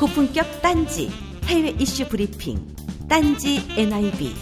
[0.00, 1.12] 고품격 딴지
[1.44, 2.74] 해외 이슈 브리핑
[3.06, 4.34] 딴지 NIB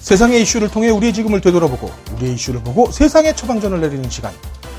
[0.00, 4.34] 세상의 이슈를 통해 우리의 지금을 되돌아보고 우리의 이슈를 보고 세상의 처방전을 내리는 시간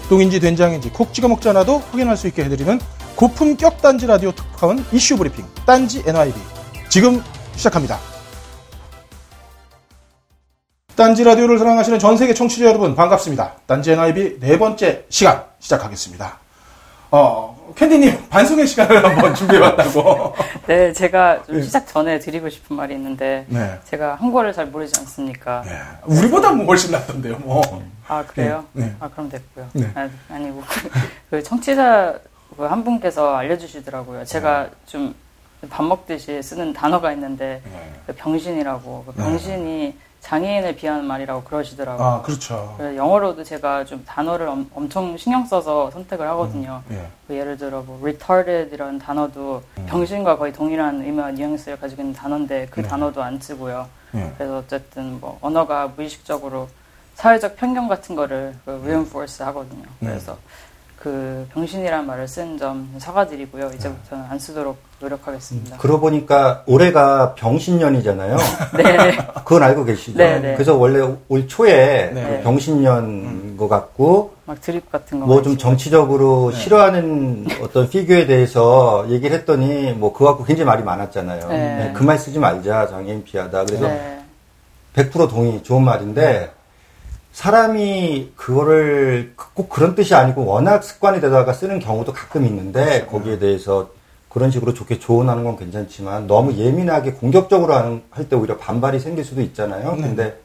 [0.07, 2.79] 똥인지 된장인지 콕 찍어 먹지 않아도 확인할 수 있게 해드리는
[3.15, 6.39] 고품격 딴지 라디오 특파원 이슈 브리핑 딴지 NIB
[6.89, 7.23] 지금
[7.55, 7.97] 시작합니다.
[10.95, 13.55] 딴지 라디오를 사랑하시는 전 세계 청취자 여러분 반갑습니다.
[13.65, 16.39] 딴지 NIB 네 번째 시간 시작하겠습니다.
[17.09, 20.35] 어, 캔디님 반송의 시간을 한번 준비해봤다고.
[20.67, 21.61] 네, 제가 좀 네.
[21.63, 23.79] 시작 전에 드리고 싶은 말이 있는데 네.
[23.85, 25.63] 제가 한국어를 잘 모르지 않습니까?
[25.65, 25.71] 네.
[26.05, 27.61] 우리보다 뭐 훨씬 낫던데요, 뭐.
[28.07, 28.65] 아 그래요?
[28.73, 28.95] 네, 네.
[28.99, 29.67] 아 그럼 됐고요.
[29.73, 29.89] 네.
[29.95, 30.89] 아, 아니고 그,
[31.29, 32.19] 그 청취자
[32.57, 34.25] 그한 분께서 알려주시더라고요.
[34.25, 35.13] 제가 좀
[35.69, 37.93] 밥 먹듯이 쓰는 단어가 있는데 네.
[38.07, 39.23] 그 병신이라고 그 네.
[39.23, 42.07] 병신이 장애인을 비하는 말이라고 그러시더라고요.
[42.07, 42.75] 아, 그렇죠.
[42.77, 46.81] 그래서 영어로도 제가 좀 단어를 엄, 엄청 신경 써서 선택을 하거든요.
[46.91, 47.07] 예.
[47.27, 49.85] 그 예를 들어 뭐 retarded 이런 단어도 음.
[49.85, 52.87] 병신과 거의 동일한 의미와 뉘앙스를 가지고 있는 단어인데 그 네.
[52.87, 53.85] 단어도 안 쓰고요.
[54.15, 54.31] 예.
[54.37, 56.69] 그래서 어쨌든 뭐 언어가 무의식적으로
[57.15, 59.83] 사회적 편견 같은 거를 그 reinforce 하거든요.
[59.99, 60.07] 네.
[60.07, 60.37] 그래서
[61.03, 63.71] 그 병신이라는 말을 쓴 점 사과드리고요.
[63.75, 65.75] 이제부터는 안 쓰도록 노력하겠습니다.
[65.75, 68.37] 그러고 보니까 올해가 병신년이잖아요.
[68.77, 69.17] 네.
[69.43, 70.17] 그건 알고 계시죠?
[70.17, 70.53] 네, 네.
[70.53, 72.37] 그래서 원래 올 초에 네.
[72.37, 75.25] 그 병신년 것 같고 막 드립 같은 거.
[75.25, 75.57] 뭐 좀.
[75.57, 76.57] 정치적으로 네.
[76.57, 81.49] 싫어하는 어떤 피규어에 대해서 얘기를 했더니 뭐 그거 갖고 굉장히 말이 많았잖아요.
[81.49, 81.91] 네.
[81.93, 83.65] 그 말 쓰지 말자 장애인 피하다.
[83.65, 84.19] 그래서 네.
[84.95, 86.49] 100% 동의 좋은 말인데
[87.33, 93.89] 사람이 그거를 꼭 그런 뜻이 아니고 워낙 습관이 되다가 쓰는 경우도 가끔 있는데 거기에 대해서
[94.29, 99.41] 그런 식으로 좋게 조언하는 건 괜찮지만 너무 예민하게 공격적으로 하는 할때 오히려 반발이 생길 수도
[99.41, 99.95] 있잖아요.
[99.95, 100.01] 네.
[100.01, 100.39] 근데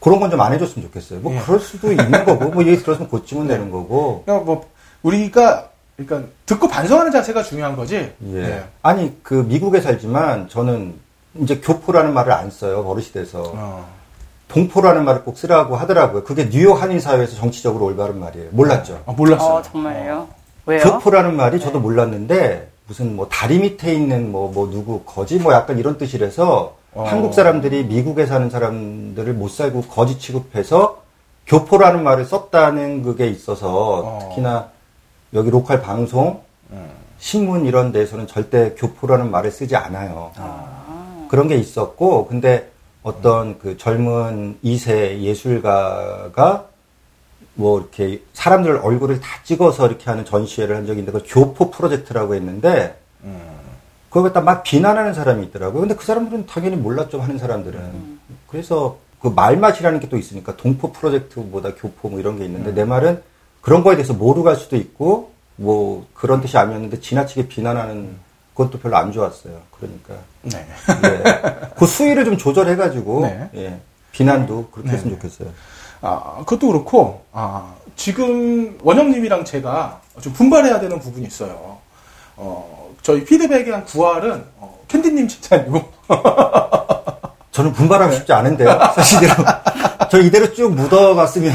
[0.00, 1.20] 그런 건 좀 안 해줬으면 좋겠어요.
[1.20, 1.40] 뭐 예.
[1.40, 3.54] 그럴 수도 있는 거고 뭐 얘기 들었으면 고치면 네.
[3.54, 4.22] 되는 거고.
[4.24, 4.70] 그러니까 뭐
[5.02, 8.12] 우리가 그러니까 듣고 반성하는 자세가 중요한 거지.
[8.32, 8.36] 예.
[8.36, 8.64] 예.
[8.82, 10.94] 아니 그 미국에 살지만 저는
[11.40, 13.99] 이제 교포라는 말을 안 써요 버릇이 돼서 어.
[14.50, 16.24] 동포라는 말을 꼭 쓰라고 하더라고요.
[16.24, 18.48] 그게 뉴욕 한인 사회에서 정치적으로 올바른 말이에요.
[18.50, 19.02] 몰랐죠.
[19.06, 19.54] 아, 몰랐어요.
[19.54, 20.28] 어, 정말요?
[20.66, 20.82] 왜요?
[20.82, 25.96] 교포라는 말이 저도 몰랐는데 무슨 뭐 다리 밑에 있는 뭐뭐 누구 거지 뭐 약간 이런
[25.96, 27.04] 뜻이라서 어.
[27.04, 31.02] 한국 사람들이 미국에 사는 사람들을 못 살고 거지 취급해서
[31.46, 34.18] 교포라는 말을 썼다는 그게 있어서 어.
[34.22, 34.70] 특히나
[35.32, 36.42] 여기 로컬 방송
[36.72, 36.90] 음.
[37.18, 40.32] 신문 이런 데서는 절대 교포라는 말을 쓰지 않아요.
[40.36, 42.70] 아, 그런 게 있었고 근데
[43.02, 46.66] 어떤 그 젊은 2세 예술가가
[47.54, 52.34] 뭐 이렇게 사람들 얼굴을 다 찍어서 이렇게 하는 전시회를 한 적이 있는데 그걸 교포 프로젝트라고
[52.34, 53.40] 했는데 음.
[54.08, 55.80] 그걸 갖다 막 비난하는 사람이 있더라고요.
[55.82, 58.18] 근데 그 사람들은 당연히 몰랐죠 하는 사람들은.
[58.48, 63.22] 그래서 그 말맛이라는 게 또 있으니까 동포 프로젝트보다 교포 뭐 이런 게 있는데 내 말은
[63.60, 68.16] 그런 거에 대해서 모르고 갈 수도 있고 뭐 그런 뜻이 아니었는데 지나치게 비난하는
[68.60, 69.54] 그것도 별로 안 좋았어요.
[69.70, 70.66] 그러니까 네.
[71.04, 71.70] 예.
[71.76, 73.50] 그 수위를 좀 조절해가지고 네.
[73.54, 73.80] 예.
[74.12, 74.96] 비난도 그렇게 네.
[74.96, 75.48] 했으면 좋겠어요.
[76.02, 81.78] 아, 그것도 그렇고, 아, 지금 원영님이랑 제가 좀 분발해야 되는 부분이 있어요.
[82.36, 85.92] 어, 저희 피드백의 한 9할은 어, 캔디님 칭찬이고,
[87.52, 87.76] 저는 네.
[87.76, 88.78] 분발하고 싶지 않은데요.
[88.94, 89.34] 사실 이대로
[90.10, 91.52] 저 이대로 쭉 묻어갔으면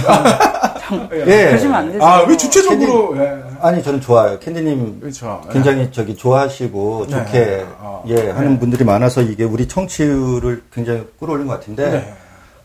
[1.14, 1.48] 예.
[1.48, 2.06] 그러시면 안 되죠.
[2.06, 3.44] 아, 왜 주체적으로, 예.
[3.62, 4.38] 아니 저는 좋아요.
[4.40, 5.42] 캔디님 그렇죠.
[5.52, 7.16] 굉장히 저기 좋아하시고 네.
[7.26, 12.14] 좋게 어, 예 하는 분들이 많아서 이게 우리 청취율을 굉장히 끌어올린 것 같은데 네.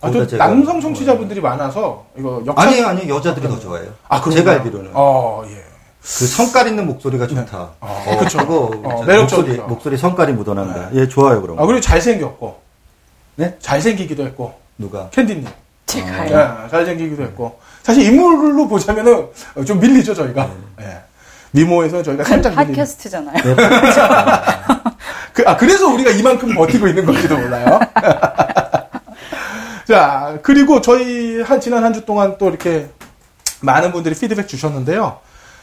[0.03, 2.69] 아, 제가- 남성 청취자분들이 많아서, 이거 역할.
[2.69, 3.91] 아니에요 아니요 여자들이 더 좋아해요.
[4.09, 4.35] 아, 그런가요?
[4.45, 5.57] 제가 알기로는 어, 예.
[6.03, 7.71] 그 성깔 있는 목소리가 좋다.
[7.81, 8.39] 어, 어, 그쵸.
[8.39, 9.47] 그거 어, 매력적이죠.
[9.49, 10.89] 목소리 목소리 성깔이 묻어난다.
[10.95, 11.59] 예 좋아요 그럼.
[11.59, 12.59] 아, 그리고 잘생겼고,
[13.37, 15.47] 네 잘생기기도 했고, 누가 캔디님.
[15.87, 16.63] 제가요.
[16.65, 17.59] 예, 잘생기기도 했고.
[17.83, 20.49] 사실 인물로 보자면은 어, 좀 밀리죠, 저희가.
[20.81, 20.99] 예.
[21.53, 22.55] 미모에서 저희가 살짝.
[22.55, 23.35] 팟캐스트잖아요.
[23.43, 23.55] 네.
[25.33, 27.81] 그, 아, 그래서 우리가 이만큼 버티고 있는 건지도 몰라요.
[29.87, 32.89] 자, 그리고 저희 한, 지난 한 주 동안 또 이렇게
[33.61, 35.19] 많은 분들이 피드백 주셨는데요.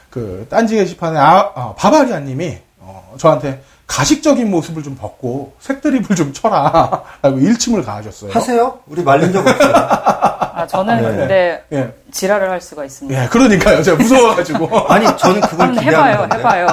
[0.10, 6.34] 그, 딴지 게시판에 아, 아, 바바리아 님이, 어, 저한테 가식적인 모습을 좀 벗고 색드립을 좀
[6.34, 7.04] 쳐라.
[7.22, 8.32] 라고 일침을 가하셨어요.
[8.32, 8.80] 하세요?
[8.88, 9.74] 우리 말린 적 없어요.
[9.74, 11.18] 아, 저는 네.
[11.18, 11.94] 근데 예.
[12.12, 13.24] 지랄을 할 수가 있습니다.
[13.24, 13.82] 예, 그러니까요.
[13.82, 14.88] 제가 무서워가지고.
[14.92, 16.38] 아니 저는 그걸 한번 기대하는 해봐요, 건데.
[16.38, 16.68] 해봐요.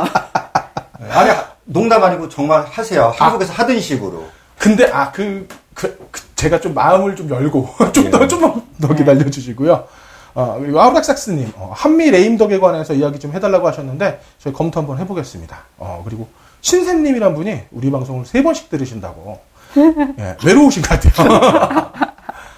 [1.11, 1.31] 아니
[1.65, 3.13] 농담 아니고 정말 하세요.
[3.17, 4.25] 한국에서 하던 식으로.
[4.59, 9.87] 근데, 아, 그, 그, 그 제가 좀 마음을 좀 열고, 좀 더, 좀만 더 기다려주시고요.
[10.35, 15.59] 어, 그리고 아우락삭스님, 어, 한미 레임덕에 관해서 이야기 좀 해달라고 하셨는데, 저희 검토 한번 해보겠습니다.
[15.79, 16.29] 어, 그리고
[16.65, 19.39] 신샘님이란 분이 우리 방송을 세 번씩 들으신다고.
[20.19, 21.29] 예, 외로우신 것 같아요.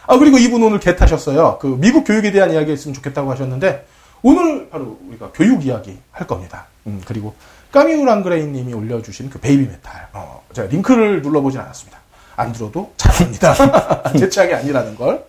[0.06, 1.58] 아, 그리고 이분 오늘 계 타셨어요.
[1.60, 3.84] 그 미국 교육에 대한 이야기 했으면 좋겠다고 하셨는데,
[4.22, 6.66] 오늘 바로 우리가 교육 이야기 할 겁니다.
[6.86, 7.34] 음, 그리고
[7.72, 10.08] 까미우 랑그레이 님이 올려주신 그 베이비 메탈.
[10.12, 11.98] 어, 제가 링크를 눌러보진 않았습니다.
[12.36, 14.12] 안 들어도 잘합니다.
[14.16, 15.26] 제 취향이 아니라는 걸.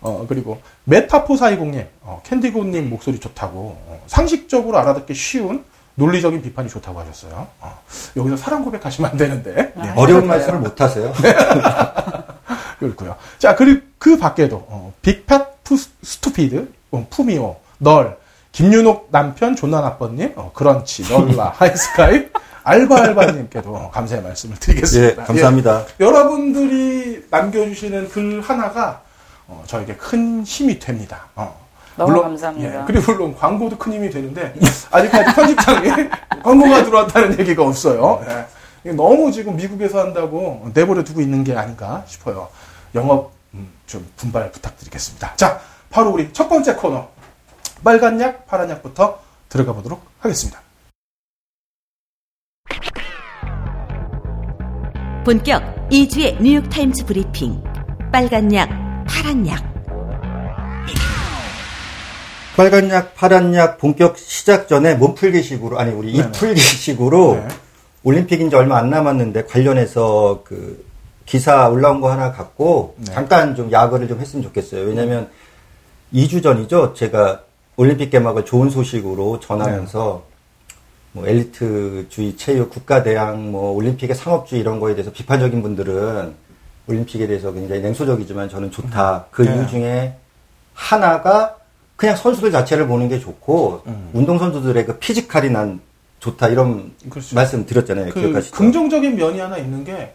[0.00, 5.64] 어, 그리고 메타포 사이공님, 어, 캔디고님 목소리 좋다고, 어, 상식적으로 알아듣기 쉬운
[5.96, 7.46] 논리적인 비판이 좋다고 하셨어요.
[7.60, 7.80] 어,
[8.16, 9.72] 여기서 사랑 고백하시면 안 되는데.
[9.74, 9.92] 네.
[9.96, 11.12] 어려운 말씀을 못 하세요.
[12.78, 13.16] 그렇고요.
[13.38, 14.92] 자, 그리고 그 밖에도, 어,
[15.64, 18.18] 푸, 스투피드, 어, 푸미오, 널,
[18.52, 22.28] 김윤옥 남편 존나 나빠님, 어, 크런치, 널라, 하이스카이,
[22.62, 25.24] 알바알바님께도 감사의 말씀을 예, 드리겠습니다.
[25.24, 25.84] 감사합니다.
[26.00, 29.02] 예, 여러분들이 남겨주시는 글 하나가
[29.46, 31.26] 어, 저에게 큰 힘이 됩니다.
[31.36, 31.65] 어.
[31.96, 32.82] 너무 감사합니다.
[32.82, 34.54] 예, 그리고 물론 광고도 큰 힘이 되는데
[34.90, 36.10] 아직까지 편집장에
[36.42, 38.24] 광고가 들어왔다는 얘기가 없어요.
[38.84, 38.92] 예.
[38.92, 42.48] 너무 지금 미국에서 한다고 내버려 두고 있는 게 아닌가 싶어요.
[42.94, 45.34] 영업 음, 좀 분발 부탁드리겠습니다.
[45.36, 45.60] 자,
[45.90, 47.08] 바로 우리 첫 번째 코너
[47.82, 49.18] 빨간 약, 파란 약부터
[49.48, 50.60] 들어가 보도록 하겠습니다.
[55.24, 57.62] 본격 2주의 뉴욕타임즈 브리핑.
[58.12, 58.68] 빨간 약,
[59.08, 59.75] 파란 약.
[62.56, 66.28] 빨간 약, 파란 약 본격 시작 전에 몸풀기식으로 아니 우리 네네.
[66.28, 67.48] 입풀기식으로 네.
[68.02, 70.84] 올림픽 이제 얼마 안 남았는데 관련해서 그
[71.26, 73.12] 기사 올라온 거 하나 갖고 네.
[73.12, 74.86] 잠깐 좀 야거를 좀 했으면 좋겠어요.
[74.86, 75.28] 왜냐면
[76.14, 76.94] 2주 전이죠.
[76.94, 77.42] 제가
[77.76, 80.24] 올림픽 개막을 좋은 소식으로 전하면서
[81.12, 86.34] 뭐 엘리트주의 체육 국가대항 뭐 올림픽의 상업주의 이런 거에 대해서 비판적인 분들은
[86.86, 89.26] 올림픽에 대해서 굉장히 냉소적이지만 저는 좋다.
[89.30, 89.56] 그 네.
[89.56, 90.14] 이유 중에
[90.72, 91.56] 하나가
[91.96, 94.10] 그냥 선수들 자체를 보는 게 좋고 음.
[94.12, 95.80] 운동 선수들의 그 피지컬이 난
[96.20, 97.34] 좋다 이런 그렇죠.
[97.34, 98.12] 말씀 드렸잖아요.
[98.12, 98.56] 그 기억하시죠?
[98.56, 100.14] 긍정적인 면이 하나 있는 게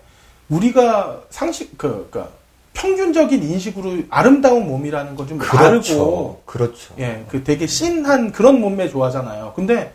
[0.50, 2.33] 우리가 상식 그 그러니까
[2.74, 5.57] 평균적인 인식으로 아름다운 몸이라는 건좀 그렇죠.
[5.57, 6.94] 다르고 그렇죠.
[7.00, 9.54] 예, 그 되게 씬한 그런 몸매 좋아하잖아요.
[9.56, 9.94] 근데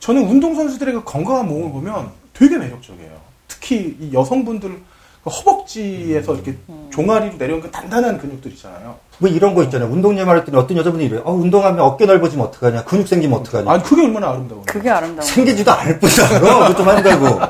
[0.00, 3.12] 저는 운동 선수들의 그 건강한 몸을 보면 되게 매력적이에요.
[3.48, 4.78] 특히 이 여성분들
[5.24, 6.56] 그 허벅지에서 이렇게
[6.90, 8.98] 종아리로 내려온 그 단단한 근육들 있잖아요.
[9.18, 9.90] 뭐 이런 거 있잖아요.
[9.90, 11.22] 운동 얘기할 때는 어떤 여자분이 이래요.
[11.24, 12.84] 어, 운동하면 어깨 넓어지면 어떡하냐.
[12.84, 13.70] 근육 생기면 어떡하냐.
[13.70, 14.64] 아니 그게 얼마나 아름다워요.
[14.66, 16.28] 그게 아름다운 생기지도 않을 뿐이야.
[16.40, 17.40] 그럼 그좀 한다고.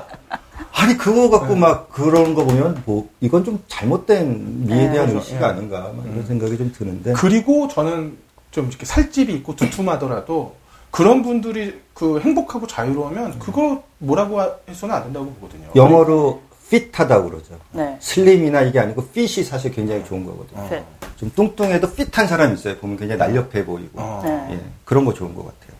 [0.72, 5.18] 아니 그거 갖고 막 그런 거 보면 뭐 이건 좀 잘못된 미에 네, 대한 그렇죠.
[5.18, 5.44] 의식이 예.
[5.44, 8.16] 아닌가 막 이런 생각이 좀 드는데 그리고 저는
[8.52, 10.54] 좀 이렇게 살집이 있고 두툼하더라도
[10.90, 15.68] 그런 분들이 그 행복하고 자유로우면 그거 뭐라고 해서는 안 된다고 보거든요.
[15.74, 17.58] 영어로 핏하다고 그러죠.
[17.72, 17.96] 네.
[18.00, 20.68] 슬림이나 이게 아니고 핏이 사실 굉장히 좋은 거거든요.
[20.68, 20.84] 네.
[21.16, 22.76] 좀 뚱뚱해도 핏한 사람이 있어요.
[22.76, 24.22] 보면 굉장히 날렵해 보이고 어.
[24.24, 24.54] 네.
[24.54, 25.76] 예, 그런 거 좋은 것 같아요.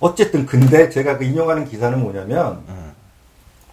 [0.00, 2.92] 어쨌든 근데 제가 그 인용하는 기사는 뭐냐면 음.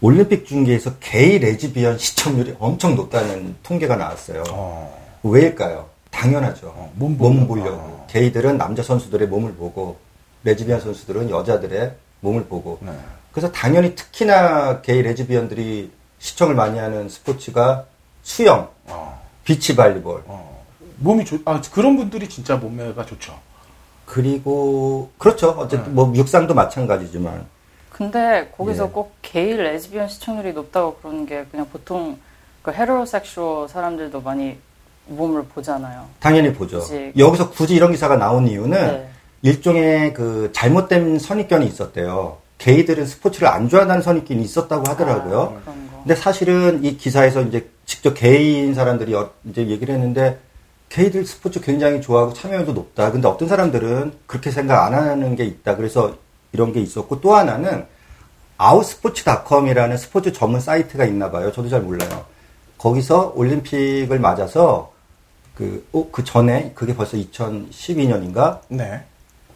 [0.01, 4.43] 올림픽 중계에서 게이 레즈비언 시청률이 엄청 높다는 통계가 나왔어요.
[4.51, 5.19] 어.
[5.23, 5.89] 왜일까요?
[6.11, 6.67] 당연하죠.
[6.67, 7.69] 어, 몸 몸, 보려고.
[7.69, 7.77] 보려고.
[7.77, 8.07] 어.
[8.09, 9.97] 게이들은 남자 선수들의 몸을 보고
[10.43, 12.91] 레즈비언 선수들은 여자들의 몸을 보고 네.
[13.31, 15.91] 그래서 당연히 특히나 게이 레즈비언들이
[16.25, 17.85] 시청을 많이 하는 스포츠가
[18.23, 19.21] 수영, 어.
[19.43, 20.65] 비치 발리볼, 어.
[20.97, 23.37] 몸이 좋, 아, 그런 분들이 진짜 몸매가 좋죠.
[24.07, 25.49] 그리고 그렇죠.
[25.51, 25.91] 어쨌든 네.
[25.91, 27.45] 뭐 육상도 마찬가지지만
[27.91, 28.89] 근데 거기서 예.
[28.89, 32.17] 꼭 게이 레즈비언 시청률이 높다고 그러는 게 그냥 보통
[32.61, 34.57] 그 heterosexual 사람들도 많이
[35.07, 36.07] 몸을 보잖아요.
[36.19, 36.79] 당연히 보죠.
[36.79, 37.13] 그치.
[37.17, 39.09] 여기서 굳이 이런 기사가 나온 이유는 네.
[39.43, 42.37] 일종의 그 잘못된 선입견이 있었대요.
[42.57, 45.61] 게이들은 스포츠를 안 좋아하는 선입견이 있었다고 하더라고요.
[45.65, 45.84] 아.
[46.05, 50.37] 근데 사실은 이 기사에서 이제 직접 게이인 사람들이 어- 이제 얘기를 했는데
[50.89, 53.11] 게이들 스포츠 굉장히 좋아하고 참여율도 높다.
[53.11, 55.75] 근데 어떤 사람들은 그렇게 생각 안 하는 게 있다.
[55.75, 56.15] 그래서
[56.51, 57.87] 이런 게 있었고 또 하나는
[58.57, 61.51] 아웃스포츠닷컴이라는 스포츠 전문 사이트가 있나 봐요.
[61.51, 62.25] 저도 잘 몰라요.
[62.77, 64.93] 거기서 올림픽을 맞아서
[65.55, 69.03] 그, 어, 그 전에 그게 벌써 2012년인가 네.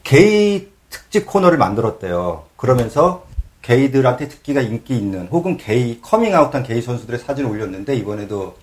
[0.03, 2.45] 게이 특집 코너를 만들었대요.
[2.57, 3.28] 그러면서
[3.61, 8.55] 게이들한테 듣기가 인기 있는 혹은 게이 커밍아웃한 게이 선수들의 사진을 올렸는데 이번에도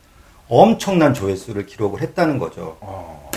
[0.49, 2.77] 엄청난 조회수를 기록을 했다는 거죠.
[2.81, 3.31] 어.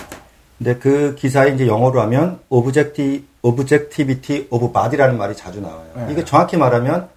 [0.57, 5.85] 근데 그 기사에 이제 영어로 하면 objecti, objectivity of body라는 말이 자주 나와요.
[5.95, 6.07] 네.
[6.11, 7.07] 이게 정확히 말하면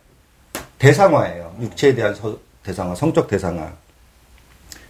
[0.78, 1.56] 대상화예요.
[1.60, 3.70] 육체에 대한 서- 대상화, 성적 대상화.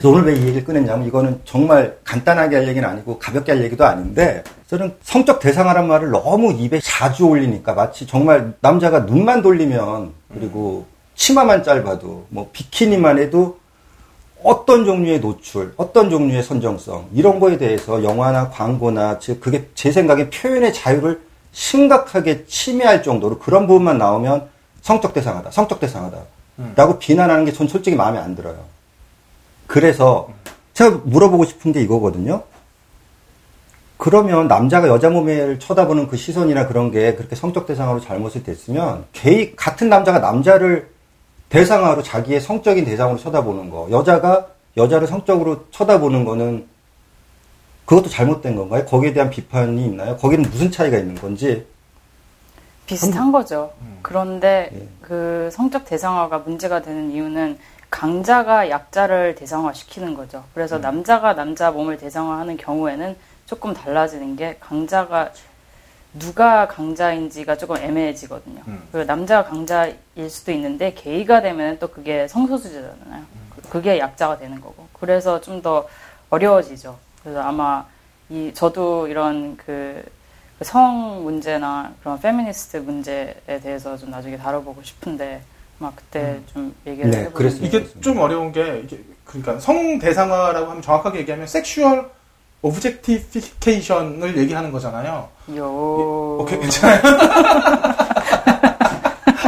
[0.03, 3.85] 그래서 오늘 왜 이 얘기를 꺼냈냐면 이거는 정말 간단하게 할 얘기는 아니고 가볍게 할 얘기도
[3.85, 10.87] 아닌데 저는 성적 대상화란 말을 너무 입에 자주 올리니까 마치 정말 남자가 눈만 돌리면 그리고
[11.15, 13.61] 치마만 짧아도 뭐 비키니만 해도
[14.43, 20.31] 어떤 종류의 노출, 어떤 종류의 선정성 이런 거에 대해서 영화나 광고나 즉 그게 제 생각에
[20.31, 21.21] 표현의 자유를
[21.53, 24.49] 심각하게 침해할 정도로 그런 부분만 나오면
[24.81, 26.19] 성적 대상하다, 성적 대상하다
[26.75, 28.57] 라고 비난하는 게 전 솔직히 마음에 안 들어요.
[29.73, 30.29] 그래서
[30.75, 32.43] 제가 물어보고 싶은 게 이거거든요.
[33.97, 39.57] 그러면 남자가 여자 몸을 쳐다보는 그 시선이나 그런 게 그렇게 성적 대상으로 잘못이 됐으면 게이
[39.57, 40.91] 같은 남자가 남자를
[41.49, 46.67] 대상으로 자기의 성적인 대상으로 쳐다보는 거 여자가 여자를 성적으로 쳐다보는 거는
[47.87, 48.85] 그것도 잘못된 건가요?
[48.85, 50.19] 거기에 대한 비판이 있나요?
[50.19, 51.67] 거기는 무슨 차이가 있는 건지
[52.85, 53.73] 비슷한 거죠.
[53.81, 54.01] 음.
[54.03, 54.89] 그런데 예.
[55.01, 57.57] 그 성적 대상화가 문제가 되는 이유는
[57.97, 60.43] 강자가 약자를 대상화 시키는 거죠.
[60.55, 60.81] 그래서 음.
[60.81, 65.31] 남자가 남자 몸을 대상화하는 경우에는 조금 달라지는 게 강자가
[66.19, 68.63] 누가 강자인지가 조금 애매해지거든요.
[68.67, 68.89] 음.
[68.93, 69.99] 그 남자가 강자일
[70.31, 73.25] 수도 있는데 게이가 되면 또 그게 성소수자잖아요.
[73.55, 74.89] 그- 그게 약자가 되는 거고.
[74.95, 75.87] 그래서 좀 더
[76.31, 76.99] 어려워지죠.
[77.23, 77.85] 그래서 아마
[78.31, 80.03] 이 저도 이런 그
[80.63, 83.35] 성 문제나 그런 페미니스트 문제에
[83.65, 85.43] 대해서 좀 나중에 다뤄보고 싶은데
[85.83, 87.65] 아마 그때 좀 얘기를 네, 해보는 그랬어요.
[87.65, 92.09] 이게 좀 어려운 게 이게 그러니까 성 대상화라고 하면 정확하게 얘기하면 sexual
[92.63, 95.29] objectification을 얘기하는 거잖아요.
[95.57, 96.37] 요.
[96.41, 97.01] 오케이 괜찮아요.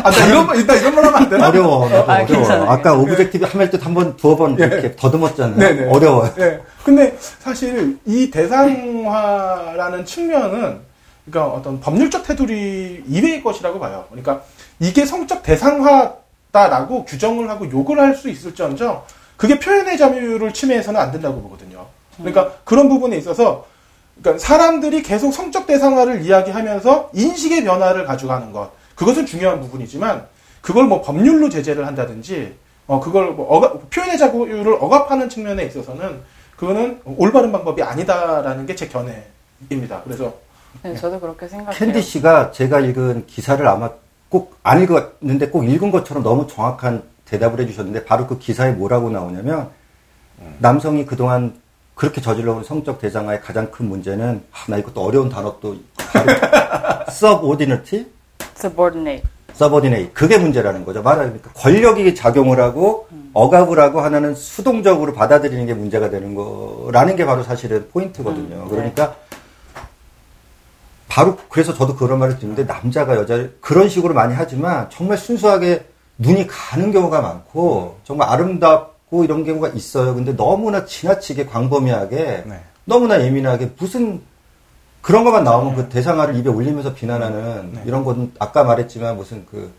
[0.03, 1.49] 아, 나 이런 말 일단 이런 말 하면 안 되나?
[1.49, 1.89] 어려워.
[1.89, 2.27] 나도 아, 어려워.
[2.27, 2.69] 괜찮아요.
[2.69, 5.57] 아까 objective 할 때 한번 두어 번 이렇게 더듬었잖아요.
[5.57, 5.89] 네네.
[5.89, 6.35] 어려워요.
[6.35, 6.61] 네.
[6.85, 10.81] 근데 사실 이 대상화라는 측면은
[11.25, 14.05] 그러니까 어떤 법률적 테두리 이외의 것이라고 봐요.
[14.11, 14.43] 그러니까
[14.81, 16.24] 이게 성적 대상화
[16.65, 19.03] 다라고 규정을 하고 욕을 할 수 있을지언정
[19.37, 21.85] 그게 표현의 자유를 침해해서는 안 된다고 보거든요.
[22.17, 23.67] 그러니까 그런 부분에 있어서
[24.23, 30.27] 그러니까 사람들이 계속 성적 대상화를 이야기하면서 인식의 변화를 가져가는 것 그것은 중요한 부분이지만
[30.63, 32.55] 그걸 뭐 법률로 제재를 한다든지
[32.87, 36.21] 어 그걸 뭐 억압- 표현의 자유를 억압하는 측면에 있어서는
[36.57, 40.03] 그거는 올바른 방법이 아니다라는 게 제 견해입니다.
[40.05, 40.33] 그래서
[40.85, 41.77] 네, 저도 그렇게 생각해요.
[41.77, 43.91] 캔디 씨가 제가 읽은 기사를 아마
[44.35, 49.69] 꼭 안 읽었는데 꼭 읽은 것처럼 너무 정확한 대답을 해주셨는데 바로 그 기사에 뭐라고 나오냐면
[50.59, 51.55] 남성이 그동안
[51.95, 55.77] 그렇게 저질러온 성적 대상화의 가장 큰 문제는 아, 나 이것도 어려운 단어 또
[57.09, 58.07] subordinate,
[58.57, 59.23] subordinate.
[59.55, 61.03] subordinate 그게 문제라는 거죠.
[61.03, 67.45] 말하니까 권력이 작용을 하고 억압을 하고 하나는 수동적으로 받아들이는 게 문제가 되는 거라는 게 바로
[67.45, 68.57] 사실은 포인트거든요.
[68.57, 68.71] 음, 네.
[68.71, 69.15] 그러니까
[71.15, 75.87] 바로 그래서 저도 그런 말을 듣는데 남자가 여자를 그런 식으로 많이 하지만 정말 순수하게
[76.19, 80.17] 눈이 가는 경우가 많고 정말 아름답고 이런 경우가 있어요.
[80.17, 82.61] 근데 너무나 지나치게 광범위하게 네.
[82.85, 84.23] 너무나 예민하게 무슨
[85.03, 87.83] 그런 것만 나오면 그 대상화를 입에 올리면서 비난하는 네.
[87.87, 89.73] 이런 건 아까 말했지만 무슨 그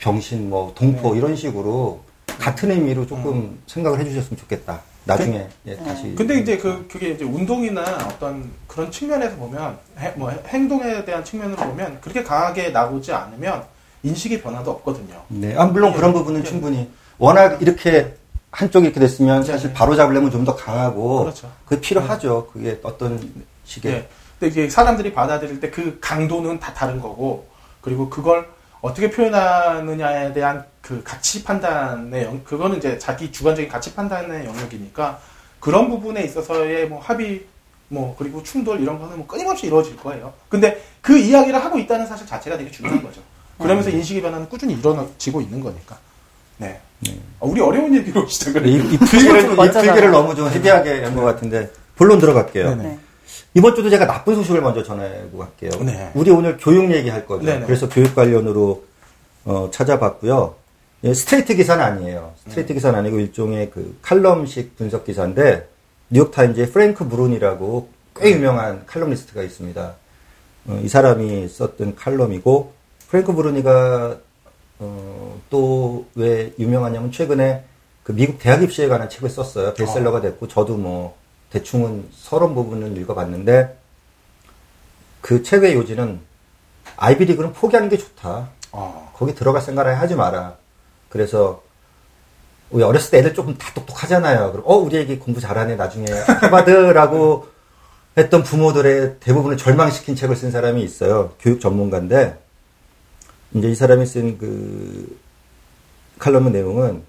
[0.00, 1.18] 병신 뭐 동포 네.
[1.18, 4.80] 이런 식으로 같은 의미로 조금 생각을 해주셨으면 좋겠다.
[5.04, 6.04] 나중에 예, 다시.
[6.04, 6.14] 음.
[6.16, 11.56] 근데 이제 그 그게 이제 운동이나 어떤 그런 측면에서 보면 해- 뭐 행동에 대한 측면으로
[11.56, 13.64] 보면 그렇게 강하게 나오지 않으면
[14.04, 15.20] 인식의 변화도 없거든요.
[15.28, 16.44] 네, 아, 물론 예, 그런 부분은 예.
[16.44, 18.14] 충분히 워낙 이렇게
[18.52, 19.74] 한쪽이 이렇게 됐으면 사실 네.
[19.74, 21.50] 바로 잡으려면 좀 더 강하고 그렇죠.
[21.66, 22.48] 그게 필요하죠.
[22.52, 23.18] 그게 어떤
[23.64, 24.08] 식의 예.
[24.38, 27.46] 근데 이게 사람들이 받아들일 때 그 강도는 다 다른 거고
[27.80, 28.46] 그리고 그걸
[28.82, 35.20] 어떻게 표현하느냐에 대한 그 가치 판단의 영, 그거는 이제 자기 주관적인 가치 판단의 영역이니까
[35.60, 37.44] 그런 부분에 있어서의 뭐 합의
[37.88, 40.32] 뭐 그리고 충돌 이런 거는 뭐 끊임없이 이루어질 거예요.
[40.48, 43.20] 근데 그 이야기를 하고 있다는 사실 자체가 되게 중요한 거죠.
[43.58, 45.96] 그러면서 인식의 변화는 꾸준히 일어나지고 있는 거니까.
[46.56, 46.80] 네.
[47.38, 48.76] 어, 우리 어려운 얘기로 시작을 이.
[48.76, 49.92] 이 풀기를, 이 맞잖아요.
[49.92, 52.70] 풀기를 너무 좀 헤비하게 한것 같은데 본론 들어갈게요.
[52.70, 52.82] 네네.
[52.82, 52.98] 네.
[52.98, 53.01] 이
[53.60, 55.70] 번 주도 제가 나쁜 소식을 먼저 전하고 갈게요.
[55.84, 56.10] 네.
[56.14, 57.44] 우리 오늘 교육 얘기할 거죠.
[57.44, 57.66] 네네.
[57.66, 58.84] 그래서 교육 관련으로
[59.44, 60.54] 어, 찾아봤고요.
[61.04, 62.32] 예, 스트레이트 기사는 아니에요.
[62.46, 65.68] 스트레이트 기사는 아니고 일종의 그 칼럼식 분석 기사인데
[66.10, 69.94] 뉴욕타임즈의 프랭크 브루니라고 꽤 유명한 칼럼니스트가 있습니다.
[70.68, 72.72] 어, 이 사람이 썼던 칼럼이고
[73.08, 74.16] 프랭크 브루니가
[74.78, 77.64] 어, 또 왜 유명하냐면 최근에
[78.02, 79.74] 그 미국 대학 입시에 관한 책을 썼어요.
[79.74, 81.16] 베스트셀러가 됐고 저도 뭐
[81.52, 83.78] 대충은 서론 부분을 읽어봤는데
[85.20, 86.20] 그 책의 요지는
[86.96, 88.48] 아이비리그는 포기하는 게 좋다.
[88.72, 89.12] 어.
[89.14, 90.56] 거기 들어갈 생각을 하지 마라.
[91.10, 91.62] 그래서
[92.70, 94.52] 우리 어렸을 때 애들 조금 다 똑똑하잖아요.
[94.52, 97.48] 그럼 어 우리 애기 공부 잘하네 나중에 하바드라고
[98.16, 101.34] 했던 부모들의 대부분을 절망시킨 책을 쓴 사람이 있어요.
[101.38, 102.38] 교육 전문가인데
[103.54, 105.20] 이제 이 사람이 쓴 그
[106.18, 107.02] 칼럼의 내용은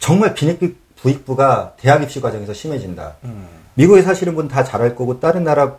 [0.00, 3.14] 정말 빈익 부익부가 대학 입시 과정에서 심해진다.
[3.24, 3.46] 음.
[3.74, 5.76] 미국에 사시는 분 다 잘 알 거고 다른 나라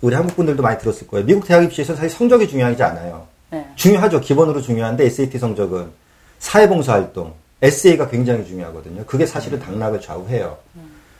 [0.00, 1.26] 우리 한국 분들도 많이 들었을 거예요.
[1.26, 3.26] 미국 대학 입시에서 사실 성적이 중요하지 않아요.
[3.50, 3.66] 네.
[3.76, 4.20] 중요하죠.
[4.20, 5.90] 기본으로 중요한데 SAT 성적은
[6.38, 9.04] 사회봉사 활동, SA가 굉장히 중요하거든요.
[9.06, 10.56] 그게 사실은 당락을 좌우해요.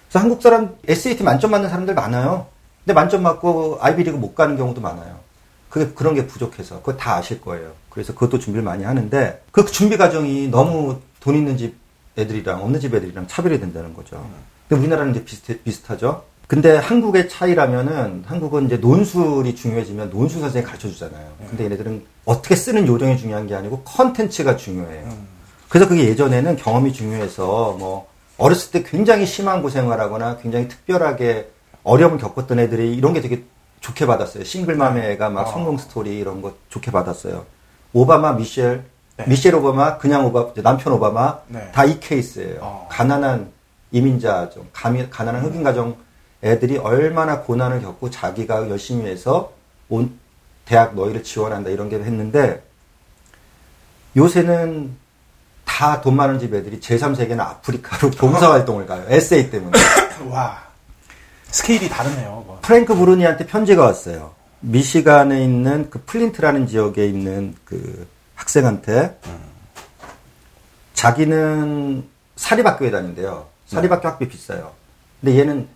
[0.09, 2.47] 그래서 한국 사람 SAT 만점 맞는 사람들 많아요.
[2.85, 5.19] 근데 만점 맞고 아이비리그 못 가는 경우도 많아요.
[5.69, 7.73] 그게 그런 게 부족해서 그거 다 아실 거예요.
[7.91, 11.75] 그래서 그것도 준비를 많이 하는데 그 준비 과정이 너무 돈 있는 집
[12.21, 14.25] 애들이랑 없는 집 애들이랑 차별이 된다는 거죠.
[14.69, 16.25] 근데 우리나라는 이제 비슷 비슷하죠.
[16.47, 21.33] 근데 한국의 차이라면은 한국은 이제 논술이 중요해지면 논술 선생님이 가르쳐 주잖아요.
[21.49, 25.09] 근데 얘네들은 어떻게 쓰는 요령이 중요한 게 아니고 컨텐츠가 중요해요.
[25.69, 31.50] 그래서 그게 예전에는 경험이 중요해서 뭐 어렸을 때 굉장히 심한 고생을 하거나 굉장히 특별하게
[31.85, 33.45] 어려움을 겪었던 애들이 이런 게 되게
[33.81, 34.43] 좋게 받았어요.
[34.45, 35.53] 싱글맘의 막 어.
[35.53, 37.47] 성공 스토리 이런 거 좋게 받았어요.
[37.93, 38.85] 오바마, 미셸,
[39.21, 39.29] 네.
[39.29, 41.71] 미셸 오바마, 그냥 오바, 남편 오바마 네.
[41.73, 42.59] 다 이 케이스예요.
[42.61, 42.89] 어.
[42.91, 43.50] 가난한
[43.93, 45.97] 이민자 좀 가미- 가난한 흑인 가정
[46.43, 49.53] 애들이 얼마나 고난을 겪고 자기가 열심히 해서
[49.89, 50.19] 온
[50.65, 52.62] 대학 너희를 지원한다 이런 게 했는데
[54.17, 54.97] 요새는
[55.65, 59.05] 다 돈 많은 집 애들이 제3세계나 아프리카로 봉사활동을 가요.
[59.09, 59.79] 에세이 때문에.
[60.29, 60.62] 와
[61.50, 62.45] 스케일이 다르네요.
[62.47, 62.59] 뭐.
[62.62, 64.33] 프랭크 브루니한테 편지가 왔어요.
[64.61, 68.07] 미시간에 있는 그 플린트라는 지역에 있는 그
[68.41, 69.19] 학생한테
[70.95, 72.05] 자기는
[72.37, 73.47] 사립학교에 다닌대요.
[73.67, 74.73] 사립학교 학비 비싸요.
[75.21, 75.69] 근데 얘는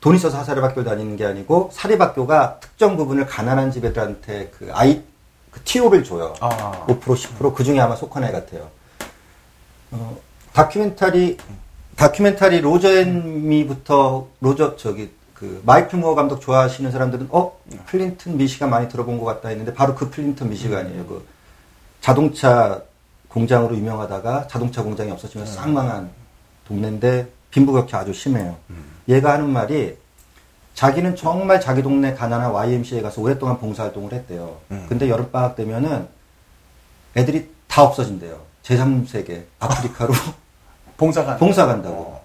[0.00, 5.02] 돈 있어서 사립학교 다니는 게 아니고 사립학교가 특정 부분을 가난한 집 애들한테 그 아이
[5.50, 6.34] 그 티오를 줘요.
[6.40, 6.86] 아.
[6.86, 8.70] 5% 10%그 중에 아마 속한 애 같아요.
[9.90, 10.18] 어,
[10.52, 11.36] 다큐멘터리
[11.96, 18.70] 다큐멘터리 Roger and Me부터 로저 저기 그 마이클 무어 감독 좋아하시는 사람들은 어 플린트 미시간
[18.70, 21.06] 많이 들어본 것 같다 했는데 바로 그 플린트 미시간이에요.
[21.06, 21.26] 그
[22.00, 22.82] 자동차
[23.28, 26.10] 공장으로 유명하다가 자동차 공장이 없어지면 싹 망한
[26.66, 28.56] 동네인데 빈부격차 아주 심해요.
[29.08, 29.96] 얘가 하는 말이
[30.74, 34.56] 자기는 정말 자기 동네 가난한 YMCA에 가서 오랫동안 봉사활동을 했대요.
[34.70, 34.86] 음.
[34.88, 36.08] 근데 여름방학 되면은
[37.16, 38.40] 애들이 다 없어진대요.
[38.62, 40.12] 제3세계 아프리카로
[40.96, 41.96] 봉사가 봉사 간다고.
[41.96, 42.20] 어.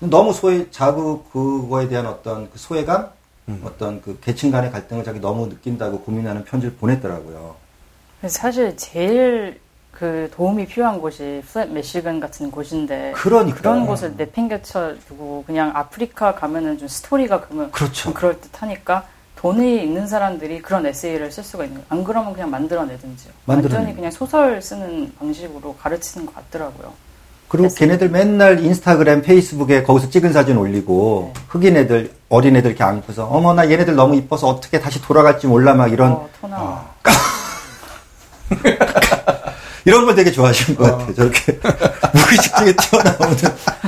[0.00, 3.10] 너무 소외 자구 그거에 대한 어떤 그 소외감,
[3.48, 3.62] 음.
[3.64, 7.56] 어떤 그 계층 간의 갈등을 자기 너무 느낀다고 고민하는 편지를 보냈더라고요.
[8.28, 9.60] 사실 제일
[9.92, 13.60] 그 도움이 필요한 곳이 플랫 미시건 같은 곳인데 그러니까요.
[13.62, 17.94] 그런 곳을 내팽개쳐 두고 그냥 아프리카 가면은 좀 스토리가 그러면 그렇죠.
[18.04, 19.04] 좀 그럴 듯하니까
[19.36, 21.86] 돈이 있는 사람들이 그런 에세이를 쓸 수가 있는 거예요.
[21.90, 23.32] 안 그러면 그냥 만들어내든지요.
[23.44, 23.76] 만들어내.
[23.76, 26.92] 완전히 그냥 소설 쓰는 방식으로 가르치는 것 같더라고요.
[27.48, 27.78] 그리고 됐어요.
[27.78, 31.40] 걔네들 맨날 인스타그램, 페이스북에 거기서 찍은 사진 올리고 네.
[31.48, 35.74] 흑인 애들, 어린 애들 이렇게 안고서 어머 나 얘네들 너무 이뻐서 어떻게 다시 돌아갈지 몰라
[35.74, 36.56] 막 이런 어, 토나.
[36.58, 36.90] 아.
[39.84, 41.14] 이런 걸 되게 좋아하시는 것 같아요.
[41.14, 41.58] 저렇게
[42.14, 43.36] 무의식 중에 튀어나오는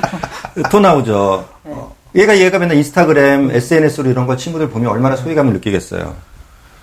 [0.71, 1.49] 토 나오죠.
[1.65, 1.75] 네.
[2.17, 6.15] 얘가 얘가 맨날 인스타그램, SNS로 이런 거 친구들 보면 얼마나 소외감을 느끼겠어요.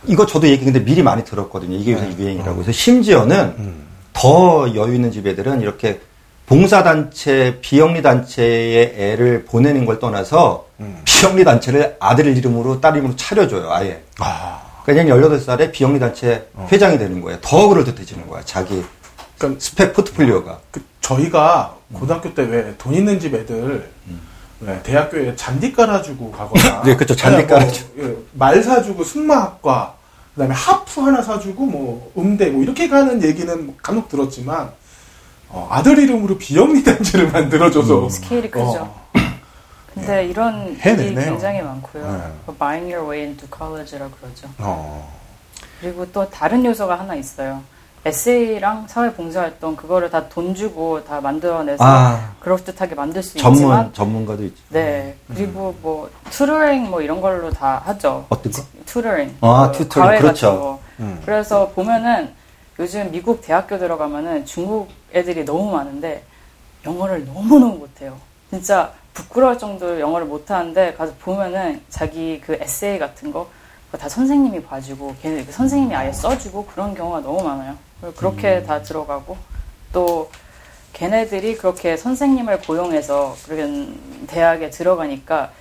[0.05, 1.75] 이거 저도 얘기 근데 미리 많이 들었거든요.
[1.75, 2.55] 이게 요새 유행이라고.
[2.55, 6.01] 그래서 심지어는 더 여유 있는 집 애들은 이렇게
[6.45, 10.67] 봉사단체, 비영리단체에 애를 보내는 걸 떠나서
[11.05, 14.03] 비영리단체를 아들 이름으로 딸 이름으로 차려줘요, 아예.
[14.19, 14.62] 아.
[14.85, 17.39] 그러니까 18살에 비영리단체 회장이 되는 거예요.
[17.41, 18.83] 더 그럴듯해지는 거야, 자기
[19.37, 20.59] 그러니까 스펙 포트폴리오가.
[20.71, 23.89] 그 저희가 고등학교 때 왜 돈 있는 집 애들
[24.61, 27.15] 왜 대학교에 잔디 깔아주고 가거나 네, 그쵸.
[27.15, 28.03] 잔디 뭐, 깔아주고.
[28.03, 29.95] 예, 말 사주고 승마학과
[30.33, 34.71] 그 다음에 하프 하나 사주고 뭐 음대 뭐 이렇게 가는 얘기는 뭐 간혹 들었지만
[35.49, 38.63] 어, 아들 이름으로 비영리 단체를 만들어줘서 스케일이 크죠.
[38.65, 39.02] 어,
[39.93, 41.13] 근데 이런 일이.
[41.15, 42.11] 굉장히 많고요.
[42.11, 42.23] 네.
[42.45, 44.47] 그 Buying Your Way into College라 그러죠.
[44.57, 45.11] 어.
[45.79, 47.61] 그리고 또 다른 요소가 하나 있어요.
[48.05, 52.33] 에세이랑 사회봉사활동 그거를 다 돈 주고 다 만들어내서 아.
[52.41, 54.61] 그럴듯하게 만들 수 전문, 있지만 전문가도 있죠.
[54.69, 58.25] 네 그리고 뭐 튜터링 뭐 이런 걸로 다 하죠.
[58.27, 58.61] 어떤 거?
[58.85, 59.37] 튜터링.
[59.39, 60.05] 아, 그 튜터링.
[60.07, 60.47] 과외 그렇죠.
[60.47, 60.79] 같은 거.
[60.99, 61.21] 음.
[61.25, 62.33] 그래서 보면은
[62.79, 66.23] 요즘 미국 대학교 들어가면은 중국 애들이 너무 많은데
[66.85, 68.17] 영어를 너무 너무 못해요.
[68.49, 73.47] 진짜 부끄러울 정도로 영어를 못하는데 가서 보면은 자기 그 에세이 같은 거
[73.97, 77.75] 다 선생님이 봐주고 걔네 그 선생님이 아예 써주고 그런 경우가 너무 많아요.
[78.15, 79.37] 그렇게 다 들어가고
[79.91, 80.29] 또
[80.93, 85.51] 걔네들이 그렇게 선생님을 고용해서 그런 대학에 들어가니까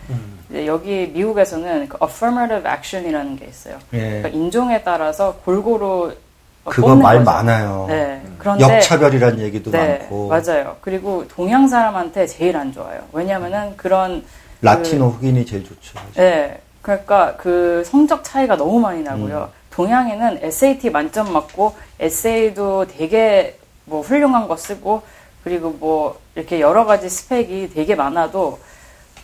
[0.50, 3.78] 이제 여기 미국에서는 그 affirmative action이라는 게 있어요.
[3.92, 3.98] 예.
[3.98, 6.14] 그러니까 인종에 따라서 골고루
[6.64, 7.30] 그거 말 거죠.
[7.30, 7.86] 많아요.
[7.88, 8.22] 네.
[8.38, 10.28] 그런데 역차별이라는 얘기도 네, 많고.
[10.28, 10.76] 맞아요.
[10.80, 13.00] 그리고 동양 사람한테 제일 안 좋아요.
[13.12, 14.24] 왜냐면은 그런
[14.60, 15.98] 라티노 흑인이 제일 좋죠.
[16.14, 16.60] 그, 네.
[16.82, 19.50] 그러니까 그 성적 차이가 너무 많이 나고요.
[19.52, 19.62] 음.
[19.70, 25.02] 동양인은 SAT 만점 맞고 에세이도 되게 뭐 훌륭한 거 쓰고
[25.42, 28.58] 그리고 뭐 이렇게 여러 가지 스펙이 되게 많아도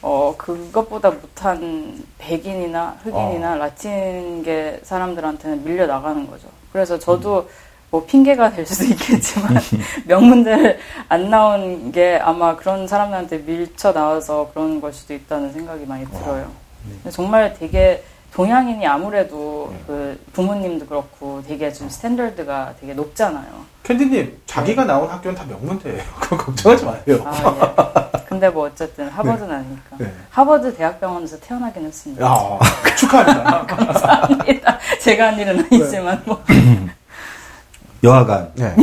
[0.00, 6.48] 어 그것보다 못한 백인이나 흑인이나 라틴계 사람들한테는 밀려 나가는 거죠.
[6.78, 7.48] 그래서 저도
[7.90, 9.56] 뭐 핑계가 될 수도 있겠지만
[10.06, 16.06] 명문대를 안 나온 게 아마 그런 사람들한테 밀쳐 나와서 그런 걸 수도 있다는 생각이 많이
[16.06, 16.48] 들어요.
[16.84, 23.46] 근데 정말 되게 동양인이 아무래도 그 부모님도 그렇고 되게 좀 스탠더드가 되게 높잖아요.
[23.82, 26.02] 캔디님 자기가 나온 학교는 다 명문대예요.
[26.20, 27.22] 그거 걱정하지 마세요.
[27.24, 28.24] 아, 예.
[28.28, 29.96] 근데 뭐 어쨌든 하버드는 아니니까.
[29.98, 30.12] 네.
[30.30, 32.24] 하버드 대학병원에서 태어나긴 했습니다.
[32.24, 32.58] 야,
[32.96, 33.66] 축하합니다.
[33.66, 34.78] 감사합니다.
[35.00, 36.42] 제가 한 일은 아니지만 뭐.
[38.04, 38.74] 여하간 네.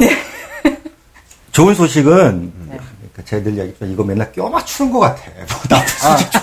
[1.52, 2.78] 좋은 소식은 네.
[2.98, 5.22] 그러니까 제가 늘 얘기했지만 이거 맨날 껴 맞추는 것 같아.
[5.38, 6.42] 뭐 나도 솔직히 좀-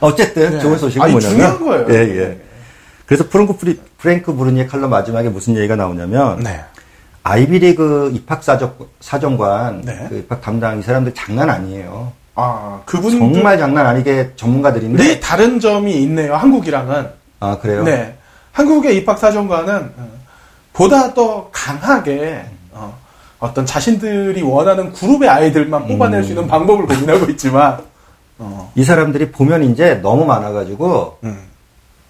[0.00, 0.58] 어쨌든 네.
[0.58, 1.86] 좋은 소식은 아니, 뭐냐면 중요한 거예요.
[1.90, 2.40] 예, 예.
[3.06, 6.60] 그래서 프랭크, 프리, 프랭크 브루니의 칼럼 마지막에 무슨 얘기가 나오냐면 네.
[7.22, 10.06] 아이비리그 입학 사정, 사정 관 네.
[10.08, 12.12] 그 입학 담당 이 사람들 장난 아니에요.
[12.34, 16.36] 아, 그분 정말 장난 아니게 전문가들인데 리 다른 점이 있네요.
[16.36, 17.08] 한국이랑은.
[17.40, 17.84] 아 그래요?
[17.84, 18.16] 네.
[18.52, 20.08] 한국의 입학 사정관은 어,
[20.72, 22.96] 보다 더 강하게 어,
[23.38, 27.78] 어떤 자신들이 원하는 그룹의 아이들만 뽑아낼 수 있는 방법을 고민하고 있지만
[28.40, 31.38] 어, 이 사람들이 보면 이제 너무 많아가지고 음,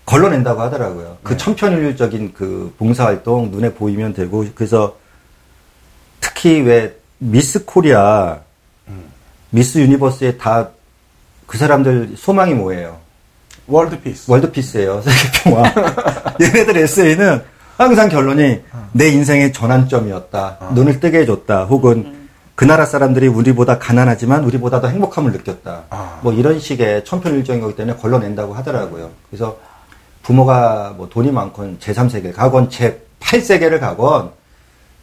[0.07, 1.19] 걸러낸다고 하더라고요.
[1.23, 1.37] 그 네.
[1.37, 4.97] 천편일률적인 그 봉사활동 눈에 보이면 되고 그래서
[6.21, 8.39] 특히 왜 미스 코리아,
[9.51, 10.71] 미스 유니버스에 다
[11.51, 12.99] 그 사람들 소망이 뭐예요?
[13.67, 14.31] World peace.
[14.31, 15.03] World peace예요.
[15.03, 15.75] 세계평화.
[16.41, 17.43] 얘네들 에세이는
[17.77, 18.61] 항상 결론이
[18.93, 20.59] 내 인생의 전환점이었다.
[20.77, 21.65] 눈을 뜨게 해줬다.
[21.65, 22.20] 혹은
[22.61, 25.85] 그 나라 사람들이 우리보다 가난하지만 우리보다 더 행복함을 느꼈다.
[25.89, 26.21] 아.
[26.23, 29.13] 뭐 이런 식의 천편일정인 거기 때문에 걸러낸다고 하더라고요.
[29.31, 29.57] 그래서
[30.23, 34.33] 부모가 뭐 돈이 많건 제3세계 가건 제8세계를 가건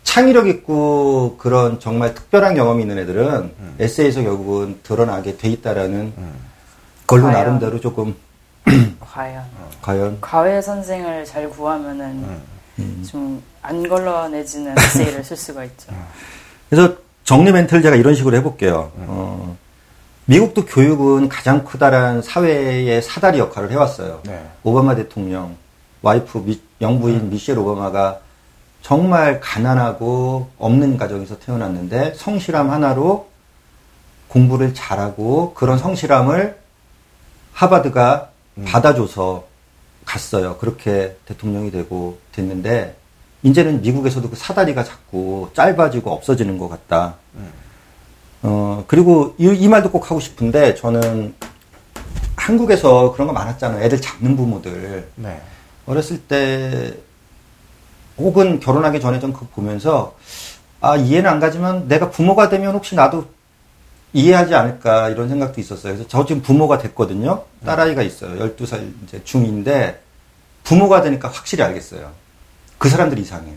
[0.04, 6.14] 창의력 있고 그런 정말 특별한 경험이 있는 애들은 에세이에서 결국은 드러나게 돼 있다라는
[7.08, 7.34] 걸로 과연.
[7.34, 8.16] 나름대로 조금
[9.00, 9.44] 과연.
[9.82, 12.24] 과연 과외 선생을 잘 구하면은
[13.10, 15.92] 좀안 걸러내지는 에세이를 쓸 수가 있죠.
[16.70, 18.90] 그래서 정리 멘트를 제가 이런 식으로 해볼게요.
[19.00, 19.58] 어,
[20.28, 24.22] 미국도 교육은 가장 크다란 사회의 사다리 역할을 해왔어요.
[24.26, 24.48] 네.
[24.64, 25.58] 오바마 대통령,
[26.04, 28.20] 와이프 미- 영부인 미셸 오바마가
[28.82, 33.28] 정말 가난하고 없는 가정에서 태어났는데 성실함 하나로
[34.30, 36.58] 공부를 잘하고 그런 성실함을
[37.52, 38.30] 하버드가
[38.66, 39.44] 받아줘서
[40.06, 40.56] 갔어요.
[40.60, 42.96] 그렇게 대통령이 되고 됐는데
[43.44, 47.16] 이제는 미국에서도 그 사다리가 자꾸 짧아지고 없어지는 것 같다.
[48.44, 51.34] 어, 그리고 이, 이 말도 꼭 하고 싶은데 저는
[52.36, 53.84] 한국에서 그런 거 많았잖아요.
[53.84, 55.10] 애들 잡는 부모들.
[55.16, 55.42] 네.
[55.86, 56.94] 어렸을 때
[58.18, 60.16] 혹은 결혼하기 전에 좀 그거 보면서
[60.82, 63.26] 아 이해는 안 가지만 내가 부모가 되면 혹시 나도
[64.14, 65.94] 이해하지 않을까 이런 생각도 있었어요.
[65.94, 67.44] 그래서 저 지금 부모가 됐거든요.
[67.66, 68.36] 딸아이가 있어요.
[68.56, 70.02] 12살 이제 중인데
[70.64, 72.12] 부모가 되니까 확실히 알겠어요.
[72.78, 73.56] 그 사람들이 이상해요.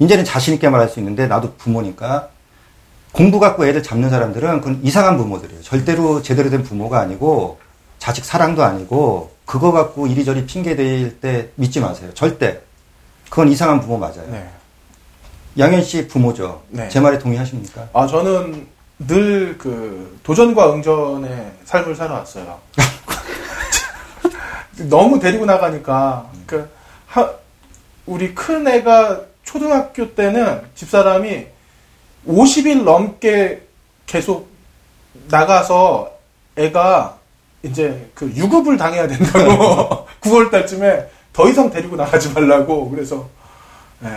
[0.00, 2.28] 이제는 자신 있게 말할 수 있는데 나도 부모니까
[3.12, 5.62] 공부 갖고 애들 잡는 사람들은 그건 이상한 부모들이에요.
[5.62, 7.58] 절대로 제대로 된 부모가 아니고
[7.98, 12.10] 자식 사랑도 아니고 그거 갖고 이리저리 핑계 댈때 믿지 마세요.
[12.14, 12.60] 절대.
[13.28, 14.24] 그건 이상한 부모 맞아요.
[14.30, 14.48] 네.
[15.58, 16.62] 양현 씨 부모죠.
[16.68, 16.88] 네.
[16.88, 17.88] 제 말에 동의하십니까?
[17.92, 18.66] 아, 저는
[19.00, 22.58] 늘 그 도전과 응전의 삶을 살아왔어요.
[24.88, 26.68] 너무 데리고 나가니까 그
[27.06, 27.28] 하,
[28.08, 31.46] 우리 큰 애가 초등학교 때는 집사람이
[32.26, 33.62] 50일 넘게
[34.06, 34.48] 계속
[35.28, 36.10] 나가서
[36.56, 37.18] 애가
[37.62, 43.28] 이제 그 유급을 당해야 된다고 9월 달쯤에 더 이상 데리고 나가지 말라고 그래서
[44.02, 44.08] 예,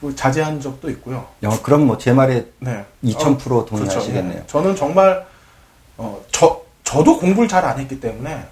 [0.00, 1.26] 뭐 자제한 적도 있고요.
[1.44, 2.84] 야, 그럼 뭐 제 말에 네.
[3.04, 4.22] 2000% 동의하시겠네요.
[4.32, 4.38] 그렇죠.
[4.42, 4.46] 예.
[4.46, 5.26] 저는 정말
[5.98, 8.42] 어, 저 저도 공부를 잘 안 했기 때문에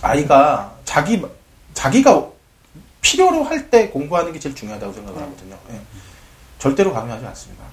[0.00, 1.22] 아이가 자기
[1.74, 2.26] 자기가
[3.06, 5.56] 필요로 할 때 공부하는 게 제일 중요하다고 생각을 하거든요.
[5.70, 5.80] 예.
[6.58, 7.64] 절대로 강요하지 않습니다.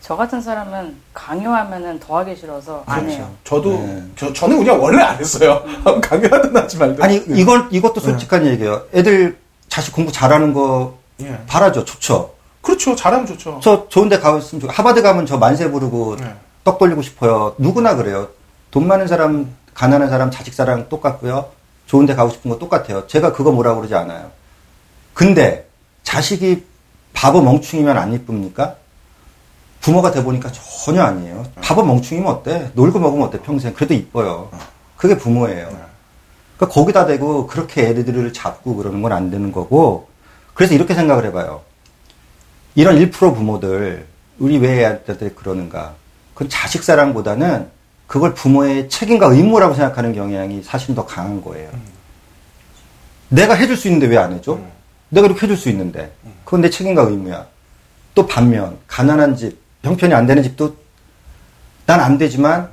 [0.00, 3.18] 저 같은 사람은 강요하면은 더 하기 싫어서 안 그렇죠.
[3.18, 3.34] 해요.
[3.44, 4.02] 저도 네.
[4.16, 5.62] 저, 저는 그냥 원래 안 했어요.
[6.02, 7.02] 강요하든 하지 말든.
[7.04, 8.86] 아니 이걸 이것도 솔직한 얘기예요.
[8.94, 11.38] 애들 자식 공부 잘하는 거 예.
[11.46, 11.84] 바라죠.
[11.84, 12.32] 좋죠.
[12.62, 12.96] 그렇죠.
[12.96, 13.60] 잘하면 좋죠.
[13.62, 16.34] 저 좋은데 가면 좋 하버드 가면 저 만세 부르고 네.
[16.64, 17.54] 떡 돌리고 싶어요.
[17.58, 18.28] 누구나 그래요.
[18.70, 21.50] 돈 많은 사람, 가난한 사람, 자식 사랑 똑같고요.
[21.88, 23.06] 좋은 데 가고 싶은 거 똑같아요.
[23.06, 24.30] 제가 그거 뭐라고 그러지 않아요.
[25.14, 25.66] 근데
[26.04, 26.64] 자식이
[27.14, 28.76] 바보 멍충이면 안 이쁩니까?
[29.80, 31.44] 부모가 돼 보니까 전혀 아니에요.
[31.62, 32.70] 바보 멍충이면 어때?
[32.74, 33.40] 놀고 먹으면 어때?
[33.40, 34.50] 평생 그래도 이뻐요.
[34.96, 35.66] 그게 부모예요.
[36.56, 40.08] 그러니까 거기다 대고 그렇게 애들을 잡고 그러는 건 안 되는 거고.
[40.52, 41.62] 그래서 이렇게 생각을 해봐요.
[42.74, 44.06] 이런 1% 부모들,
[44.38, 45.94] 우리 왜 애한테 그러는가?
[46.34, 47.70] 그건 자식 사랑보다는
[48.08, 51.70] 그걸 부모의 책임과 의무라고 생각하는 경향이 사실 더 강한 거예요.
[53.28, 54.54] 내가 해줄 수 있는데 왜 안 해줘?
[54.54, 54.66] 음.
[55.10, 56.10] 내가 이렇게 해줄 수 있는데.
[56.44, 57.46] 그건 내 책임과 의무야.
[58.14, 60.74] 또 반면, 가난한 집, 형편이 안 되는 집도
[61.86, 62.68] 난 안 되지만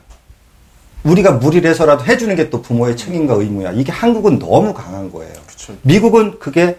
[1.03, 3.71] 우리가 무리를 해서라도 해주는 게 또 부모의 책임과 의무야.
[3.73, 5.33] 이게 한국은 너무 강한 거예요.
[5.45, 5.75] 그렇죠.
[5.83, 6.77] 미국은 그게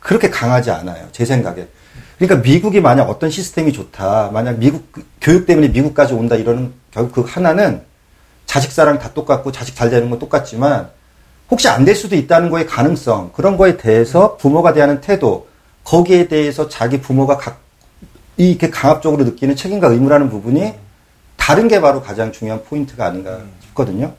[0.00, 1.06] 그렇게 강하지 않아요.
[1.12, 1.68] 제 생각에.
[2.18, 4.30] 그러니까 미국이 만약 어떤 시스템이 좋다.
[4.32, 7.82] 만약 미국 그 교육 때문에 미국까지 온다 이러는 결국 그 하나는
[8.48, 10.88] 자식 사랑 다 똑같고 자식 잘 되는 건 똑같지만
[11.50, 15.46] 혹시 안 될 수도 있다는 거의 가능성 그런 거에 대해서 부모가 대하는 태도
[15.84, 17.60] 거기에 대해서 자기 부모가 각,
[18.38, 20.74] 이렇게 강압적으로 느끼는 책임과 의무라는 부분이
[21.36, 24.12] 다른 게 바로 가장 중요한 포인트가 아닌가 싶거든요.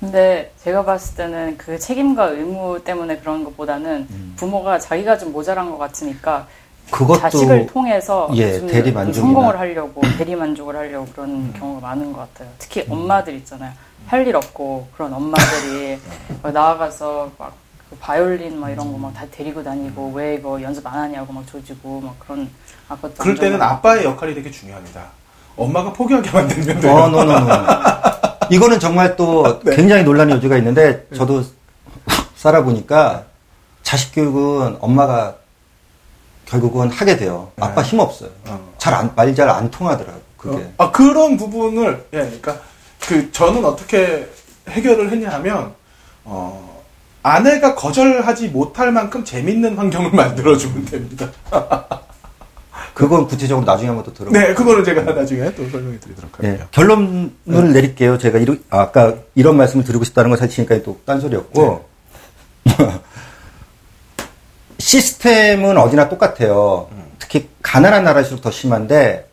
[0.00, 5.78] 근데 제가 봤을 때는 그 책임과 의무 때문에 그런 것보다는 부모가 자기가 좀 모자란 것
[5.78, 6.46] 같으니까
[6.94, 8.92] 그것도 자식을 통해서 예, 대리.
[8.92, 12.48] 성공을 하려고 대리 만족을 하려고 그런 경우가 많은 것 같아요.
[12.58, 13.72] 특히 엄마들 있잖아요.
[14.06, 15.98] 할 일 없고 그런 엄마들이
[16.42, 20.94] 막 나아가서 막그 바이올린 막 이런 거 막 다 데리고 다니고 왜 이거 연습 안
[20.94, 22.48] 하냐고 막 조지고 막 그런
[22.88, 25.02] 아까 그럴 때는 아빠의 역할이 되게 중요합니다.
[25.56, 26.92] 엄마가 포기하게 만들면 돼요.
[26.92, 27.46] 어, 노노노.
[28.50, 29.74] 이거는 정말 또 네.
[29.74, 31.42] 굉장히 논란의 여지가 있는데 저도
[32.36, 33.24] 살아보니까
[33.82, 35.36] 자식 교육은 엄마가
[36.54, 37.50] 결국은 하게 돼요.
[37.58, 38.30] 아빠 힘 없어요.
[38.46, 38.74] 어.
[38.78, 40.20] 잘 안, 말잘안 통하더라고.
[40.36, 40.56] 그게.
[40.56, 42.60] 어, 아, 그런 부분을, 예, 그러니까,
[43.00, 44.28] 그, 저는 어떻게
[44.68, 45.74] 해결을 했냐 하면,
[46.22, 46.82] 어,
[47.24, 51.28] 아내가 거절하지 못할 만큼 재밌는 환경을 만들어주면 됩니다.
[52.94, 54.48] 그건 구체적으로 나중에 한번 또 들어볼게요.
[54.48, 56.66] 네, 그거는 제가 나중에 또 설명해 드리도록 예, 할게요.
[56.70, 58.18] 결론을 내릴게요.
[58.18, 61.84] 제가 이러, 아까 이런 말씀을 드리고 싶다는 건 사실 지금까지 또 딴소리였고.
[64.88, 66.88] 시스템은 어디나 똑같아요.
[67.18, 69.26] 특히 가난한 나라일수록 더 심한데,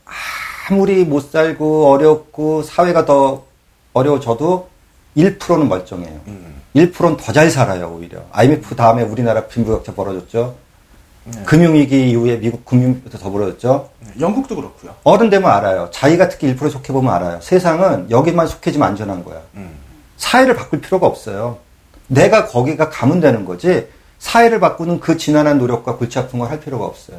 [0.70, 3.44] 아무리 못 살고 어렵고 사회가 더
[3.92, 4.70] 어려워져도
[5.18, 6.22] 1%는 멀쩡해요.
[6.28, 6.62] 음.
[6.74, 8.22] 1%는 더 잘 살아요, 오히려.
[8.32, 10.56] IMF 다음에 우리나라 빈부격차 벌어졌죠.
[11.26, 11.44] 네.
[11.44, 13.90] 금융위기 이후에 미국 금융부터 더 벌어졌죠.
[14.00, 14.96] 네, 영국도 그렇고요.
[15.04, 15.90] 어른 되면 알아요.
[15.92, 17.40] 자기가 특히 1%에 속해 보면 알아요.
[17.42, 19.42] 세상은 여기만 속해지면 안전한 거야.
[19.56, 19.70] 음.
[20.16, 21.58] 사회를 바꿀 필요가 없어요.
[22.08, 23.88] 내가 거기가 가면 되는 거지,
[24.22, 27.18] 사회를 바꾸는 그 지난한 노력과 골치 아픈 걸 할 필요가 없어요.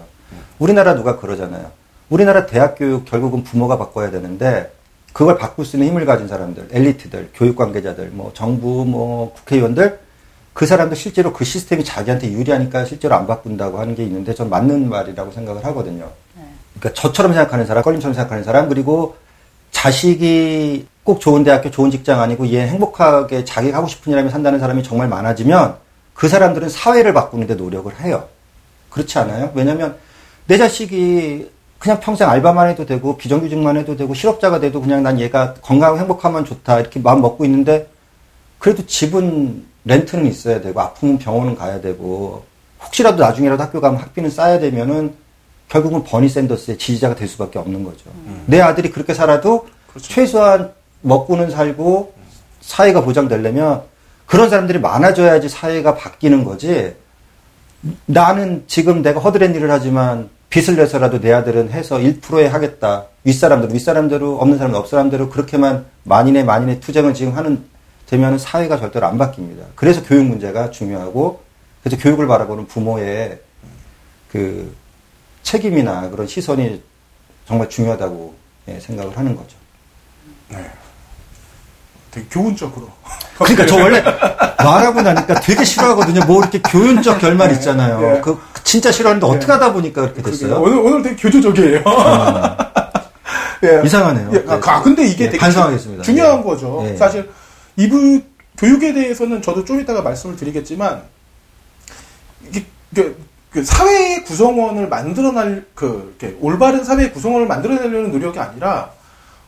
[0.58, 1.70] 우리나라 누가 그러잖아요.
[2.08, 4.72] 우리나라 대학 교육 결국은 부모가 바꿔야 되는데,
[5.12, 9.98] 그걸 바꿀 수 있는 힘을 가진 사람들, 엘리트들, 교육 관계자들, 뭐 정부, 뭐 국회의원들,
[10.52, 14.88] 그 사람들 실제로 그 시스템이 자기한테 유리하니까 실제로 안 바꾼다고 하는 게 있는데 전 맞는
[14.88, 16.08] 말이라고 생각을 하거든요.
[16.78, 19.16] 그러니까 저처럼 생각하는 사람, 껄림처럼 생각하는 사람, 그리고
[19.72, 24.60] 자식이 꼭 좋은 대학교, 좋은 직장 아니고 얘 행복하게 자기가 하고 싶은 일 하며 산다는
[24.60, 25.81] 사람이 정말 많아지면
[26.14, 28.28] 그 사람들은 사회를 바꾸는데 노력을 해요.
[28.90, 29.50] 그렇지 않아요?
[29.54, 29.96] 왜냐면
[30.46, 35.54] 내 자식이 그냥 평생 알바만 해도 되고 비정규직만 해도 되고 실업자가 돼도 그냥 난 얘가
[35.54, 37.88] 건강하고 행복하면 좋다 이렇게 마음 먹고 있는데
[38.58, 42.44] 그래도 집은 렌트는 있어야 되고 아프면 병원은 가야 되고
[42.84, 45.14] 혹시라도 나중에라도 학교 가면 학비는 쌓아야 되면은
[45.68, 48.10] 결국은 버니 샌더스의 지지자가 될 수밖에 없는 거죠.
[48.46, 50.12] 내 아들이 그렇게 살아도 그렇죠.
[50.12, 52.12] 최소한 먹고는 살고
[52.60, 53.82] 사회가 보장되려면
[54.32, 56.96] 그런 사람들이 많아져야지 사회가 바뀌는 거지.
[58.06, 63.08] 나는 지금 내가 허드렛 일을 하지만 빚을 내서라도 내 아들은 해서 1%에 하겠다.
[63.24, 67.62] 윗사람들, 윗사람대로, 없는 사람, 없 사람대로 그렇게만 만인의 만인의 투쟁을 지금 하는,
[68.06, 69.64] 되면은 사회가 절대로 안 바뀝니다.
[69.74, 71.42] 그래서 교육 문제가 중요하고,
[71.82, 73.38] 그래서 교육을 바라보는 부모의
[74.30, 74.74] 그
[75.42, 76.82] 책임이나 그런 시선이
[77.44, 78.34] 정말 중요하다고
[78.68, 79.58] 예, 생각을 하는 거죠.
[80.48, 80.81] 네.
[82.12, 82.88] 되게 교훈적으로.
[83.36, 84.00] 그러니까 저 원래
[84.62, 86.20] 말하고 나니까 되게 싫어하거든요.
[86.26, 88.16] 뭐 이렇게 교훈적 결말 있잖아요.
[88.16, 88.20] 예.
[88.20, 90.60] 그 진짜 싫어하는데 어떻게 하다 보니까 그렇게 됐어요.
[90.60, 91.82] 오늘, 오늘 되게 교조적이에요.
[93.64, 93.82] 예.
[93.84, 94.30] 이상하네요.
[94.34, 96.02] 예, 아, 아, 근데 이게 예, 되게 반성하겠습니다.
[96.02, 96.42] 중요한 예.
[96.42, 96.84] 거죠.
[96.86, 96.96] 예.
[96.96, 97.30] 사실
[97.76, 98.20] 이부
[98.58, 101.02] 교육에 대해서는 저도 좀 이따가 말씀을 드리겠지만
[102.48, 103.16] 이게 그,
[103.50, 108.90] 그 사회의 구성원을 만들어낼 그 이렇게 올바른 사회의 구성원을 만들어내려는 노력이 아니라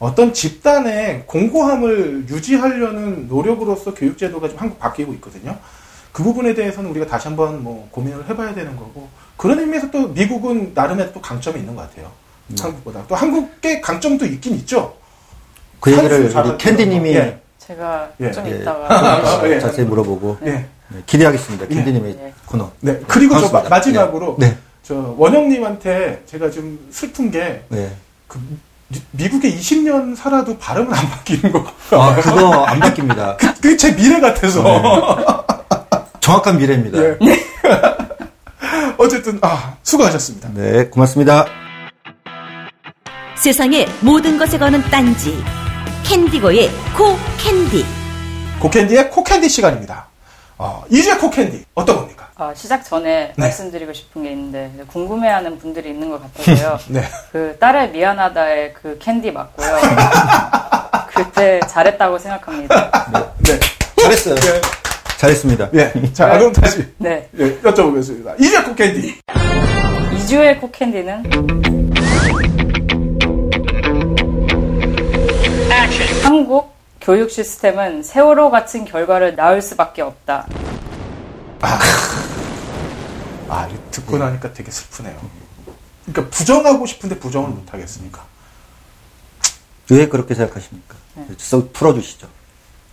[0.04, 5.56] 어떤 집단의 공고함을 유지하려는 노력으로서 교육 제도가 지금 한국 바뀌고 있거든요.
[6.12, 10.72] 그 부분에 대해서는 우리가 다시 한번 뭐 고민을 해봐야 되는 거고 그런 의미에서 또 미국은
[10.74, 12.12] 나름의 또 강점이 있는 것 같아요.
[12.48, 12.62] 네.
[12.62, 14.94] 한국보다 또 한국의 강점도 있긴 있죠.
[15.80, 17.40] 그 얘기를 우리 캔디님이 예.
[17.58, 18.30] 제가 예.
[18.30, 18.58] 좀 예.
[18.58, 19.58] 이따가 예.
[19.58, 20.66] 자세히 물어보고 예.
[20.88, 21.64] 네, 기대하겠습니다.
[21.70, 21.74] 예.
[21.76, 22.32] 캔디님의 예.
[22.44, 22.70] 코너.
[22.80, 23.00] 네.
[23.08, 23.62] 그리고 저 마.
[23.62, 24.54] 마지막으로 네.
[24.82, 27.90] 저 원영님한테 제가 좀 슬픈 게 네.
[28.28, 28.38] 그
[29.12, 31.64] 미, 국에 20년 살아도 발음은 안 바뀌는 거.
[31.90, 33.36] 아 그거 안 바뀝니다.
[33.60, 35.44] 그게 제 미래 같아서.
[36.20, 36.98] 정확한 미래입니다.
[37.02, 37.18] 예.
[38.98, 40.48] 어쨌든 아 수고하셨습니다.
[40.54, 41.46] 네, 고맙습니다.
[43.36, 45.42] 세상의 모든 것에 거는 딴지
[46.04, 47.84] 캔디고의 코 캔디
[48.60, 50.06] 고캔디의 코캔디 시간입니다.
[50.56, 52.23] 어, 이제 코캔디 어떤 겁니까?
[52.44, 53.32] 아, 시작 전에 네.
[53.36, 56.78] 말씀드리고 싶은 게 있는데 궁금해하는 분들이 있는 것 같아서요.
[56.88, 57.02] 네.
[57.32, 59.68] 그 딸아 미안하다의 그 캔디 맞고요.
[61.08, 62.90] 그때 잘했다고 생각합니다.
[63.38, 63.58] 네.
[64.02, 64.34] 잘했어요.
[64.34, 64.60] 네.
[65.16, 65.70] 잘했습니다.
[65.74, 66.12] 예.
[66.12, 67.26] 자, 그럼 다시 네.
[67.38, 68.38] 예, 여쭤보겠습니다.
[68.38, 69.20] 이제 코캔디.
[69.26, 71.22] 2주의 코캔디는
[76.22, 80.46] 한국 교육 시스템은 세월호 같은 결과를 낳을 수밖에 없다.
[81.62, 81.78] 아,
[83.70, 85.16] 이거 듣고 나니까 되게 슬프네요.
[86.06, 88.24] 그러니까 부정하고 싶은데 부정을 못 하겠으니까.
[89.90, 90.96] 왜 그렇게 생각하십니까?
[91.14, 91.26] 네.
[91.38, 92.26] 써 풀어주시죠.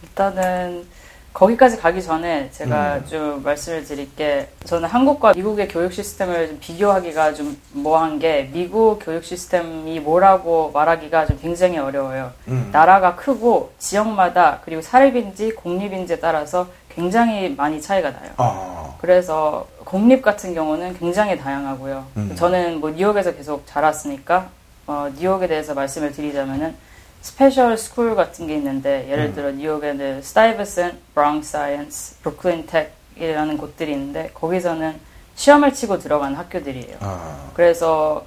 [0.03, 0.85] 일단은
[1.33, 3.05] 거기까지 가기 전에 제가 음.
[3.07, 8.99] 좀 말씀을 드릴 게 저는 한국과 미국의 교육 시스템을 좀 비교하기가 좀 뭐한 게 미국
[9.01, 12.33] 교육 시스템이 뭐라고 말하기가 좀 굉장히 어려워요.
[12.49, 12.69] 음.
[12.73, 18.31] 나라가 크고 지역마다 그리고 사립인지 공립인지에 따라서 굉장히 많이 차이가 나요.
[18.37, 22.05] 아, 그래서 공립 같은 경우는 굉장히 다양하고요.
[22.17, 22.35] 음.
[22.35, 24.49] 저는 뭐 뉴욕에서 계속 자랐으니까
[24.87, 26.75] 어, 뉴욕에 대해서 말씀을 드리자면은
[27.21, 29.35] special school 같은 게 있는데 예를 음.
[29.35, 34.99] 들어 뉴욕에는 Stuyvesant, Bronx Science, Brooklyn Tech이라는 곳들이 있는데 거기서는
[35.35, 36.97] 시험을 치고 들어가는 학교들이에요.
[36.99, 38.25] 아, 그래서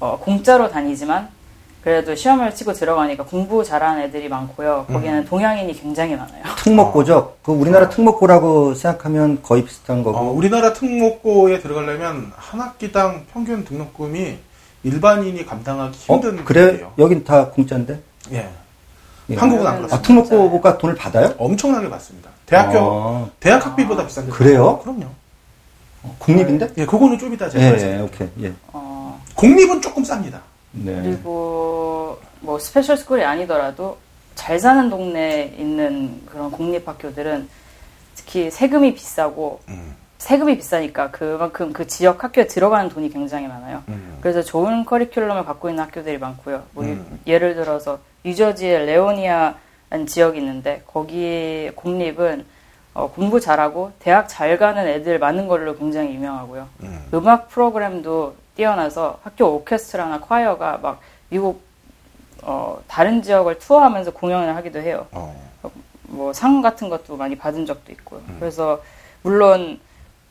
[0.00, 1.28] 어, 공짜로 다니지만
[1.82, 4.86] 그래도 시험을 치고 들어가니까 공부 잘하는 애들이 많고요.
[4.88, 5.24] 거기는 음.
[5.24, 6.44] 동양인이 굉장히 많아요.
[6.58, 7.34] 특목고죠.
[7.42, 10.16] 그 우리나라 특목고라고 생각하면 거의 비슷한 거고.
[10.16, 14.38] 어, 우리나라 특목고에 들어가려면 한 학기당 평균 등록금이
[14.84, 16.60] 일반인이 감당하기 어, 힘든 그래?
[16.66, 16.92] 금액이에요.
[16.98, 18.00] 여긴 다 공짜인데?
[18.32, 18.48] 예.
[19.30, 19.34] 예.
[19.34, 19.96] 한국은 안 아, 그렇습니다.
[19.96, 21.34] 아, 특목고가 돈을 받아요?
[21.36, 22.30] 엄청나게 받습니다.
[22.46, 24.30] 대학교 어, 대학 학비보다 비싼데.
[24.30, 24.78] 그래요?
[24.78, 25.06] 그럼요.
[26.18, 26.68] 국립인데?
[26.78, 27.96] 예, 그거는 좀 이따 제가 예.
[27.96, 28.28] 예, 오케이.
[28.42, 28.52] 예.
[28.72, 30.38] 어, 공립은 조금 쌉니다.
[30.72, 31.02] 네.
[31.02, 33.98] 그리고 뭐 special school이 아니더라도
[34.34, 37.48] 잘 사는 동네에 있는 그런 공립 학교들은
[38.14, 43.82] 특히 세금이 비싸고 음, 세금이 비싸니까 그만큼 그 지역 학교에 들어가는 돈이 굉장히 많아요.
[43.88, 44.18] 음.
[44.20, 46.62] 그래서 좋은 커리큘럼을 갖고 있는 학교들이 많고요.
[46.72, 47.20] 뭐 음.
[47.26, 52.44] 예를 들어서 뉴저지의 레오니아라는 지역이 있는데 거기 공립은
[52.94, 56.68] 어, 공부 잘하고 대학 잘 가는 애들 많은 걸로 굉장히 유명하고요.
[56.82, 57.06] 음.
[57.14, 61.62] 음악 프로그램도 뛰어나서 학교 오케스트라나 콰이어가 막 미국
[62.42, 65.06] 어, 다른 지역을 투어하면서 공연을 하기도 해요.
[65.12, 65.34] 어.
[66.02, 68.20] 뭐상 같은 것도 많이 받은 적도 있고요.
[68.38, 68.82] 그래서
[69.22, 69.80] 물론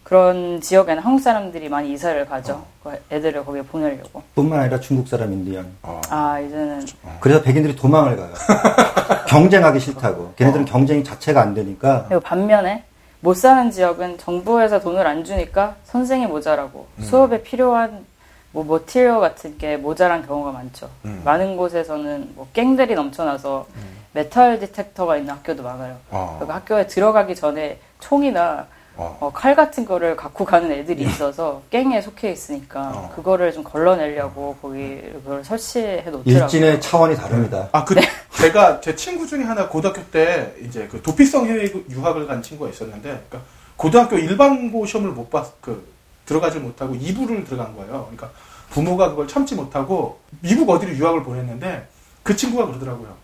[0.04, 2.66] 그런 지역에는 한국 사람들이 많이 이사를 가죠.
[2.84, 4.22] 그 애들을 거기에 보내려고.
[4.36, 5.66] 뿐만 아니라 중국 사람인데, 양.
[5.84, 6.02] 어.
[6.10, 6.86] 아 이제는
[7.20, 8.30] 그래서 백인들이 도망을 가요.
[9.28, 10.34] 경쟁하기 싫다고.
[10.36, 12.06] 걔네들은 경쟁이 자체가 안 되니까.
[12.10, 12.84] 그리고 반면에
[13.22, 17.04] 못 사는 지역은 정부에서 돈을 안 주니까 선생이 모자라고 음.
[17.04, 18.06] 수업에 필요한
[18.52, 20.90] 뭐 material 같은 게 모자란 경우가 많죠.
[21.06, 21.22] 음.
[21.24, 23.68] 많은 곳에서는 뭐 갱들이 넘쳐나서
[24.14, 25.98] metal detector가 있는 학교도 많아요.
[26.10, 26.36] 어.
[26.40, 29.18] 그러니까 학교에 들어가기 전에 총이나 어.
[29.22, 33.12] 어, 칼 같은 거를 갖고 가는 애들이 있어서 갱에 속해 있으니까 어.
[33.16, 36.44] 그거를 좀 걸러내려고 거기 그걸 설치해 놓더라고요.
[36.44, 37.70] 일진의 차원이 다릅니다.
[37.72, 37.96] 아, 그,
[38.38, 43.24] 제가 제 친구 중에 하나 고등학교 때 이제 그 도피성 해외 유학을 간 친구가 있었는데,
[43.30, 43.42] 그러니까
[43.78, 45.88] 고등학교 일반고 시험을 못 봤, 그,
[46.26, 48.10] 들어가질 못하고 2부를 들어간 거예요.
[48.12, 48.32] 그러니까
[48.70, 51.88] 부모가 그걸 참지 못하고 미국 어디로 유학을 보냈는데
[52.24, 53.16] 그 친구가 그러더라고요.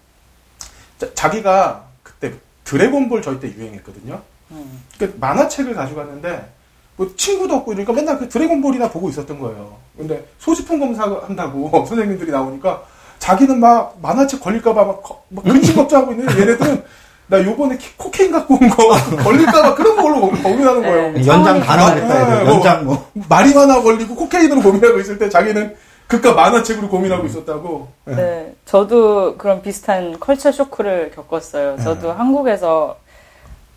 [0.98, 2.34] 자, 자기가 그때
[2.64, 4.22] 드래곤볼 저희 때 유행했거든요.
[4.52, 4.84] 음.
[4.98, 6.54] 그 만화책을 가져갔는데
[6.98, 9.78] 뭐 친구도 없고 이러니까 맨날 그 드래곤볼이나 보고 있었던 거예요.
[9.96, 12.84] 근데 소지품 검사한다고 선생님들이 나오니까
[13.20, 16.84] 자기는 막 만화책 걸릴까봐 막, 근심 걱정하고 있는데 얘네들은
[17.30, 18.88] 나 요번에 키- 코케인 갖고 온 거
[19.24, 21.12] 걸릴까봐 그런 걸로 고- 고민하는 거예요.
[21.12, 21.28] 네.
[21.28, 22.34] 연장 차원이 다 나오겠다, 다르죠.
[22.42, 22.46] 애들.
[22.54, 23.10] 연장 뭐.
[23.30, 25.76] 말이 많아 걸리고 코케인으로 고민하고 있을 때 자기는
[26.08, 27.90] 그깟 만화책으로 고민하고 있었다고.
[28.08, 28.12] 예.
[28.16, 31.78] 네, 저도 그런 비슷한 컬처 쇼크를 겪었어요.
[31.84, 32.98] 저도 한국에서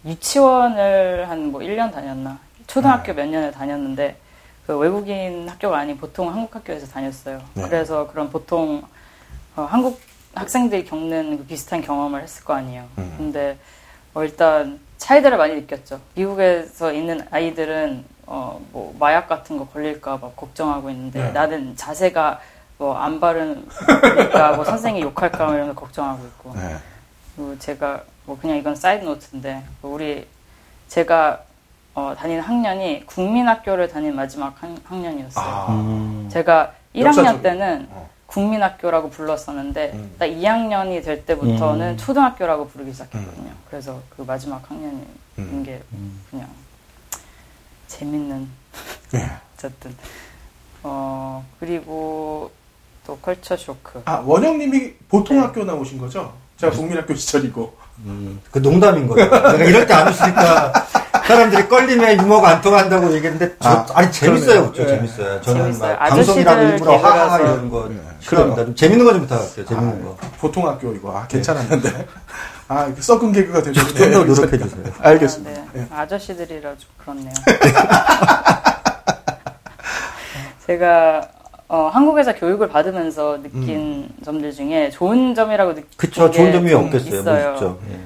[0.06, 2.38] 유치원을 한 뭐 1년 다녔나?
[2.68, 4.16] 초등학교 몇 년을 다녔는데,
[4.66, 7.40] 그 외국인 학교가 아닌 보통 한국 학교에서 다녔어요.
[7.54, 7.64] 네.
[7.64, 8.82] 그래서 그런 보통
[9.56, 9.98] 어, 한국
[10.44, 12.84] 학생들이 겪는 그 비슷한 경험을 했을 거 아니에요.
[12.98, 13.14] 음.
[13.18, 13.58] 근데
[14.14, 16.00] 어, 일단 차이들을 많이 느꼈죠.
[16.14, 21.32] 미국에서 있는 아이들은 어, 뭐 마약 같은 거 걸릴까 봐 걱정하고 있는데 네.
[21.32, 22.40] 나는 자세가
[22.78, 26.76] 뭐 안 바르니까 뭐 선생이 욕할까 뭐 이런 거 걱정하고 있고 네.
[27.36, 30.26] 그리고 제가 뭐 그냥 이건 side note인데 우리
[30.88, 31.42] 제가
[31.94, 35.44] 어, 다니는 학년이 국민학교를 다닌 마지막 학, 학년이었어요.
[35.44, 36.28] 아, 음.
[36.32, 37.42] 제가 1학년 역사적인.
[37.42, 38.08] 때는 어.
[38.34, 40.14] 국민학교라고 불렀었는데 음.
[40.18, 41.96] 딱 2학년이 될 때부터는 음.
[41.96, 43.50] 초등학교라고 부르기 시작했거든요.
[43.68, 45.06] 그래서 그 마지막 학년인
[45.38, 45.62] 음.
[45.64, 46.20] 게 음.
[46.30, 46.48] 그냥
[47.88, 48.48] 재밌는
[49.12, 49.30] 네.
[49.56, 49.94] 어쨌든
[50.82, 52.50] 어 그리고
[53.06, 55.42] 또 컬처 쇼크 아, 원영님이 보통 네.
[55.42, 56.32] 학교 나오신 거죠?
[56.56, 57.80] 제가 국민학교 시절이고.
[58.04, 59.28] 음, 그 농담인 거예요.
[59.30, 60.72] 내가 이럴 때 안 웃으니까
[61.26, 64.86] 사람들이 껄림에 유머가 안 통한다고 얘기했는데 저, 아, 아, 니 재밌어요, 예.
[64.86, 65.40] 재밌어요.
[65.42, 65.92] 저는 재밌어요.
[65.94, 67.40] 막 방송이라고 일부러 개그라서.
[67.40, 68.09] 이러는 거 예.
[68.20, 68.64] 싫어합니다.
[68.66, 69.64] 좀 재밌는 거 좀 부탁할게요.
[69.66, 70.16] 재밌는 아, 거.
[70.38, 71.10] 보통 학교이고.
[71.10, 72.06] 아, 괜찮았는데.
[72.68, 73.94] 아, 이렇게 썩은 개그가 되는데.
[73.94, 74.84] 좀더 노력해 주세요.
[75.00, 75.60] 알겠습니다.
[75.60, 75.80] 아, 네.
[75.80, 75.86] 예.
[75.94, 77.32] 아저씨들이라 좀 그렇네요.
[80.66, 81.28] 제가
[81.68, 86.30] 어, 한국에서 교육을 받으면서 느낀 점들 중에 좋은 점이라고 느낀 그쵸.
[86.30, 87.20] 게 좋은 점이 좀 없겠어요.
[87.20, 87.50] 있어요.
[87.50, 87.80] 멋있죠.
[87.90, 87.98] 예.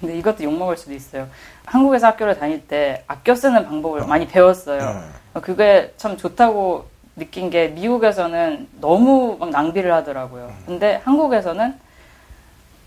[0.00, 1.26] 근데 이것도 욕먹을 수도 있어요.
[1.64, 4.80] 한국에서 학교를 다닐 때 아껴 쓰는 방법을 많이 배웠어요.
[4.80, 5.00] 네.
[5.34, 6.86] 어, 그게 참 좋다고
[7.18, 10.52] 느낀 게 미국에서는 너무 막 낭비를 하더라고요.
[10.66, 11.74] 근데 한국에서는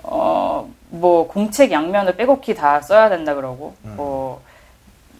[0.03, 4.41] 어 뭐 공책 양면을 빼곡히 다 써야 된다 그러고 뭐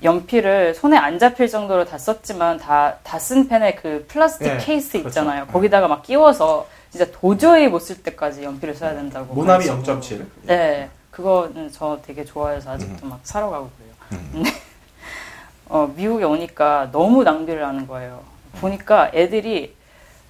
[0.03, 4.91] 연필을 손에 안 잡힐 정도로 다 썼지만 다 다 쓴 펜에 그 플라스틱 예, 케이스
[4.93, 5.07] 그렇죠.
[5.07, 5.45] 있잖아요.
[5.47, 5.51] 예.
[5.53, 9.33] 거기다가 막 끼워서 진짜 도저히 못 쓸 때까지 연필을 써야 된다고.
[9.33, 10.25] 모나미 그래가지고 0.7.
[10.43, 14.21] 네, 그거는 저 되게 좋아해서 아직도 막 사러 가고 그래요.
[14.33, 14.49] 근데
[15.69, 18.23] 어, 미국에 오니까 너무 낭비를 하는 거예요.
[18.59, 19.75] 보니까 애들이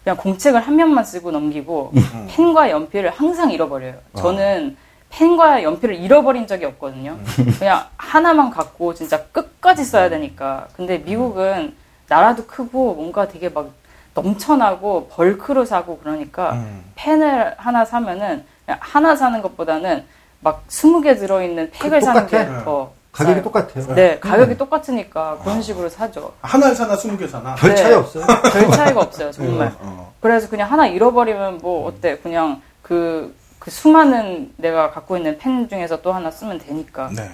[0.04, 1.92] 그냥 공책을 한 면만 쓰고 넘기고
[2.30, 3.96] 펜과 연필을 항상 잃어버려요.
[4.18, 4.78] 저는
[5.10, 7.18] 펜과 연필을 잃어버린 적이 없거든요.
[7.60, 10.68] 그냥 하나만 갖고 진짜 끝까지 써야 되니까.
[10.76, 11.76] 근데 미국은
[12.08, 13.70] 나라도 크고 뭔가 되게 막
[14.14, 16.84] 넘쳐나고 벌크로 사고 그러니까 음.
[16.96, 20.04] 펜을 하나 사면은 하나 사는 것보다는
[20.40, 22.28] 막 스무 개 들어있는 팩을 그 사는.
[22.28, 23.44] 게 더 가격이 싸요.
[23.44, 23.96] 똑같아요.
[23.96, 26.34] 네, 가격이 똑같으니까 그런 식으로 사죠.
[26.42, 27.56] 하나를 사나 스무 개 사나.
[27.56, 27.76] 별 네.
[27.76, 28.26] 차이 없어요.
[28.54, 29.74] 별 차이가 없어요, 정말.
[29.80, 30.14] 어.
[30.22, 32.18] 그래서 그냥 하나 잃어버리면 뭐 어때?
[32.20, 37.10] 그냥 그, 그 수많은 내가 갖고 있는 펜 중에서 또 하나 쓰면 되니까.
[37.16, 37.30] 네.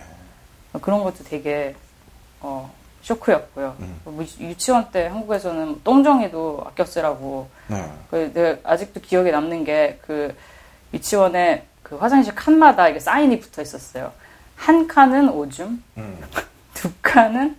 [0.82, 1.75] 그런 것도 되게
[2.39, 2.71] 어,
[3.01, 3.75] 쇼크였고요.
[3.80, 3.99] 음.
[4.03, 7.47] 뭐 유- 유치원 때 한국에서는 똥정이도 아껴 쓰라고.
[7.67, 7.84] 네.
[8.09, 10.36] 그 내가 아직도 기억에 남는 게 그
[10.93, 14.11] 유치원에 그 화장실 칸마다 이게 사인이 붙어 있었어요.
[14.57, 16.17] 한 칸은 오줌, 음.
[16.73, 17.55] 두 칸은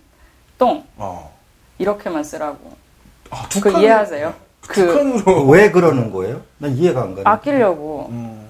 [0.57, 1.33] 똥 어.
[1.77, 2.77] 이렇게만 쓰라고.
[3.31, 4.33] 아, 두그 칸으로- 이해하세요?
[4.61, 4.93] 두그
[5.23, 5.47] 칸으로.
[5.47, 6.41] 왜 그러는 거예요?
[6.57, 7.23] 난 이해가 안 가네.
[7.25, 8.07] 아끼려고.
[8.11, 8.45] 음.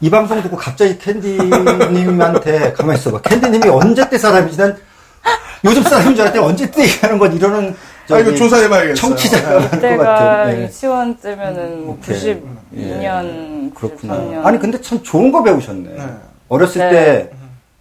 [0.00, 3.20] 이 방송 듣고 갑자기 캔디님한테 가만히 있어봐.
[3.22, 4.56] 캔디님이 언제 때 사람이지?
[4.58, 4.76] 난
[5.64, 7.74] 요즘 사람인 줄 알았더니 언제 때 얘기하는 건 이러는
[8.10, 9.14] 아, 이거 조사해봐야겠어요.
[9.16, 9.38] 네.
[9.40, 10.54] 할것 그때가.
[10.54, 10.62] 예.
[10.64, 12.42] 유치원 때면은 뭐 오케이.
[12.74, 14.14] 92년, 그렇구나.
[14.16, 14.44] 93년.
[14.44, 15.88] 아니 근데 참 좋은 거 배우셨네.
[15.96, 16.06] 네.
[16.48, 16.90] 어렸을 네.
[16.90, 17.30] 때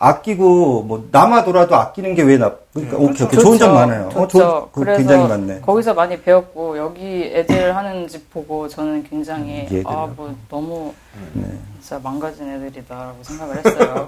[0.08, 2.54] 아끼고 뭐 남아돌아도 아끼는 게 왜 나?
[2.74, 4.08] 그러니까 오케이 오케이 좋은 점 많아요.
[4.08, 4.40] 어, 좋죠.
[4.40, 5.62] 좋은- 그 그래서 굉장히 많네.
[5.62, 9.84] 거기서 많이 배웠고 여기 애들 하는 집 보고 저는 굉장히 이 애들이요?
[9.88, 10.94] 아뭐 너무
[11.34, 11.44] 네.
[11.80, 14.08] 진짜 망가진 애들이다라고 생각을 했어요.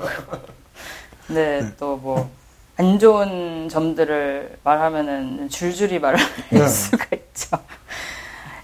[1.27, 2.29] 근데 또뭐
[2.77, 6.19] 안 좋은 점들을 말하면은 줄줄이 말할
[6.49, 6.59] 네.
[6.67, 7.57] 수가 있죠.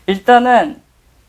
[0.08, 0.82] 일단은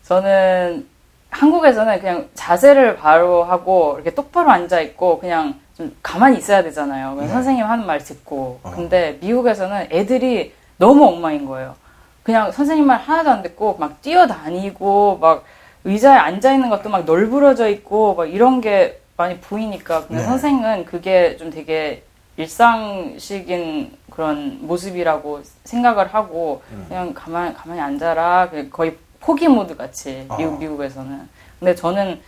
[0.05, 0.87] 저는
[1.31, 7.15] 한국에서는 그냥 자세를 바로 하고 이렇게 똑바로 앉아 있고 그냥 좀 가만히 있어야 되잖아요.
[7.15, 7.29] 네.
[7.29, 8.61] 선생님 하는 말 듣고.
[8.63, 8.73] 어.
[8.75, 11.75] 근데 미국에서는 애들이 너무 엉망인 거예요.
[12.23, 15.45] 그냥 선생님 말 하나도 안 듣고 막 뛰어다니고 막
[15.85, 20.25] 의자에 앉아 있는 것도 막 널브러져 있고 막 이런 게 많이 보이니까 근데 네.
[20.25, 22.05] 선생은 그게 좀 되게
[22.37, 26.85] 일상식인 그런 모습이라고 생각을 하고 음.
[26.89, 30.59] 그냥 가만 가만히 앉아라 그냥 거의 포기 모드 같이 미국 어.
[30.59, 32.21] 미국에서는 근데 저는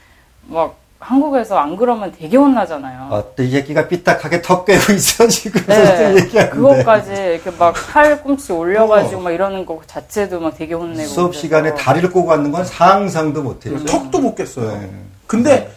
[0.46, 0.76] 막
[1.08, 3.08] 한국에서 안 그러면 되게 혼나잖아요.
[3.14, 8.52] 아, 또이 새끼가 삐딱하게 턱 꿰고 있어 지금 네, 얘기하는데 그것까지 이렇게 막 팔 꿈치
[8.52, 11.40] 올려가지고 막 이러는 거 자체도 막 되게 혼내고 수업 그래서.
[11.42, 13.84] 시간에 다리를 꼬고 앉는 건 상상도 못했죠.
[13.84, 14.78] 턱도 못 깼어요.
[14.80, 14.90] 네.
[15.26, 15.70] 근데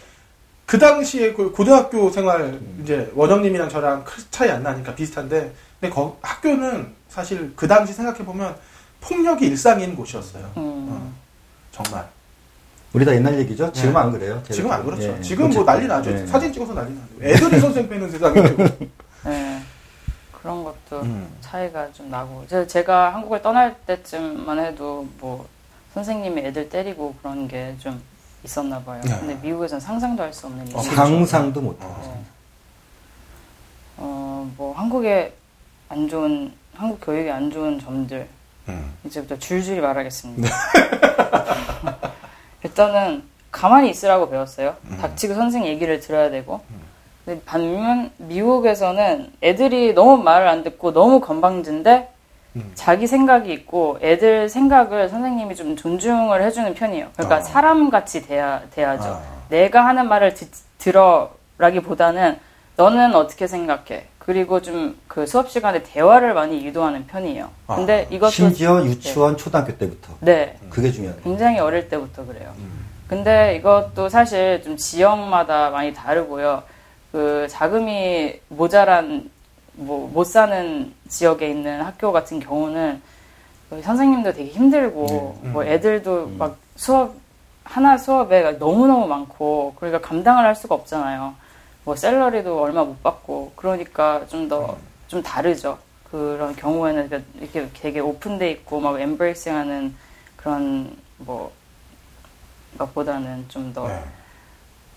[0.64, 6.16] 그 당시에 그 고등학교 생활 이제 원영님이랑 저랑 큰 차이 안 나니까 비슷한데 근데 거-
[6.22, 8.54] 학교는 사실 그 당시 생각해 보면
[9.02, 10.44] 폭력이 일상인 곳이었어요.
[10.56, 10.86] 음.
[10.90, 11.12] 어,
[11.70, 12.06] 정말.
[12.92, 13.70] 우리 다 옛날 얘기죠.
[13.72, 13.98] 지금 네.
[13.98, 14.42] 은안 그래요.
[14.50, 14.84] 지금 안.
[14.84, 15.02] 그렇죠.
[15.16, 15.20] 예.
[15.20, 16.10] 지금 뭐 난리 나죠.
[16.10, 16.26] 예.
[16.26, 17.06] 사진 찍어서 난리 나죠.
[17.22, 18.64] 애들이 선생 빼는 세상이고.
[19.26, 19.62] 네.
[20.40, 21.28] 그런 것도 음.
[21.40, 25.46] 차이가 좀 나고 제- 제가 한국을 떠날 때쯤만 해도 뭐
[25.94, 28.00] 선생님이 애들 때리고 그런 게 좀
[28.44, 29.00] 있었나 봐요.
[29.04, 29.18] 네.
[29.18, 30.78] 근데 미국에서는 상상도 할 수 없는 일이죠.
[30.78, 32.00] 어, 상상도 못해요.
[32.04, 32.20] 네.
[33.98, 35.32] 어, 뭐 한국의
[35.88, 38.28] 안 좋은 한국 교육의 안 좋은 점들
[38.68, 38.92] 음.
[39.04, 40.48] 이제부터 줄줄이 말하겠습니다.
[42.78, 44.76] 일단은 가만히 있으라고 배웠어요.
[44.84, 44.98] 음.
[45.00, 46.60] 닥치고 선생 얘기를 들어야 되고.
[47.24, 52.08] 근데 반면 미국에서는 애들이 너무 말을 안 듣고 너무 건방진데
[52.54, 52.70] 음.
[52.76, 57.08] 자기 생각이 있고 애들 생각을 선생님이 좀 존중을 해주는 편이에요.
[57.14, 57.40] 그러니까 어.
[57.40, 59.08] 사람 같이 대하, 대하죠.
[59.08, 59.22] 아.
[59.48, 60.48] 내가 하는 말을 듣,
[60.78, 62.38] 들어라기보다는
[62.76, 64.06] 너는 어떻게 생각해?
[64.28, 67.48] 그리고 좀 그 수업 시간에 대화를 많이 유도하는 편이에요.
[67.66, 68.14] 근데 아.
[68.14, 71.18] 이것도 심지어 유치원 초등학교 때부터 네, 그게 중요해요.
[71.24, 72.52] 굉장히 어릴 때부터 그래요.
[72.58, 72.86] 음.
[73.08, 76.62] 근데 이것도 사실 좀 지역마다 많이 다르고요.
[77.10, 79.30] 그 자금이 모자란
[79.72, 83.00] 뭐 못 사는 지역에 있는 학교 같은 경우는
[83.70, 85.52] 그 선생님도 되게 힘들고 음, 음.
[85.54, 87.14] 뭐 애들도 막 수업
[87.64, 91.34] 하나 수업에 너무 너무 많고 그러니까 감당을 할 수가 없잖아요.
[91.88, 95.78] 뭐 셀러리도 얼마 못 받고 그러니까 좀더좀 다르죠.
[96.10, 99.96] 그런 경우에는 이렇게 되게 오픈돼 있고 막 엠브레이싱하는
[100.36, 101.50] 그런 뭐
[102.76, 104.04] 것보다는 좀더 네.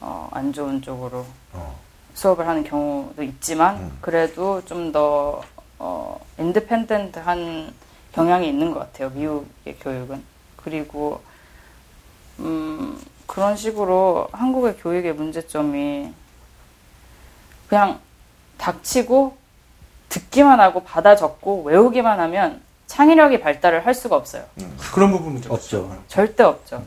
[0.02, 1.80] 어, 안 좋은 쪽으로 어.
[2.14, 3.98] 수업을 하는 경우도 있지만 음.
[4.02, 5.42] 그래도 좀더
[5.80, 7.74] 어, 인디펜던트한
[8.12, 10.22] 경향이 있는 것 같아요 미국의 교육은
[10.58, 11.22] 그리고
[12.40, 16.20] 음, 그런 식으로 한국의 교육의 문제점이
[17.72, 18.00] 그냥
[18.58, 19.38] 닥치고
[20.10, 24.44] 듣기만 하고 받아 적고 외우기만 하면 창의력이 발달을 할 수가 없어요.
[24.60, 24.78] 음.
[24.94, 25.96] 그런 부분 문제 없죠.
[26.10, 26.84] 절대 없죠.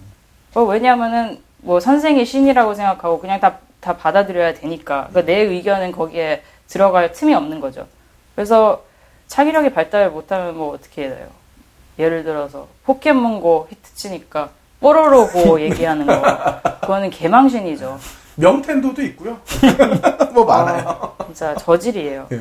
[0.53, 6.43] 뭐 왜냐하면은 뭐 선생이 신이라고 생각하고 그냥 다, 다 받아들여야 되니까 그러니까 내 의견은 거기에
[6.69, 7.87] 들어갈 틈이 없는 거죠.
[8.35, 8.85] 그래서
[9.29, 11.29] 창의력이 발달을 못하면 뭐 어떻게 해야 돼요?
[11.99, 16.21] 예를 들어서 포켓몬고 히트 치니까 뽀로로고 얘기하는 거
[16.83, 17.99] 그거는 개망신이죠.
[18.37, 19.39] 명텐도도 있고요.
[20.33, 21.15] 뭐 많아요.
[21.27, 22.27] 진짜 저질이에요.
[22.33, 22.41] 예.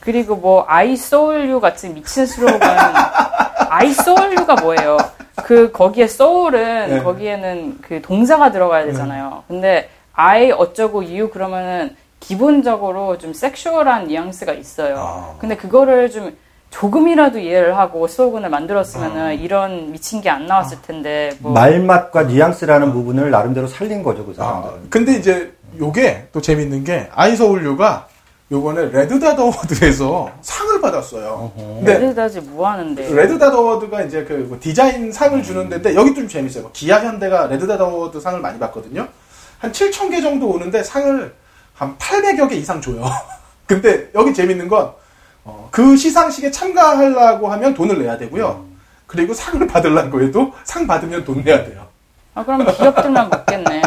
[0.00, 2.60] 그리고 뭐 I soul you 같은 미친 슬로건
[3.70, 4.96] I Seoul you가 뭐예요?
[5.44, 7.02] 그 거기에 Seoul은 네.
[7.02, 9.42] 거기에는 그 동사가 들어가야 되잖아요.
[9.48, 14.96] 근데 I 어쩌고 you 그러면은 기본적으로 좀 sexual한 뉘앙스가 있어요.
[14.98, 15.34] 아.
[15.38, 16.36] 근데 그거를 좀
[16.80, 19.32] 조금이라도 이해를 하고 슬로건을 만들었으면은 아.
[19.32, 24.44] 이런 미친 게 안 나왔을 텐데 뭐 말맛과 뉘앙스라는 부분을 나름대로 살린 거죠, 그 아,
[24.44, 24.90] 사람들은.
[24.90, 28.08] 근데 이제 요게 또 재밌는 게 I Seoul U가
[28.52, 31.52] 요번에 Red Dot Award에서 상을 받았어요.
[31.82, 33.08] Red Dot이 뭐 하는 데?
[33.14, 36.64] Red Dot Award가 이제 그 뭐 디자인 상을 주는 데인데 여기 좀 재밌어요.
[36.64, 39.08] 뭐 기아 현대가 Red Dot Award 상을 많이 받거든요.
[39.58, 41.34] 한 7천 개 정도 오는데 상을
[41.74, 43.02] 한 800여 개 이상 줘요.
[43.66, 44.92] 근데 여기 재밌는 건
[45.46, 48.64] 어, 그 시상식에 참가하려고 하면 돈을 내야 되고요.
[49.06, 51.86] 그리고 상을 받으려고 해도 상 받으면 돈 내야 돼요.
[52.34, 53.82] 아 그럼 기업들만 먹겠네.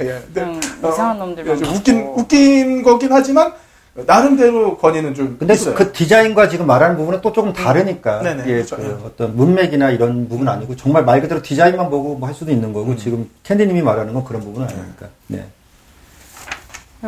[0.00, 2.00] 예, 근데 어, 이상한 놈들만 좀 웃긴.
[2.16, 3.52] 웃긴 거긴 하지만
[3.94, 5.74] 나름대로 권위는 좀 근데 있어요.
[5.74, 8.22] 그 디자인과 지금 말하는 부분은 또 조금 다르니까.
[8.22, 8.76] 네네, 예, 그렇죠.
[8.76, 9.06] 그 예.
[9.06, 12.72] 어떤 문맥이나 이런 부분 은 아니고 정말 말 그대로 디자인만 보고 뭐 할 수도 있는
[12.72, 12.96] 거고 음.
[12.96, 15.06] 지금 캔디님이 말하는 건 그런 부분은 아니니까.
[15.28, 15.44] 네.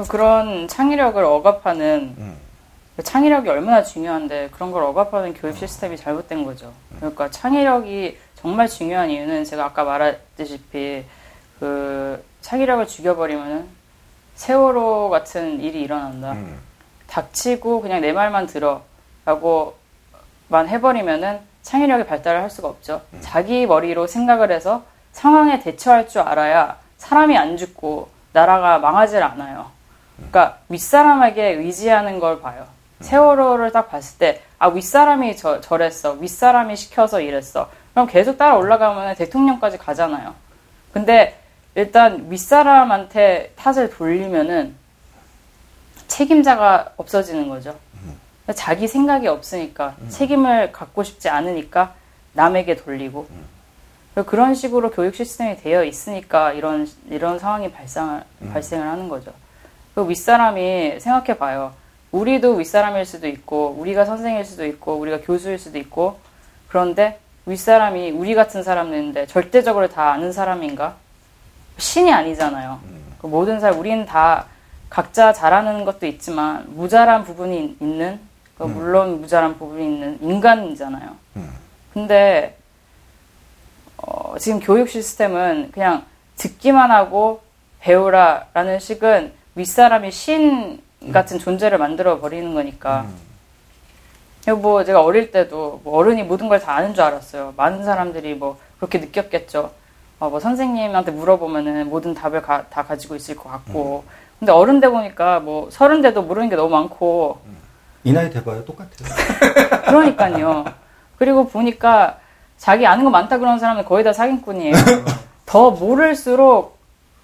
[0.08, 2.34] 그런 창의력을 억압하는 음.
[2.36, 2.45] 그
[3.02, 6.72] 창의력이 얼마나 중요한데 그런 걸 억압하는 교육 시스템이 잘못된 거죠.
[6.96, 11.04] 그러니까 창의력이 정말 중요한 이유는 제가 아까 말했다시피
[11.60, 13.66] 그 창의력을 죽여버리면은
[14.34, 16.32] 세월호 같은 일이 일어난다.
[16.32, 16.58] 음.
[17.06, 19.74] 닥치고 그냥 내 말만 들어라고만
[20.68, 23.02] 해버리면은 창의력이 발달을 할 수가 없죠.
[23.20, 29.70] 자기 머리로 생각을 해서 상황에 대처할 줄 알아야 사람이 안 죽고 나라가 망하질 않아요.
[30.16, 32.75] 그러니까 윗사람에게 의지하는 걸 봐요.
[33.00, 36.12] 세월호를 딱 봤을 때, 아, 윗사람이 저, 저랬어.
[36.12, 37.70] 윗사람이 시켜서 이랬어.
[37.92, 40.34] 그럼 계속 따라 올라가면 대통령까지 가잖아요.
[40.92, 41.38] 근데
[41.74, 44.74] 일단 윗사람한테 탓을 돌리면은
[46.08, 47.76] 책임자가 없어지는 거죠.
[48.54, 51.94] 자기 생각이 없으니까 책임을 갖고 싶지 않으니까
[52.32, 53.26] 남에게 돌리고
[54.26, 58.22] 그런 식으로 교육 시스템이 되어 있으니까 이런 이런 상황이 발생을
[58.52, 59.32] 발생을 하는 거죠.
[59.94, 61.74] 그 윗사람이 생각해 봐요.
[62.16, 66.18] 우리도 윗사람일 수도 있고 우리가 선생일 수도 있고 우리가 교수일 수도 있고
[66.68, 70.96] 그런데 윗사람이 우리 같은 사람인데 절대적으로 다 아는 사람인가?
[71.78, 72.80] 신이 아니잖아요.
[73.20, 74.46] 그 모든 사람 우리는 다
[74.88, 78.18] 각자 잘하는 것도 있지만 무잘한 부분이 있는
[78.56, 81.16] 그 물론 무잘한 부분이 있는 인간이잖아요.
[81.92, 82.56] 근데
[83.98, 86.04] 어, 지금 교육 시스템은 그냥
[86.36, 87.42] 듣기만 하고
[87.80, 90.82] 배우라라는 식은 윗사람이 신
[91.12, 93.06] 같은 존재를 만들어 버리는 거니까.
[94.44, 97.54] 그리고 뭐 제가 어릴 때도 뭐 어른이 모든 걸 다 아는 줄 알았어요.
[97.56, 99.70] 많은 사람들이 뭐 그렇게 느꼈겠죠.
[100.18, 104.04] 어, 뭐 선생님한테 물어보면은 모든 답을 가- 다 가지고 있을 것 같고.
[104.38, 107.38] 근데 어른 돼 보니까 뭐 서른 돼도 모르는 게 너무 많고
[108.04, 108.64] 이 나이 돼봐요.
[108.64, 108.90] 똑같아요.
[109.86, 110.64] 그러니까요.
[111.18, 112.18] 그리고 보니까
[112.56, 114.74] 자기 아는 거 많다 그러는 사람은 거의 다 사기꾼이에요.
[115.46, 116.78] 더 모를수록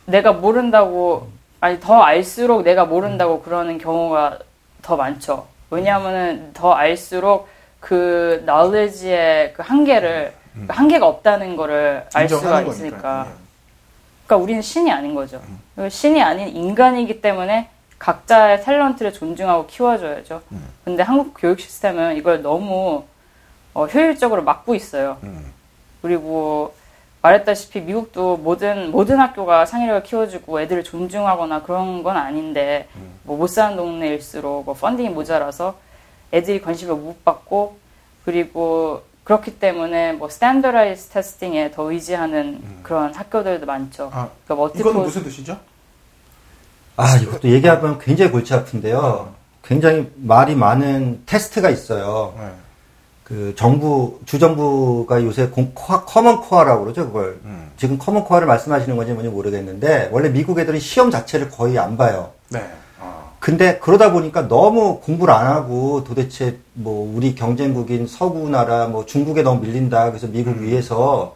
[0.07, 1.29] 내가 모른다고
[1.63, 4.41] 아니 더 알수록 내가 모른다고 그러는 경우가
[4.83, 5.47] 더 많죠.
[5.71, 7.47] 왜냐하면은 더 알수록
[7.79, 12.97] 그 knowledge의 그 한계를 그 한계가 없다는 거를 알 수가 있으니까.
[12.97, 13.27] 거니까.
[13.29, 13.33] 예.
[14.27, 15.41] 그러니까 우리는 신이 아닌 거죠.
[15.77, 17.69] 그리고 신이 아닌 인간이기 때문에
[18.01, 20.43] 각자의 탤런트를 존중하고 키워줘야죠.
[20.85, 23.05] 근데 한국 교육 시스템은 이걸 너무
[23.73, 25.19] 어, 효율적으로 막고 있어요.
[25.23, 25.53] 음.
[26.03, 26.75] 그리고
[27.23, 32.89] 말했다시피 미국도 모든 모든 학교가 창의력을 키워주고 애들을 존중하거나 그런 건 아닌데
[33.23, 35.77] 뭐 못 사는 동네일수록 뭐 funding이 모자라서
[36.33, 37.77] 애들이 관심을 못 받고
[38.25, 44.11] 그리고 그렇기 때문에 뭐 standardized testing에 더 의지하는 그런 학교들도 많죠.
[44.13, 45.59] 아, 그러니까 이거는 머티플 무슨 뜻이죠?
[46.97, 49.33] 아, 이것도 얘기하면 굉장히 골치 아픈데요.
[49.65, 52.35] 굉장히 말이 많은 테스트가 있어요.
[52.37, 52.49] 네.
[53.33, 57.71] 그 정부 주정부가 요새 공, core, common core라고 그러죠 그걸 음.
[57.79, 62.33] 지금 common core를 말씀하시는 건지 뭔지 모르겠는데 원래 미국 애들은 시험 자체를 거의 안 봐요.
[62.51, 62.63] 네.
[63.01, 63.35] 어.
[63.41, 69.41] 근데 그러다 보니까 너무 공부를 안 하고 도대체 뭐 우리 경쟁국인 서구 나라 뭐 중국에
[69.43, 71.35] 너무 밀린다 그래서 미국 위해서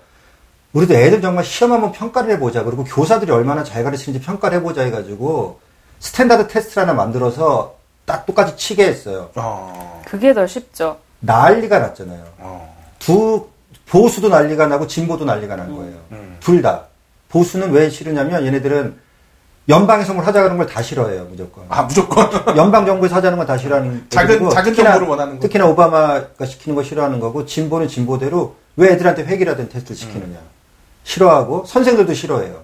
[0.74, 5.60] 우리도 애들 정말 시험 한번 평가를 해보자 그리고 교사들이 얼마나 잘 가르치는지 평가를 해보자 해가지고
[6.00, 9.30] standard 테스트를 하나 만들어서 딱 똑같이 치게 했어요.
[9.34, 10.02] 어.
[10.04, 10.98] 그게 더 쉽죠.
[11.20, 12.24] 난리가 났잖아요.
[12.38, 12.76] 어.
[12.98, 13.48] 두
[13.88, 15.94] 보수도 난리가 나고 진보도 난리가 난 거예요.
[16.12, 16.36] 음.
[16.40, 16.84] 둘 다.
[17.28, 18.96] 보수는 왜 싫으냐면 얘네들은
[19.68, 21.64] 연방에서 뭘 하자는 걸다 싫어해요, 무조건.
[21.68, 25.40] 아 무조건 연방 정부에서 하자는 건 다 싫어하는 작은- 애들이고 작은 특히나- 정부를 원하는 거.
[25.40, 30.38] 특히나 오바마가 시키는 거 싫어하는 거고 진보는 진보대로 왜 애들한테 회계라든 테스트를 시키느냐.
[31.02, 32.62] 싫어하고 선생들도 싫어해요.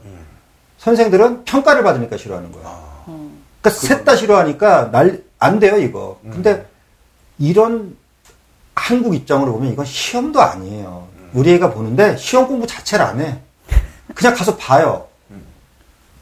[0.78, 2.80] 선생들은 평가를 받으니까 싫어하는 거야.
[3.06, 6.20] 그러니까 셋 다 싫어하니까 날 안 돼요, 이거.
[6.22, 6.66] 근데
[7.38, 7.96] 이런
[8.74, 11.08] 한국 입장으로 보면 이건 시험도 아니에요.
[11.32, 13.38] 우리 애가 보는데 시험 공부 자체를 안 해.
[14.14, 15.06] 그냥 가서 봐요.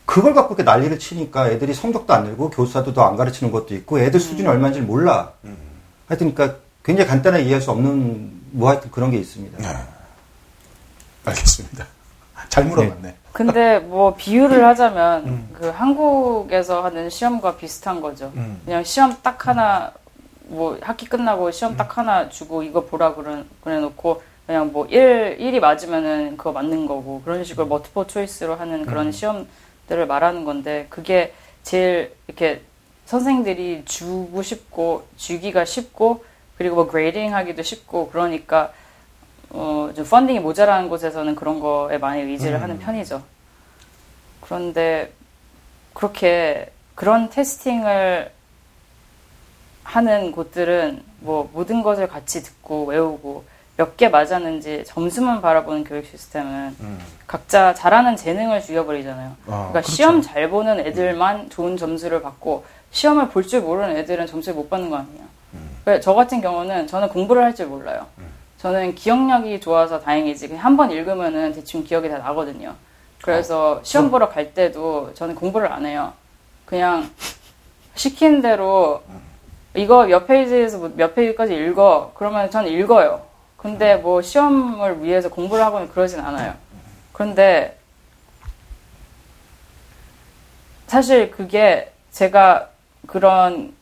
[0.06, 4.00] 그걸 갖고 이렇게 난리를 치니까 애들이 성적도 안 늘고 교사도 더 안 가르치는 것도 있고
[4.00, 5.32] 애들 수준이 얼마인지 몰라.
[6.08, 9.58] 하여튼 그러니까 굉장히 간단하게 이해할 수 없는 뭐 하여튼 그런 게 있습니다.
[9.58, 9.78] 네.
[11.24, 11.86] 알겠습니다.
[12.48, 13.14] 잘 물어봤네.
[13.32, 18.32] 근데 뭐 비유를 하자면 그 한국에서 하는 시험과 비슷한 거죠.
[18.34, 18.60] 음.
[18.64, 19.92] 그냥 시험 딱 하나
[20.50, 25.38] 뭐 학기 끝나고 시험 딱 하나 주고 이거 보라 그래, 그래 놓고 그냥 뭐 1,
[25.38, 31.32] 1이 맞으면은 그거 맞는 거고 그런 식으로 머티플 초이스로 하는 그런 시험들을 말하는 건데 그게
[31.62, 32.62] 제일 이렇게
[33.06, 36.24] 선생들이 주고 싶고 주기가 쉽고
[36.58, 38.72] 그리고 뭐 grading 하기도 쉽고 그러니까
[39.50, 43.22] 어, 좀 funding이 모자라는 곳에서는 그런 거에 많이 의지를 하는 편이죠.
[44.40, 45.12] 그런데
[45.94, 48.32] 그렇게 그런 testing을
[49.94, 53.44] 하는 곳들은 뭐 모든 것을 같이 듣고 외우고
[53.76, 56.98] 몇 개 맞았는지 점수만 바라보는 교육 시스템은 음.
[57.26, 59.28] 각자 잘하는 재능을 죽여버리잖아요.
[59.30, 59.90] 어, 그러니까 그렇죠.
[59.92, 64.90] 시험 잘 보는 애들만 좋은 점수를 받고 시험을 볼 줄 모르는 애들은 점수를 못 받는
[64.90, 65.22] 거 아니에요.
[65.54, 65.70] 음.
[65.84, 68.06] 그래서 저 같은 경우는 저는 공부를 할 줄 몰라요.
[68.58, 70.54] 저는 기억력이 좋아서 다행이지.
[70.56, 72.74] 한 번 읽으면은 대충 기억이 다 나거든요.
[73.22, 73.80] 그래서 어.
[73.82, 76.12] 시험 보러 갈 때도 저는 공부를 안 해요.
[76.66, 77.10] 그냥
[77.94, 79.02] 시킨 대로
[79.74, 82.12] 이거 몇 페이지에서 뭐몇 페이지까지 읽어.
[82.14, 83.22] 그러면 저는 읽어요.
[83.56, 86.54] 근데 뭐 시험을 위해서 공부를 하거나 그러진 않아요.
[87.12, 87.76] 그런데
[90.86, 92.68] 사실 그게 제가
[93.06, 93.74] 그런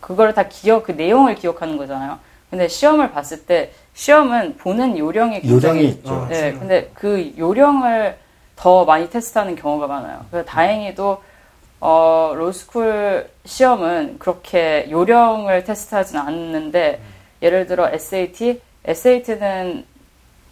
[0.00, 2.18] 그걸 다 기억 그 내용을 기억하는 거잖아요.
[2.48, 6.12] 근데 시험을 봤을 때 시험은 보는 요령이 굉장히 요령이 있죠.
[6.12, 8.18] 어, 네, 근데 그 요령을
[8.56, 10.24] 더 많이 테스트하는 경우가 많아요.
[10.30, 11.22] 그래서 다행히도
[11.80, 17.00] 어, 로스쿨 시험은 그렇게 요령을 테스트하진 않는데
[17.42, 19.84] 예를 들어 SAT, SAT는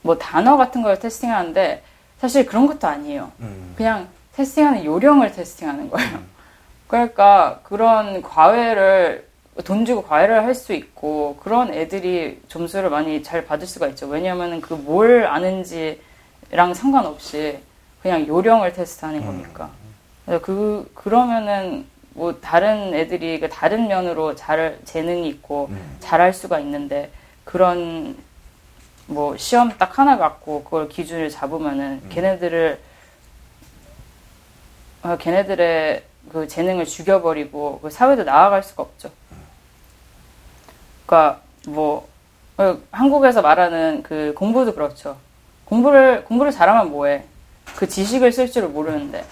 [0.03, 1.83] 뭐 단어 같은 걸 테스팅하는데
[2.19, 3.31] 사실 그런 것도 아니에요.
[3.41, 3.75] 음.
[3.77, 6.19] 그냥 테스팅하는 요령을 테스팅하는 거예요.
[6.87, 9.27] 그러니까 그런 과외를
[9.65, 14.07] 돈 주고 과외를 할 수 있고 그런 애들이 점수를 많이 잘 받을 수가 있죠.
[14.07, 17.59] 왜냐하면 그 뭘 아는지랑 상관없이
[18.01, 19.71] 그냥 요령을 테스트하는 거니까.
[20.29, 25.71] 그래서 그 그러면은 뭐 다른 애들이 그 다른 면으로 잘 재능이 있고
[26.01, 27.11] 잘할 수가 있는데
[27.45, 28.15] 그런
[29.07, 32.79] 뭐 시험 딱 하나 갖고 그걸 기준을 잡으면은 걔네들을
[35.05, 39.11] 어, 걔네들의 그 재능을 죽여버리고 그 사회도 나아갈 수가 없죠.
[41.07, 42.07] 그러니까 뭐
[42.59, 45.17] 어, 한국에서 말하는 그 공부도 그렇죠.
[45.65, 47.25] 공부를 공부를 잘하면 뭐해?
[47.77, 49.25] 그 지식을 쓸 줄을 모르는데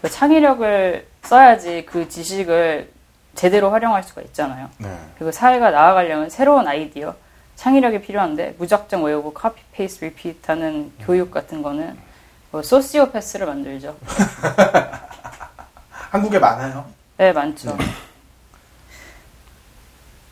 [0.00, 2.90] 그 창의력을 써야지 그 지식을
[3.34, 4.68] 제대로 활용할 수가 있잖아요.
[4.78, 4.96] 네.
[5.16, 7.14] 그리고 사회가 나아가려면 새로운 아이디어,
[7.56, 11.96] 창의력이 필요한데 무작정 외우고 copy paste repeat하는 교육 같은 거는
[12.50, 13.96] 뭐 소시오패스를 만들죠.
[15.90, 16.86] 한국에 많아요.
[17.18, 17.76] 네, 많죠.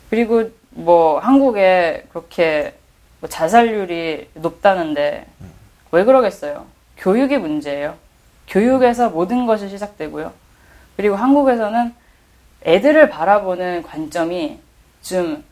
[0.09, 2.75] 그리고 뭐 한국에 그렇게
[3.19, 5.27] 뭐 자살률이 높다는데
[5.91, 6.65] 왜 그러겠어요?
[6.97, 7.95] 교육이 문제예요.
[8.49, 10.33] 교육에서 모든 것이 시작되고요.
[10.97, 11.93] 그리고 한국에서는
[12.65, 14.59] 애들을 바라보는 관점이
[15.01, 15.43] 좀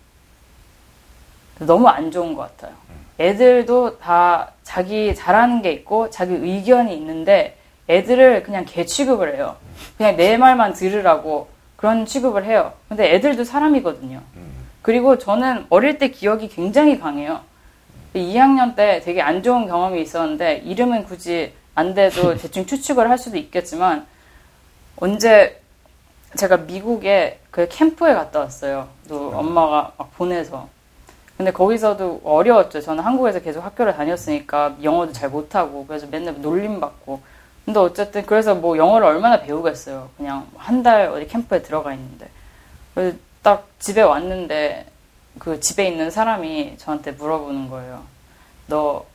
[1.59, 2.75] 너무 안 좋은 것 같아요.
[3.19, 7.57] 애들도 다 자기 잘하는 게 있고 자기 의견이 있는데
[7.89, 9.55] 애들을 그냥 개 취급을 해요.
[9.97, 12.73] 그냥 내 말만 들으라고 그런 취급을 해요.
[12.89, 14.21] 근데 애들도 사람이거든요.
[14.81, 17.41] 그리고 저는 어릴 때 기억이 굉장히 강해요.
[18.13, 23.37] 2학년 때 되게 안 좋은 경험이 있었는데 이름은 굳이 안 돼도 대충 추측을 할 수도
[23.37, 24.07] 있겠지만
[24.99, 25.61] 언제
[26.35, 28.89] 제가 미국에 그 캠프에 갔다 왔어요.
[29.07, 30.67] 또 엄마가 막 보내서.
[31.37, 32.81] 근데 거기서도 어려웠죠.
[32.81, 37.21] 저는 한국에서 계속 학교를 다녔으니까 영어도 잘 못하고 그래서 맨날 놀림 받고.
[37.63, 40.09] 근데 어쨌든 그래서 뭐 영어를 얼마나 배우겠어요.
[40.17, 42.27] 그냥 한 달 어디 캠프에 들어가 있는데.
[42.95, 44.87] 그래서 딱 집에 왔는데
[45.37, 48.01] 그 집에 있는 사람이 저한테 물어보는 거예요.
[48.65, 49.05] 너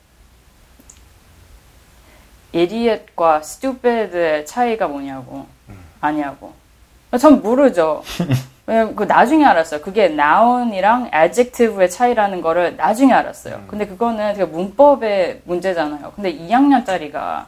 [2.52, 5.46] 이디엇과 stupid의 차이가 뭐냐고
[6.00, 6.52] 아냐고.
[7.18, 8.02] 전 모르죠.
[8.66, 9.80] 왜냐면 그 나중에 알았어요.
[9.80, 13.60] 그게 noun이랑 adjective의 차이라는 거를 나중에 알았어요.
[13.66, 16.12] 근데 그거는 되게 문법의 문제잖아요.
[16.14, 17.44] 근데 2학년짜리가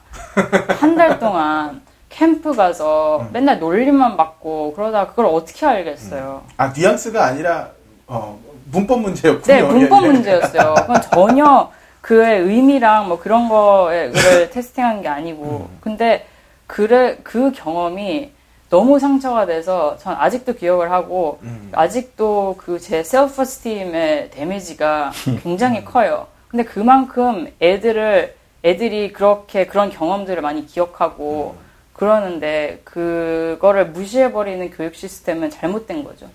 [0.80, 6.42] 한 달 동안 캠프 가서 맨날 놀림만 받고 그러다 그걸 어떻게 알겠어요.
[6.56, 7.70] 아 뉘앙스가 아니라
[8.06, 8.38] 어,
[8.70, 9.42] 문법 문제였군요.
[9.54, 10.12] 네, 문법 예, 예.
[10.12, 10.74] 문제였어요.
[10.74, 11.70] 그건 전혀
[12.04, 14.12] 그의 의미랑 뭐 그런 거를
[14.52, 15.70] 테스팅한 게 아니고.
[15.80, 16.26] 근데
[16.66, 18.30] 그래, 그 경험이
[18.68, 21.70] 너무 상처가 돼서 전 아직도 기억을 하고 음.
[21.72, 26.26] 아직도 그 제 셀프 스팀의 데미지가 굉장히 커요.
[26.48, 28.34] 근데 그만큼 애들을
[28.64, 31.56] 애들이 그렇게 그런 경험들을 많이 기억하고
[31.94, 36.28] 그러는데 그거를 무시해 버리는 교육 시스템은 잘못된 거죠.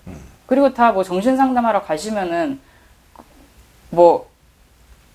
[0.46, 2.58] 그리고 다 뭐 정신 상담하러 가시면은
[3.90, 4.29] 뭐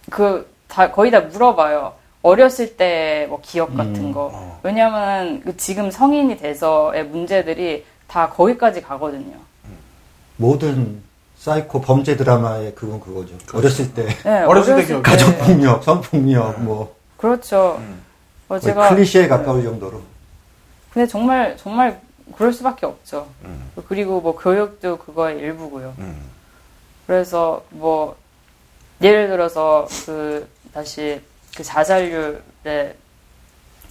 [0.10, 1.94] 그 다 거의 다 물어봐요.
[2.22, 4.32] 어렸을 때 뭐 기억 같은 거.
[4.34, 4.60] 어.
[4.64, 9.38] 왜냐면 그 지금 성인이 돼서의 문제들이 다 거기까지 가거든요.
[10.38, 11.02] 모든
[11.38, 13.36] 사이코 범죄 드라마의 그건 그거죠.
[13.54, 15.04] 어렸을 때 네, 어렸을 때 기억.
[15.04, 17.80] 가족 폭력, 성폭력, 뭐 그렇죠.
[17.80, 17.96] 어,
[18.50, 20.02] 거의 제가 클리셰에 가까울 정도로.
[20.92, 22.00] 근데 정말 정말
[22.36, 23.28] 그럴 수밖에 없죠.
[23.46, 23.70] 음.
[23.88, 25.94] 그리고 뭐 교육도 그거의 일부고요.
[26.00, 26.22] 음.
[27.06, 28.16] 그래서 뭐
[29.02, 31.22] 예를 들어서 그 다시
[31.56, 32.96] 그 자살률에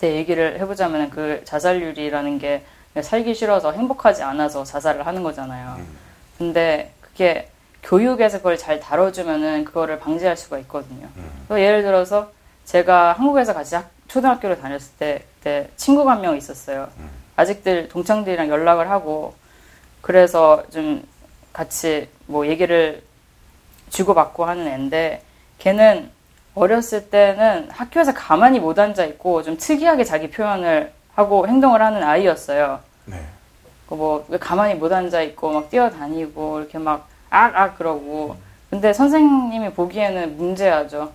[0.00, 2.62] 대해 얘기를 해보자면 그 자살률이라는 게
[3.00, 5.78] 살기 싫어서 행복하지 않아서 자살을 하는 거잖아요.
[6.38, 7.48] 근데 그게
[7.82, 11.08] 교육에서 그걸 잘 다뤄주면은 그거를 방지할 수가 있거든요.
[11.48, 12.30] 또 예를 들어서
[12.64, 16.88] 제가 한국에서 같이 학- 초등학교를 다녔을 때 그때 친구가 한 명 있었어요.
[17.36, 19.34] 아직들 동창들이랑 연락을 하고
[20.00, 21.02] 그래서 좀
[21.52, 23.02] 같이 뭐 얘기를
[23.94, 25.22] 주고받고 하는 애인데
[25.58, 26.10] 걔는
[26.54, 32.80] 어렸을 때는 학교에서 가만히 못 앉아 있고 좀 특이하게 자기 표현을 하고 행동을 하는 아이였어요.
[33.06, 33.20] 네.
[33.88, 38.36] 그뭐 가만히 못 앉아 있고 막 뛰어다니고 이렇게 막 악악 그러고
[38.70, 41.12] 근데 선생님이 보기에는 문제야죠.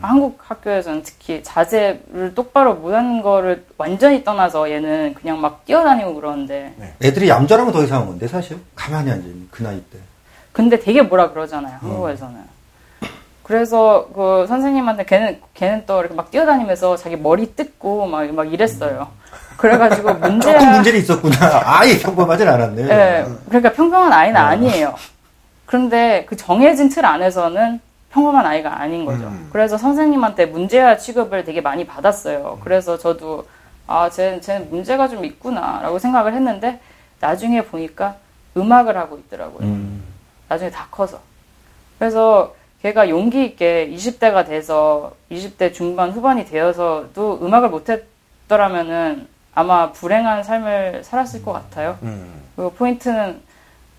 [0.00, 7.28] 한국 학교에서는 특히 자세를 똑바로 못하는 거를 완전히 떠나서 얘는 그냥 막 뛰어다니고 그러는데 애들이
[7.28, 9.98] 얌전하면 더 이상한 건데 사실 가만히 앉아 있는 그 나이 때.
[10.54, 12.36] 근데 되게 뭐라 그러잖아요 한국에서는.
[13.42, 19.08] 그래서 그 선생님한테 걔는 걔는 또 이렇게 막 뛰어다니면서 자기 머리 뜯고 막 막 이랬어요.
[19.58, 20.58] 그래가지고 문제야.
[20.58, 21.36] 조금 문제는 있었구나.
[21.64, 22.82] 아예 평범하진 않았네.
[22.84, 24.94] 예, 그러니까 평범한 아이는 아니에요.
[25.66, 27.80] 그런데 그 정해진 틀 안에서는
[28.12, 29.24] 평범한 아이가 아닌 거죠.
[29.24, 29.48] 음.
[29.52, 32.60] 그래서 선생님한테 문제아 취급을 되게 많이 받았어요.
[32.62, 33.46] 그래서 저도
[33.88, 36.80] 아, 쟤, 쟤는 문제가 좀 있구나라고 생각을 했는데
[37.18, 38.14] 나중에 보니까
[38.56, 39.66] 음악을 하고 있더라고요.
[39.66, 40.13] 음.
[40.54, 41.20] 나중에 다 커서.
[41.98, 51.02] 그래서 걔가 용기 있게 20대가 돼서 20대 중반 후반이 되어서도 음악을 못했더라면은 아마 불행한 삶을
[51.04, 51.98] 살았을 것 같아요.
[52.02, 52.42] 음.
[52.56, 53.40] 그리고 포인트는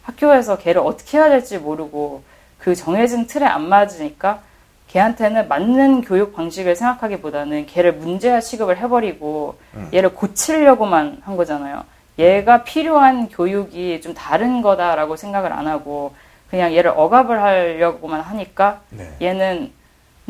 [0.04, 2.24] 학교에서 걔를 어떻게 해야 될지 모르고
[2.60, 4.42] 그 정해진 틀에 안 맞으니까
[4.88, 9.58] 걔한테는 맞는 교육 방식을 생각하기보다는 걔를 문제화 취급을 해버리고
[9.94, 11.84] 얘를 고치려고만 한 거잖아요.
[12.20, 16.14] 얘가 필요한 교육이 좀 다른 거다라고 생각을 안 하고
[16.50, 19.10] 그냥 얘를 억압을 하려고만 하니까 네.
[19.22, 19.72] 얘는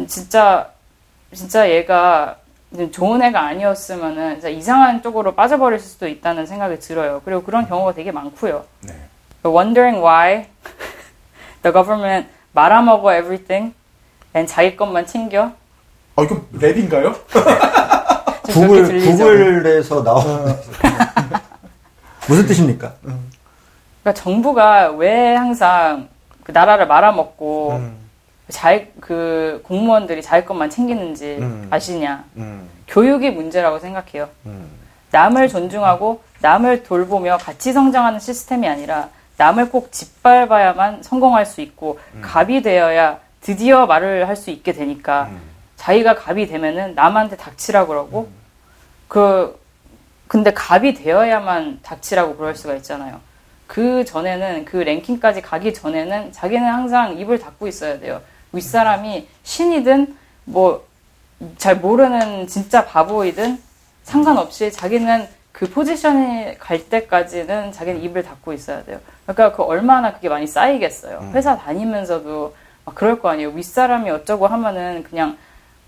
[0.08, 0.70] 진짜
[1.34, 2.38] 진짜 얘가
[2.92, 7.22] 좋은 애가 아니었으면은 이상한 쪽으로 빠져버릴 수도 있다는 생각이 들어요.
[7.24, 8.66] 그리고 그런 경우가 되게 많고요.
[8.82, 8.94] 네.
[9.44, 10.48] Wondering why
[11.64, 13.74] the government 말아먹어 everything
[14.36, 15.52] and 자기 것만 챙겨.
[16.16, 17.14] 어 이거 랩인가요?
[18.52, 19.00] 좀 구글?
[19.02, 20.24] 구글에서 나온
[22.28, 22.94] 무슨 뜻입니까?
[24.06, 26.10] 그러니까 정부가 왜 항상
[26.44, 27.96] 그 나라를 말아먹고 음.
[28.50, 31.68] 자기 그 공무원들이 자기 것만 챙기는지 음.
[31.72, 32.24] 아시냐?
[32.38, 32.70] 음.
[32.88, 34.30] 교육이 문제라고 생각해요.
[34.46, 34.70] 음.
[35.10, 42.62] 남을 존중하고 남을 돌보며 같이 성장하는 시스템이 아니라 남을 꼭 짓밟아야만 성공할 수 있고 갑이
[42.62, 45.42] 되어야 드디어 말을 할 수 있게 되니까 음.
[45.78, 48.30] 자기가 갑이 되면은 남한테 닥치라 그러고
[49.08, 49.60] 그
[50.28, 53.20] 근데 갑이 되어야만 닥치라고 그럴 수가 있잖아요.
[53.76, 58.22] 그 전에는 그 랭킹까지 가기 전에는 자기는 항상 입을 닫고 있어야 돼요.
[58.54, 60.16] 윗사람이 신이든
[60.46, 60.96] 뭐
[61.58, 63.62] 잘 모르는 진짜 바보이든
[64.04, 69.00] 상관없이 자기는 그 포지션에 갈 때까지는 자기는 입을 닫고 있어야 돼요.
[69.26, 71.20] 그러니까 그 얼마나 그게 많이 쌓이겠어요.
[71.22, 71.32] 음.
[71.34, 72.56] 회사 다니면서도
[72.86, 73.50] 막 그럴 거 아니에요.
[73.50, 75.38] 윗사람이 어쩌고 하면은 그냥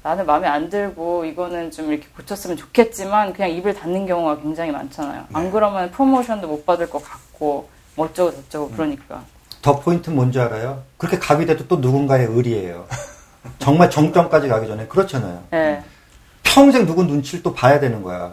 [0.03, 5.21] 나는 마음에 안 들고 이거는 좀 이렇게 고쳤으면 좋겠지만 그냥 입을 닫는 경우가 굉장히 많잖아요.
[5.21, 5.27] 네.
[5.33, 9.23] 안 그러면 프로모션도 못 받을 것 같고 뭐 어쩌고 저쩌고 그러니까.
[9.61, 10.83] 더 포인트 뭔지 알아요?
[10.97, 12.85] 그렇게 갑이 돼도 또 누군가의 의리예요.
[13.59, 15.43] 정말 정점까지 가기 전에 그렇잖아요.
[15.53, 15.83] 예.
[16.43, 18.31] 평생 누구 눈치를 또 봐야 되는 거야.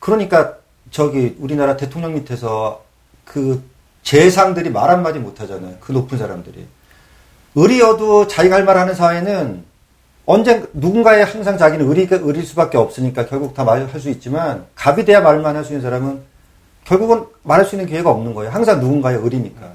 [0.00, 0.54] 그러니까
[0.90, 2.82] 저기 우리나라 대통령 밑에서
[3.24, 3.62] 그
[4.02, 5.76] 재상들이 말 한마디 못 하잖아요.
[5.80, 6.66] 그 높은 사람들이.
[7.54, 9.64] 의리여도 자기가 할 말 하는 사회는
[10.26, 15.04] 언젠 누군가의 항상 자기는 의리가 의릴 수밖에 없으니까 결국 다 말 할 수 있지만 갑이
[15.04, 16.22] 돼야 말만 할 수 있는 사람은
[16.84, 18.52] 결국은 말할 수 있는 기회가 없는 거예요.
[18.52, 19.72] 항상 누군가의 의리니까.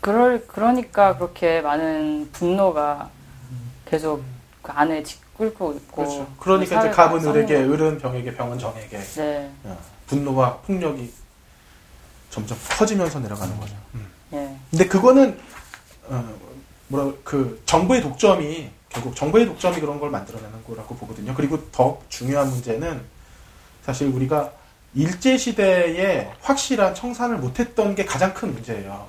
[0.00, 3.08] 그럴 그러니까 그렇게 많은 분노가
[3.86, 4.22] 계속
[4.60, 6.02] 그 안에 짓끓고 있고.
[6.02, 6.26] 그렇죠.
[6.38, 7.72] 그러니까 이제 갑은 을에게, 거.
[7.72, 9.50] 을은 병에게, 병은 정에게 네.
[9.64, 11.12] 어, 분노와 폭력이
[12.30, 13.74] 점점 커지면서 내려가는 거죠.
[13.94, 14.06] 음.
[14.32, 14.56] 예.
[14.70, 15.38] 근데 그거는
[16.08, 16.34] 어,
[16.88, 21.32] 뭐라 그 정부의 독점이 결국 정부의 독점이 그런 걸 만들어내는 거라고 보거든요.
[21.34, 23.00] 그리고 더 중요한 문제는
[23.84, 24.52] 사실 우리가
[24.94, 29.08] 일제 시대에 확실한 청산을 못했던 게 가장 큰 문제예요.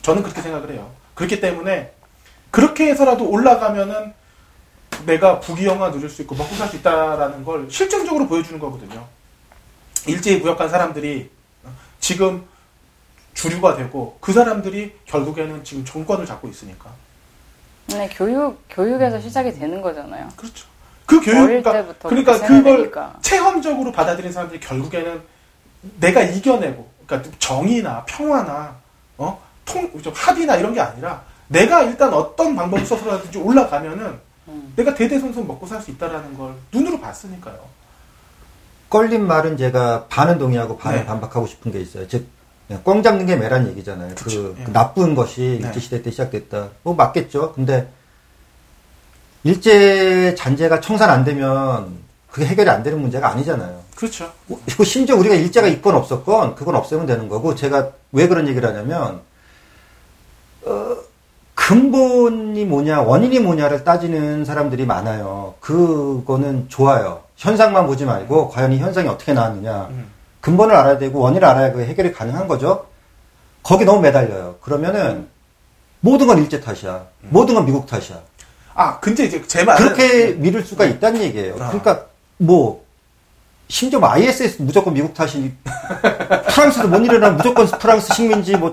[0.00, 0.90] 저는 그렇게 생각을 해요.
[1.14, 1.92] 그렇기 때문에
[2.50, 4.14] 그렇게 해서라도 올라가면은
[5.06, 9.06] 내가 부귀영화 누릴 수 있고 먹고 살 수 있다라는 걸 실증적으로 보여주는 거거든요.
[10.06, 11.30] 일제히 무역한 사람들이
[12.00, 12.44] 지금
[13.34, 16.90] 주류가 되고 그 사람들이 결국에는 지금 정권을 잡고 있으니까.
[17.88, 20.28] 네, 교육 교육에서 시작이 되는 거잖아요.
[20.36, 20.66] 그렇죠.
[21.06, 21.72] 그 교육, 그러니까,
[22.02, 23.14] 그러니까 그걸 생각하니까.
[23.22, 25.20] 체험적으로 받아들인 사람들이 결국에는
[26.00, 28.76] 내가 이겨내고, 그러니까 정의나 평화나,
[29.18, 34.72] 어, 통, 좀 합의나 이런 게 아니라 내가 일단 어떤 방법을 써서라든지 올라가면은 음.
[34.76, 37.58] 내가 대대손손 먹고 살 수 있다라는 걸 눈으로 봤으니까요.
[38.88, 41.06] 껄린 말은 제가 반은 동의하고 반은 네.
[41.06, 42.06] 반박하고 싶은 게 있어요.
[42.08, 42.26] 즉,
[42.84, 44.14] 꽝 잡는 게 매란 얘기잖아요.
[44.16, 44.56] 그.
[44.58, 44.64] 예.
[44.64, 45.66] 그 나쁜 것이 네.
[45.68, 46.68] 일제시대 때 시작됐다.
[46.82, 47.52] 뭐 맞겠죠.
[47.52, 47.88] 근데
[49.44, 51.98] 일제 잔재가 청산 안 되면
[52.30, 53.80] 그게 해결이 안 되는 문제가 아니잖아요.
[53.96, 54.32] 그렇죠.
[54.84, 59.20] 심지어 우리가 일제가 있건 없었건 그건 없애면 되는 거고 제가 왜 그런 얘기를 하냐면
[60.64, 60.96] 어,
[61.54, 65.54] 근본이 뭐냐 원인이 뭐냐를 따지는 사람들이 많아요.
[65.60, 67.22] 그거는 좋아요.
[67.36, 70.10] 현상만 보지 말고 과연 이 현상이 어떻게 나왔느냐 음.
[70.40, 72.86] 근본을 알아야 되고 원인을 알아야 그 해결이 가능한 거죠.
[73.62, 74.56] 거기 너무 매달려요.
[74.60, 75.28] 그러면은
[76.00, 77.06] 모든 건 일제 탓이야.
[77.20, 78.20] 모든 건 미국 탓이야.
[78.74, 81.54] 아, 근데 이제 제 말은 그렇게 믿을 수가 있다는 얘기예요.
[81.60, 81.68] 아.
[81.68, 82.06] 그러니까
[82.38, 82.84] 뭐
[83.68, 85.52] 심지어 뭐 ISS 무조건 미국 탓이
[86.54, 88.72] 프랑스도 못 일어나면 무조건 프랑스 식민지 뭐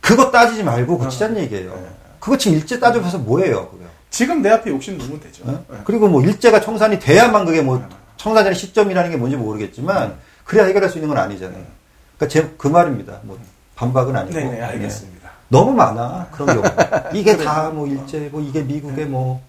[0.00, 1.74] 그거 따지지 말고 그치자는 얘기예요.
[1.74, 1.86] 네.
[2.20, 3.84] 그거 지금 일제 따져봐서 뭐예요, 그거.
[4.10, 5.44] 지금 내 앞에 욕심 누면 되죠.
[5.46, 5.64] 어?
[5.68, 5.78] 네.
[5.84, 7.84] 그리고 뭐 일제가 청산이 돼야만 그게 뭐 네.
[8.16, 11.62] 청산의 시점이라는 게 뭔지 모르겠지만 그래야 해결할 수 있는 건 아니잖아요.
[12.16, 13.20] 그러니까 제 그 말입니다.
[13.22, 13.38] 뭐
[13.74, 14.38] 반박은 아니고.
[14.38, 14.60] 네.
[14.62, 15.15] 알겠습니다.
[15.48, 16.62] 너무 많아 그런 경우.
[17.14, 19.40] 이게 다 뭐 일제, 뭐 이게 미국의 뭐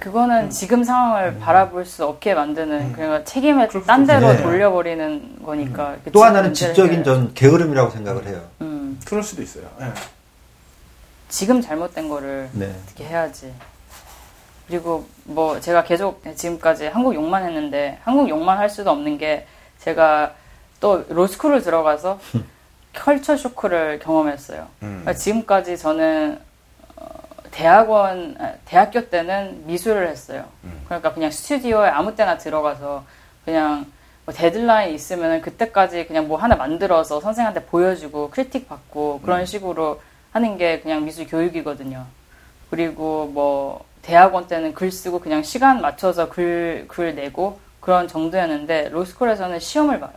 [0.00, 0.50] 그거는 음.
[0.50, 4.42] 지금 상황을 바라볼 수 없게 만드는 그러니까 책임을 딴 데로 있죠.
[4.44, 5.96] 돌려버리는 거니까.
[6.04, 7.02] 그또 하나는 지적인.
[7.04, 8.42] 전 게으름이라고 생각을 해요.
[8.60, 9.64] 음, 그럴 수도 있어요.
[9.80, 9.86] 예.
[11.28, 12.72] 지금 잘못된 거를 네.
[12.84, 13.52] 어떻게 해야지.
[14.68, 19.46] 그리고 뭐 제가 계속 지금까지 한국 욕만 했는데 한국 욕만 할 수도 없는 게
[19.80, 20.32] 제가
[20.80, 22.20] 또 로스쿨을 들어가서
[22.98, 24.66] culture shock를 경험했어요.
[24.82, 25.00] 음.
[25.02, 26.38] 그러니까 지금까지 저는
[26.96, 27.06] 어,
[27.50, 30.44] 대학원 아, 대학교 때는 미술을 했어요.
[30.64, 30.82] 음.
[30.86, 33.04] 그러니까 그냥 스튜디오에 아무 때나 들어가서
[33.44, 33.86] 그냥
[34.24, 40.00] 뭐 데드라인 있으면 그때까지 그냥 뭐 하나 만들어서 선생한테 보여주고 critique 받고 그런 식으로
[40.32, 42.04] 하는 게 그냥 미술 교육이거든요.
[42.70, 49.58] 그리고 뭐 대학원 때는 글 쓰고 그냥 시간 맞춰서 글, 글 내고 그런 정도였는데 로스쿨에서는
[49.60, 50.12] 시험을 봐요.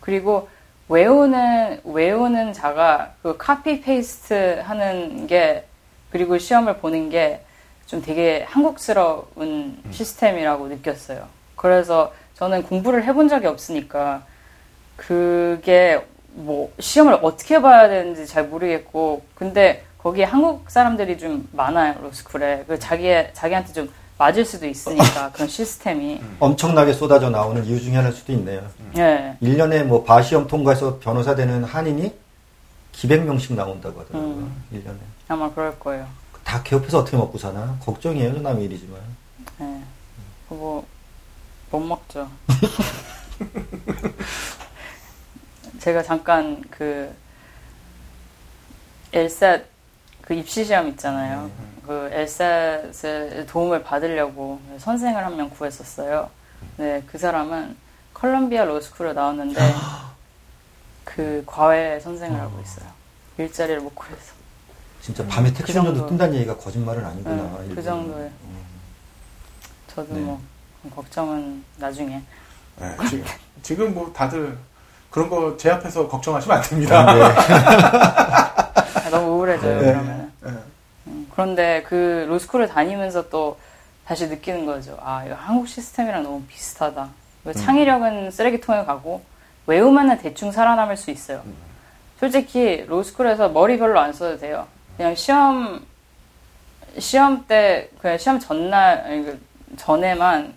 [0.00, 0.48] 그리고
[0.88, 5.64] 외우는 외우는 자가 그 copy paste 하는 게
[6.10, 7.42] 그리고 시험을 보는 게
[7.88, 11.26] 좀 되게 한국스러운 시스템이라고 느꼈어요.
[11.56, 14.22] 그래서 저는 공부를 해본 적이 없으니까
[14.94, 22.64] 그게 뭐 시험을 어떻게 봐야 되는지 잘 모르겠고 근데 거기에 한국 사람들이 좀 많아요 로스쿨에
[22.68, 28.14] 그 자기 자기한테 좀 맞을 수도 있으니까 그런 시스템이 엄청나게 쏟아져 나오는 이유 중에 하나일
[28.14, 28.68] 수도 있네요.
[28.96, 32.12] 예 1년에 뭐 바시험 통과해서 변호사 되는 한인이
[32.92, 34.32] 기백 명씩 나온다고 하더라고요.
[34.32, 34.64] 음.
[34.72, 34.96] 1년에.
[35.28, 36.06] 아마 그럴 거예요.
[36.42, 37.78] 다 개업해서 어떻게 먹고 사나?
[37.80, 38.98] 걱정이에요, 남의 일이지만.
[39.60, 39.80] 예.
[40.48, 40.84] 그거
[41.70, 42.28] 못 먹죠.
[45.78, 47.14] 제가 잠깐 그
[49.12, 49.60] 엘사
[50.22, 51.50] 그 입시 시험 있잖아요.
[51.88, 56.28] 그 엘사의 도움을 받으려고 선생을 한 명 구했었어요.
[56.76, 57.76] 네, 그 사람은
[58.12, 59.74] 컬럼비아 로스쿨을 나왔는데
[61.04, 62.84] 그 과외 선생을 하고 있어요.
[63.38, 64.34] 일자리를 못 구해서.
[65.00, 66.08] 진짜 밤에 그 택시 운전도 정도.
[66.10, 67.36] 뜬다는 얘기가 거짓말은 아니구나.
[67.66, 67.82] 네, 그.
[67.82, 68.24] 정도에.
[68.24, 68.58] 음.
[69.94, 70.20] 저도 네.
[70.20, 70.38] 뭐
[70.94, 72.20] 걱정은 나중에.
[72.80, 73.24] 네, 지금,
[73.62, 74.58] 지금 뭐 다들
[75.10, 77.00] 그런 거 제 앞에서 걱정하시면 안 됩니다.
[77.08, 77.22] 아, 네.
[79.06, 79.86] 아, 너무 우울해져요 네.
[79.92, 80.17] 그러면.
[81.38, 81.42] 네.
[81.42, 83.58] 음, 그런데 그 로스쿨을 다니면서 또
[84.04, 84.98] 다시 느끼는 거죠.
[85.00, 87.08] 아 이거 한국 시스템이랑 너무 비슷하다.
[87.44, 89.22] 이거 창의력은 쓰레기통에 가고
[89.66, 91.42] 외우면은 대충 살아남을 수 있어요.
[92.18, 94.66] 솔직히 로스쿨에서 머리 별로 안 써도 돼요.
[94.96, 95.86] 그냥 시험
[96.98, 99.40] 시험 때 그냥 시험 전날 아니 그
[99.76, 100.54] 전에만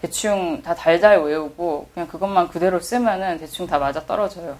[0.00, 4.56] 대충 다 달달 외우고 그냥 그것만 그대로 쓰면은 대충 다 맞아 떨어져요.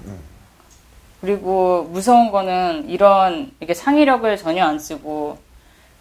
[1.21, 5.39] 그리고 무서운 거는 이런 이게 창의력을 전혀 안 쓰고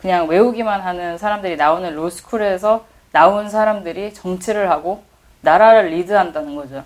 [0.02, 5.04] 그냥 외우기만 하는 사람들이 나오는 로스쿨에서 나온 사람들이 정치를 하고
[5.41, 6.84] 나라를 리드한다는 거죠.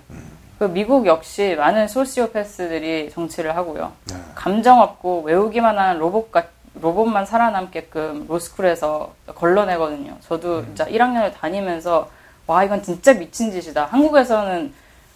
[0.60, 3.92] 그 미국 역시 많은 소시오패스들이 정치를 하고요.
[4.10, 4.16] 네.
[4.36, 6.48] 감정 없고 외우기만 하는 로봇과
[6.82, 10.18] 로봇만 살아남게끔 로스쿨에서 걸러내거든요.
[10.22, 12.10] 저도 진짜 1학년을 다니면서
[12.48, 13.86] 와 이건 진짜 미친 짓이다.
[13.86, 14.74] 한국에서는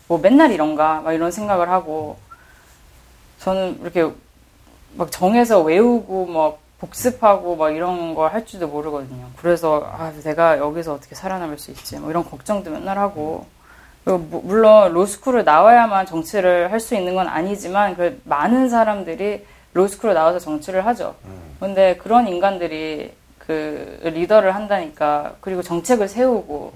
[0.08, 2.18] 뭐 맨날 이런가 막 이런 생각을 하고
[3.40, 4.10] 저는 이렇게
[4.96, 9.28] 막 정해서 외우고 막 복습하고 막 이런 걸 할 줄도 모르거든요.
[9.38, 11.98] 그래서 아 내가 여기서 어떻게 살아남을 수 있지?
[12.00, 13.46] 뭐 이런 걱정도 맨날 하고
[14.06, 20.40] 무- 물론 로스쿨을 나와야만 정치를 할 수 있는 건 아니지만 그 많은 사람들이 로스쿨을 나와서
[20.40, 21.16] 정치를 하죠.
[21.60, 26.74] 근데 그런 인간들이 그 리더를 한다니까 그리고 정책을 세우고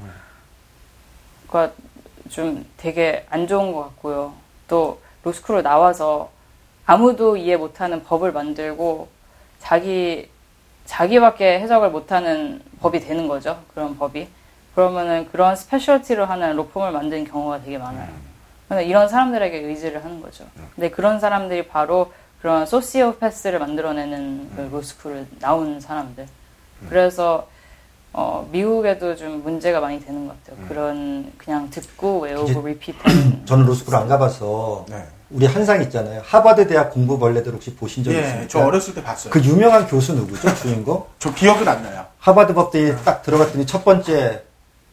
[1.48, 1.72] 그가
[2.30, 4.34] 좀 되게 안 좋은 것 같고요.
[4.68, 6.30] 또 로스쿨을 나와서
[6.86, 9.08] 아무도 이해 못하는 법을 만들고
[9.64, 10.30] 자기
[10.86, 13.62] 자기밖에 해석을 못하는 법이 되는 거죠.
[13.74, 14.28] 그런 법이
[14.76, 18.10] 그러면은 그런 스페셜티로 하는 로펌을 만드는 경우가 되게 많아요.
[18.68, 20.46] 근데 이런 사람들에게 의지를 하는 거죠.
[20.76, 22.12] 근데 그런 사람들이 바로
[22.42, 26.28] 그런 소시오패스를 만들어내는 그 로스쿨을 나온 사람들.
[26.90, 27.48] 그래서
[28.12, 30.68] 어, 미국에도 좀 문제가 많이 되는 것 같아요.
[30.68, 33.46] 그런 그냥 듣고 외우고 이제 리피트하는.
[33.48, 35.06] 저는 로스쿨 안 가봐서 네.
[35.34, 36.22] 우리 한상 있잖아요.
[36.26, 38.44] 하버드 대학 공부 벌레들 혹시 보신 적 있습니까?
[38.44, 39.32] 예, 저 어렸을 때 봤어요.
[39.32, 40.54] 그 유명한 교수 누구죠?
[40.56, 41.06] 주인공?
[41.20, 42.06] 저 기억은 안 나요.
[42.20, 44.44] 하버드 법대에 딱 들어갔더니 첫 번째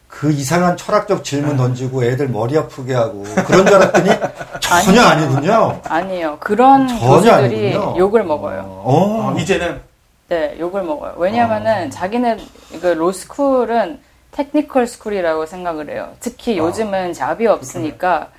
[0.07, 4.09] 그 이상한 철학적 질문 던지고 애들 머리 아프게 하고 그런 줄 알았더니
[4.59, 5.81] 전혀 아니군요.
[5.85, 6.37] 아니에요.
[6.39, 7.95] 그런 전혀 교수들이 아니군요.
[7.97, 8.61] 욕을 먹어요.
[8.83, 9.33] 어.
[9.33, 9.79] 어, 이제는
[10.27, 11.13] 네, 욕을 먹어요.
[11.17, 12.37] 왜냐면은 자기네
[12.81, 13.99] 그 로스쿨은
[14.31, 16.09] technical school이라고 생각을 해요.
[16.19, 18.29] 특히 요즘은 job이 없으니까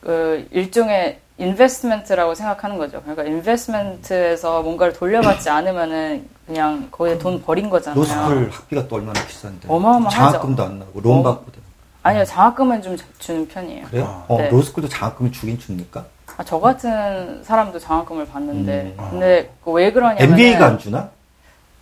[0.00, 3.00] 그 일종의 investment라고 생각하는 거죠.
[3.02, 7.98] 그러니까 investment에서 뭔가를 돌려받지 않으면은 그냥 거기에 돈 버린 거잖아요.
[7.98, 9.68] 로스쿨 학비가 또 얼마나 비싼데.
[9.68, 10.16] 어마어마하죠.
[10.16, 11.22] 장학금도 안 나고 loan 어.
[11.22, 11.62] 받고.
[12.04, 13.86] 아니요, 장학금은 좀 주는 편이에요.
[13.86, 14.04] 그래요?
[14.04, 14.48] 아, 어, 네.
[14.50, 16.04] 로스쿨도 장학금을 주긴 줍니까?
[16.36, 19.06] 아, 저 같은 사람도 장학금을 받는데, 음.
[19.10, 21.10] 근데 그왜 그러냐면 MBA가 안 주나?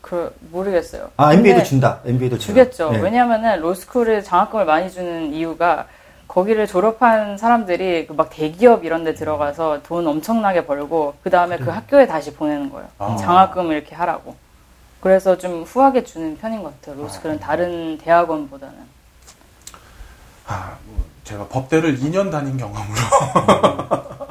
[0.03, 1.11] 그 모르겠어요.
[1.17, 2.01] 아, MBA도 준다.
[2.05, 2.91] MBA도 주겠죠.
[2.91, 2.99] 네.
[3.01, 5.87] 왜냐면은 로스쿨에 장학금을 많이 주는 이유가
[6.31, 11.71] 거기를 졸업한 사람들이 그 막 대기업 이런 데 들어가서 돈 엄청나게 벌고 그 다음에 그
[11.71, 12.89] 학교에 다시 보내는 거예요.
[12.99, 13.17] 아.
[13.17, 14.37] 장학금 이렇게 하라고.
[15.01, 17.03] 그래서 좀 후하게 주는 편인 것 같아요.
[17.03, 18.77] 로스쿨은 다른 대학원보다는.
[20.47, 22.95] 아, 뭐 제가 법대를 2년 다닌 경험으로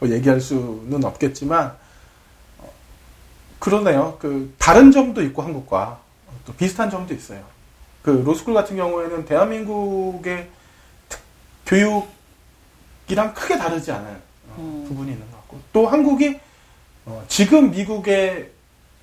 [0.00, 1.74] 뭐 얘기할 수는 없겠지만
[2.60, 2.68] 어,
[3.58, 4.16] 그러네요.
[4.20, 5.98] 그 다른 점도 있고 한국과
[6.46, 7.40] 또 비슷한 점도 있어요.
[8.02, 10.59] 그 로스쿨 같은 경우에는 대한민국의 특-
[11.70, 14.10] 교육이랑 크게 다르지 않은
[14.50, 14.84] 어, 음.
[14.88, 16.38] 부분이 있는 것 같고 또 한국이
[17.06, 18.50] 어, 지금 미국의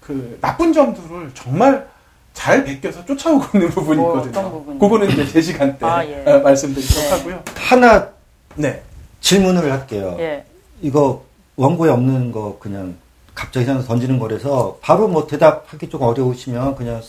[0.02, 1.88] 그 나쁜 점들을 정말
[2.34, 4.78] 잘 베껴서 쫓아오고 있는 부분이 뭐 있거든요.
[4.78, 6.24] 그거는 이제 제 시간 때 아, 예.
[6.26, 7.10] 어, 말씀드리도록 네.
[7.10, 7.44] 하고요.
[7.56, 8.10] 하나
[8.56, 8.84] 네.
[9.22, 10.16] 질문을 할게요.
[10.20, 10.46] 예.
[10.82, 12.98] 이거 원고에 없는 거 그냥
[13.34, 17.02] 갑자기 그냥 던지는 거라서 바로 뭐 대답하기 좀 어려우시면 그냥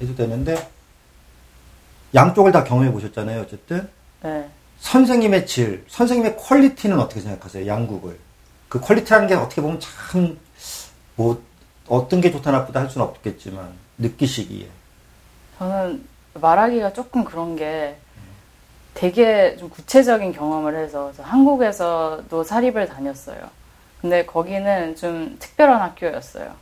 [0.00, 0.68] 해도 되는데
[2.14, 3.42] 양쪽을 다 경험해 보셨잖아요.
[3.42, 3.88] 어쨌든
[4.22, 4.48] 네.
[4.82, 7.66] 선생님의 질, 선생님의 quality는 어떻게 생각하세요?
[7.68, 8.18] 양국을
[8.68, 10.36] 그 quality라는 게 어떻게 보면 참
[11.14, 11.42] 뭐
[11.88, 13.68] 어떤 게 좋다 나쁘다 할 수는 없겠지만
[13.98, 14.66] 느끼시기에
[15.58, 16.04] 저는
[16.34, 17.96] 말하기가 조금 그런 게
[18.94, 23.38] 되게 좀 구체적인 경험을 해서 저 한국에서도 사립을 다녔어요.
[24.00, 26.54] 근데 거기는 좀 특별한 학교였어요.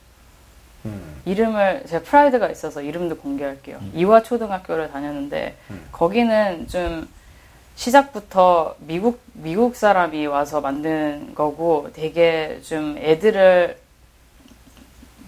[1.26, 3.78] 이름을 제가 프라이드가 있어서 이름도 공개할게요.
[3.94, 5.56] 이화 초등학교를 다녔는데
[5.92, 7.08] 거기는 좀
[7.80, 13.74] 시작부터 미국 미국 사람이 와서 만든 거고 되게 좀 애들을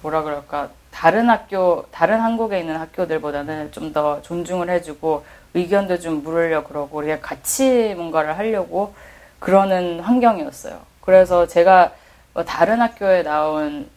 [0.03, 5.25] 뭐라 그럴까 다른 학교 다른 한국에 있는 학교들보다는 좀 더 존중을 해주고
[5.55, 8.93] 의견도 좀 물으려 그러고 우리가 같이 뭔가를 하려고
[9.39, 10.79] 그러는 환경이었어요.
[11.01, 11.93] 그래서 제가
[12.35, 13.89] 뭐 다른 학교에 나온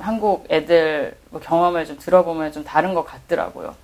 [0.00, 3.76] 한국 애들 뭐 경험을 좀 들어보면 좀 다른 것 같더라고요.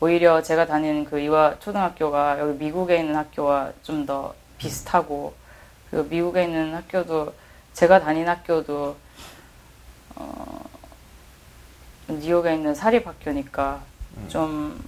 [0.00, 5.34] 오히려 제가 다니는 그 이화 초등학교가 여기 미국에 있는 학교와 좀 더 비슷하고
[5.90, 7.32] 그리고 미국에 있는 학교도
[7.74, 8.96] 제가 다닌 학교도
[10.16, 10.64] 어,
[12.08, 13.80] 뉴욕에 있는 사립학교니까
[14.28, 14.82] 좀,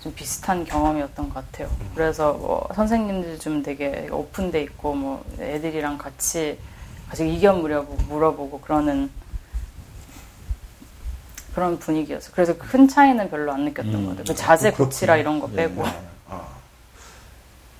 [0.00, 1.70] 좀 비슷한 경험이었던 것 같아요.
[1.94, 6.58] 그래서 뭐 선생님들 좀 되게 오픈돼 있고 뭐 애들이랑 같이
[7.08, 9.10] 같이 의견 물어보고 물어보고 그러는
[11.54, 12.30] 그런 분위기였어요.
[12.34, 14.02] 그래서 큰 차이는 별로 안 느꼈던 음.
[14.04, 14.24] 것 같아요.
[14.28, 14.88] 그 자세 그렇군요.
[14.88, 15.56] 고치라 이런 거 예.
[15.56, 15.84] 빼고.
[16.28, 16.42] 아,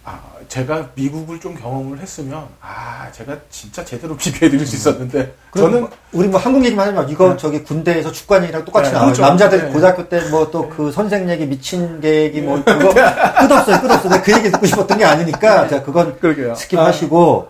[0.04, 0.18] 아,
[0.48, 6.26] 제가 미국을 좀 경험을 했으면, 아, 제가 진짜 제대로 비교해드릴 수 있었는데, 저는 저는 우리
[6.28, 7.02] 뭐 한국 얘기만 하지 마.
[7.04, 7.36] 이거 네.
[7.36, 9.12] 저기 군대에서 축구한 얘기랑 똑같이 네, 나와요.
[9.12, 9.22] 그렇죠.
[9.22, 9.72] 남자들 네.
[9.72, 12.88] 고등학교 때 뭐 또 그 선생 얘기 미친 개 얘기 뭐 그거
[13.46, 13.80] 끝없어요.
[13.82, 14.08] 끝없어.
[14.08, 16.54] 내가 그 얘기 듣고 싶었던 게 아니니까 자 그건 그러게요.
[16.54, 17.46] 스킵하시고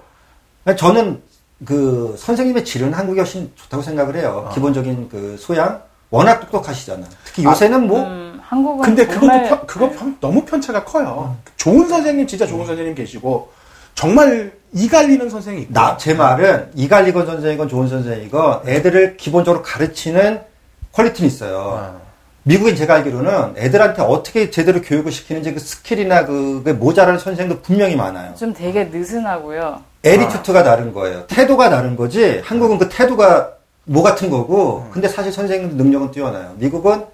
[0.76, 1.22] 저는
[1.64, 4.46] 그 선생님의 질은 한국이 훨씬 좋다고 생각을 해요.
[4.50, 4.54] 아.
[4.54, 7.06] 기본적인 그 소양 워낙 똑똑하시잖아.
[7.24, 11.36] 특히 요새는 뭐 음, 한국은 근데 그것도 정말 편- 그거 편- 너무 편차가 커요.
[11.56, 13.50] 좋은 선생님, 진짜 좋은 선생님 계시고,
[13.94, 15.72] 정말 이 갈리는 선생이 있고.
[15.72, 20.40] 나, 제 말은 이 갈리건 선생이건 좋은 선생이건 애들을 기본적으로 가르치는
[20.92, 21.78] quality는 있어요.
[21.80, 22.00] 아,
[22.42, 28.34] 미국인 제가 알기로는 애들한테 어떻게 제대로 교육을 시키는지 그 skill이나 그게 모자라는 선생도 분명히 많아요.
[28.34, 29.82] 좀 되게 느슨하고요.
[30.02, 31.24] attitude가 다른 거예요.
[31.26, 32.40] 태도가 다른 거지.
[32.44, 33.50] 한국은 그 태도가
[33.84, 34.88] 뭐 같은 거고.
[34.92, 36.54] 근데 사실 선생님 능력은 뛰어나요.
[36.56, 37.06] 미국은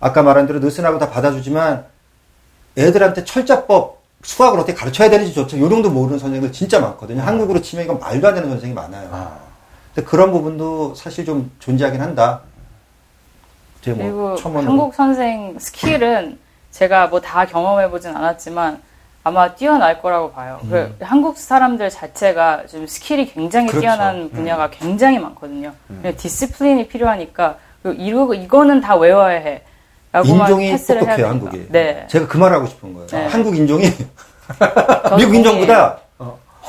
[0.00, 1.84] 아까 말한 대로 느슨하고 다 받아주지만
[2.76, 7.22] 애들한테 철자법, 수학을 어떻게 가르쳐야 되는지 조차 요 정도 모르는 선생님들 진짜 많거든요.
[7.22, 9.08] 한국으로 치면 이건 말도 안 되는 선생이 많아요.
[9.12, 9.38] 아.
[9.94, 12.40] 근데 그런 부분도 사실 좀 존재하긴 한다.
[13.82, 14.70] 그리고 뭐 첨언으로.
[14.72, 16.38] 한국 선생 skill은
[16.70, 18.80] 제가 뭐 다 경험해보진 않았지만
[19.26, 20.60] 아마 뛰어날 거라고 봐요.
[20.68, 23.68] 그 한국 사람들 자체가 좀 skill이 굉장히 음.
[23.68, 23.80] 그렇죠.
[23.80, 25.72] 뛰어난 분야가 굉장히 많거든요.
[25.88, 29.62] 그냥 discipline이 필요하니까 그리고 이거 이거는 다 외워야 해.
[30.24, 31.26] 인종이 똑똑해요.
[31.26, 31.66] 한국이.
[31.70, 32.06] 네.
[32.08, 33.06] 제가 그 말을 하고 싶은 거예요.
[33.08, 33.26] 네.
[33.26, 33.90] 한국 인종이
[35.08, 35.98] 전 미국 인종보다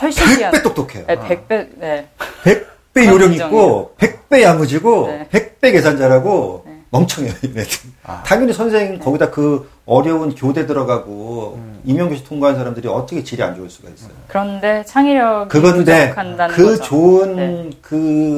[0.02, 0.62] 훨씬 100배 뛰어나.
[0.64, 1.06] 똑똑해요.
[1.08, 2.08] 네, 100배, 네.
[2.44, 3.34] 100배 그런 요령.
[3.34, 5.28] 있고, 100배 야무지고, 네.
[5.32, 6.82] 100배 계산 잘하고, 네.
[6.92, 7.66] 멍청해요, 얘네들.
[8.26, 13.90] 당연히 선생님 거기다 그 어려운 교대 들어가고, 임용교시 통과한 사람들이 어떻게 질이 안 좋을 수가
[13.90, 14.10] 있어요.
[14.28, 16.84] 그런데 창의력이 그건데, 부족한다는 그 거죠.
[16.84, 17.70] 좋은 네.
[17.82, 17.94] 그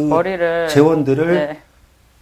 [0.10, 1.62] 머리를 재원들을 네,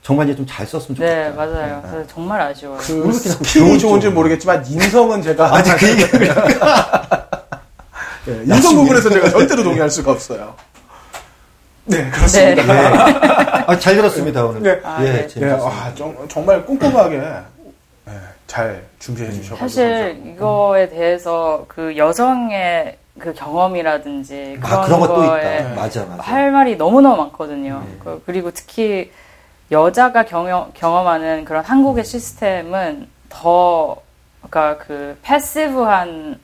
[0.04, 1.16] 정말 이제 좀 잘 썼으면 좋겠다.
[1.16, 1.82] 네 맞아요.
[1.90, 2.78] 그래서 정말 아쉬워요.
[2.80, 4.14] 그 skill이 좋은지 좀.
[4.14, 5.46] 모르겠지만, 인성은 제가.
[5.58, 6.04] 아직 그 얘기
[8.28, 10.54] 예, 인성 부분에서 제가 절대로 동의할 수가 없어요.
[11.86, 12.64] 네, 그렇습니다.
[12.64, 13.64] 네.
[13.68, 14.62] 아, 잘 들었습니다, 오늘.
[14.64, 14.80] 네.
[14.84, 15.48] 아, 예, 네.
[15.48, 15.52] 예.
[15.52, 17.18] 와, 정, 정말 꼼꼼하게
[18.08, 18.14] 예,
[18.48, 19.58] 잘 준비해 주셔가지고.
[19.68, 25.76] 사실 이거에 대해서 그 여성의 그 경험이라든지 그런, 아, 그런 것도 거에 있다.
[25.76, 26.24] 맞아, 맞아.
[26.24, 27.84] 할 말이 너무너무 많거든요.
[27.86, 27.98] 네.
[28.04, 29.12] 그- 그리고 특히
[29.72, 33.98] 여자가 경험, 경험하는 그런 한국의 시스템은 더,
[34.50, 36.40] 그러니까 그 패시브한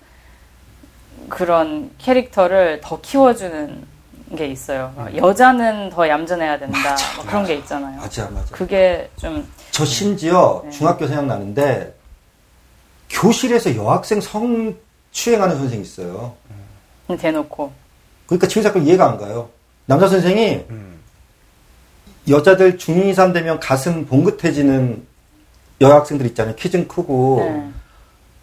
[1.30, 3.90] 그런 캐릭터를 더 키워주는
[4.38, 4.94] 게 있어요.
[5.16, 6.96] 여자는 더 얌전해야 된다.
[7.18, 7.96] 뭐 그런 게 있잖아요.
[7.96, 8.02] 음.
[8.02, 8.46] 맞아, 맞아.
[8.56, 10.70] 그게 좀, 저 심지어 네.
[10.70, 11.94] 중학교 생각나는데
[13.12, 16.34] 교실에서 여학생 성추행하는 선생이 있어요.
[17.20, 17.72] 대놓고.
[18.26, 19.50] 그러니까 지금 자꾸 이해가 안 가요.
[19.86, 21.00] 남자 선생이 음.
[22.30, 25.06] 여자들 중2, 3 되면 가슴 봉긋해지는
[25.82, 26.56] 여학생들 있잖아요.
[26.56, 27.70] 키 좀 크고 네.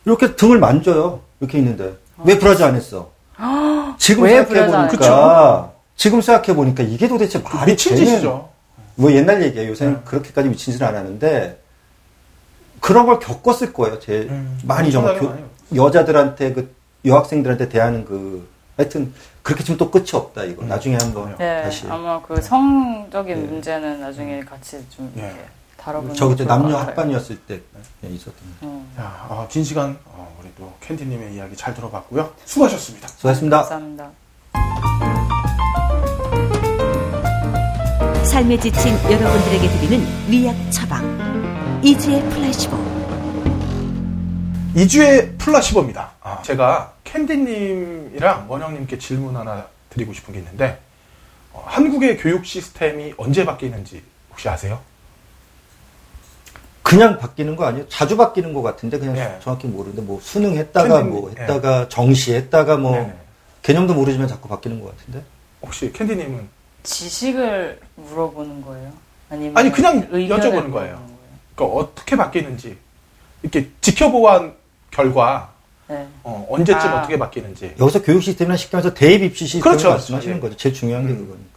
[0.05, 1.21] 이렇게 등을 만져요.
[1.41, 3.11] 이렇게 있는데 왜 브라자 안 했어?
[3.99, 8.49] 지금 왜 생각해 브라자 안 보니까 지금 생각해 보니까 이게 도대체 말이 미친 되는 짓이죠.
[8.97, 9.71] 뭐 옛날 얘기예요.
[9.71, 10.01] 요새는 네.
[10.05, 11.59] 그렇게까지 미친 짓은 안 하는데
[12.81, 13.99] 그런 걸 겪었을 거예요.
[14.01, 15.35] 제 음, 많이 정말 교-
[15.75, 16.75] 여자들한테 그
[17.05, 20.63] 여학생들한테 대하는 그 하여튼 그렇게 치면 또 끝이 없다 이거.
[20.63, 20.69] 음.
[20.69, 23.47] 나중에 한번 네, 다시 아마 그 성적인 네.
[23.51, 25.23] 문제는 나중에 같이 좀 네.
[25.25, 25.41] 이렇게
[25.77, 26.77] 다뤄보는 저 그때 남녀.
[26.77, 27.61] 합반이었을 때
[28.01, 28.35] 네, 있었던.
[28.63, 32.31] 음, 자, 어, 긴 시간 어, 우리 또 캔디님의 이야기 잘 들어봤고요.
[32.45, 33.09] 수고하셨습니다.
[33.09, 33.59] 수고하셨습니다.
[33.63, 34.11] 감사합니다.
[38.25, 41.48] 삶에 지친 여러분들에게 드리는 위약 처방.
[41.83, 42.77] 이주의 플라시보.
[44.75, 46.11] 이주의 플라시보입니다.
[46.21, 50.79] 아, 제가 캔디님이랑 원영님께 질문 하나 드리고 싶은 게 있는데,
[51.53, 54.81] 어, 한국의 교육 시스템이 언제 바뀌는지 혹시 아세요?
[56.83, 57.89] 그냥 바뀌는 거 아니에요?
[57.89, 59.39] 자주 바뀌는 것 같은데 그냥 네.
[59.43, 61.43] 정확히 모르는데 뭐 수능 했다가 캔디님, 뭐 네.
[61.43, 63.15] 했다가 정시 했다가 뭐 네네.
[63.63, 65.23] 개념도 모르지만 자꾸 바뀌는 것 같은데.
[65.61, 66.49] 혹시 캔디님은
[66.83, 68.93] 지식을 물어보는 거예요?
[69.29, 71.18] 아니면 아니, 그냥 여쭤보는 거예요.
[71.59, 72.79] 그러니까 어떻게 바뀌는지
[73.43, 74.51] 이렇게 지켜보아
[74.91, 75.53] 결과
[75.89, 76.07] 네.
[76.23, 76.99] 어, 언제쯤 아.
[76.99, 77.75] 어떻게 바뀌는지.
[77.81, 79.91] 여기서 교육 시스템이나 말해서 대입 입시 시스템을 그렇죠.
[79.91, 80.41] 말씀하시는 네.
[80.41, 80.57] 거죠.
[80.57, 81.19] 제일 중요한 게 음.
[81.19, 81.49] 그거니까.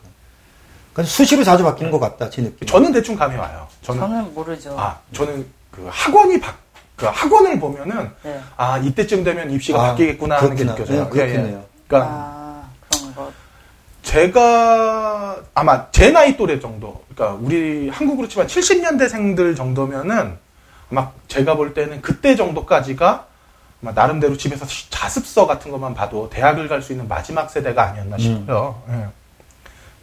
[0.93, 2.67] 그러니까 수시로 자주 바뀌는 것 같다, 제 느낌.
[2.67, 3.67] 저는 대충 감이 와요.
[3.81, 4.75] 저는 저는 모르죠.
[4.79, 6.55] 아 저는 그 학원이 바,
[6.95, 8.39] 그 학원을 보면은 네.
[8.57, 10.75] 아 이때쯤 되면 입시가 아, 바뀌겠구나 하는 게 그렇구나.
[10.75, 11.03] 느껴져요.
[11.03, 11.63] 네, 그렇겠네요.
[11.87, 13.31] 그러니까 아, 그런 거.
[14.03, 20.37] 제가 아마 제 나이 또래 정도, 그러니까 우리 한국으로 치면 70년대생들 정도면은
[20.89, 23.27] 아마 제가 볼 때는 그때 정도까지가
[23.81, 28.81] 아마 나름대로 집에서 자습서 같은 것만 봐도 대학을 갈 수 있는 마지막 세대가 아니었나 싶어요.
[28.89, 29.05] 예.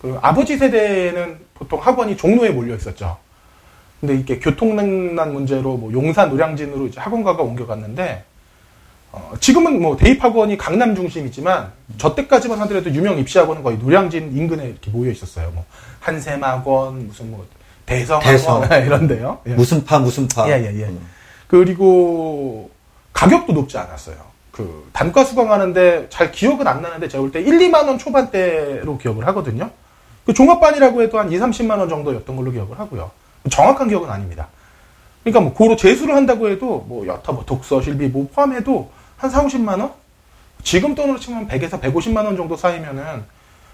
[0.00, 3.18] 그 아버지 세대는 보통 학원이 종로에 몰려 있었죠.
[4.00, 8.24] 근데 이게 교통난 문제로 뭐 용산 노량진으로 이제 학원가가 옮겨갔는데
[9.12, 14.90] 어, 지금은 뭐 대입학원이 강남 중심이지만 저 때까지만 하더라도 유명 입시학원은 거의 노량진 인근에 이렇게
[14.90, 15.50] 모여 있었어요.
[15.54, 15.64] 뭐
[16.00, 17.46] 한샘학원 무슨 뭐
[17.86, 18.30] 대성학원
[18.68, 18.68] 대성.
[18.86, 19.38] 이런데요.
[19.46, 19.54] 예.
[19.54, 20.46] 무슨 파, 무슨 파.
[20.48, 20.84] 예, 예, 예.
[20.84, 21.06] 음.
[21.46, 22.70] 그리고
[23.14, 24.16] 가격도 높지 않았어요.
[24.52, 29.26] 그 단과 수강하는데 잘 기억은 안 나는데 제가 볼 때 1, 2만 원 초반대로 기억을
[29.28, 29.70] 하거든요.
[30.26, 33.10] 그 종합반이라고 해도 한 2, 30만 원 정도였던 걸로 기억을 하고요.
[33.50, 34.48] 정확한 기억은 아닙니다.
[35.22, 39.44] 그러니까 뭐 고로 재수를 한다고 해도 뭐 여타 뭐 독서, 실비 뭐 포함해도 한 4,
[39.44, 39.92] 50만 원?
[40.62, 43.24] 지금 돈으로 치면 100에서 150만 원 정도 쌓이면은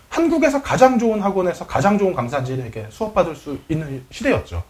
[0.09, 4.62] 한국에서 가장 좋은 학원에서 가장 좋은 강사진에게 수업받을 수 있는 시대였죠.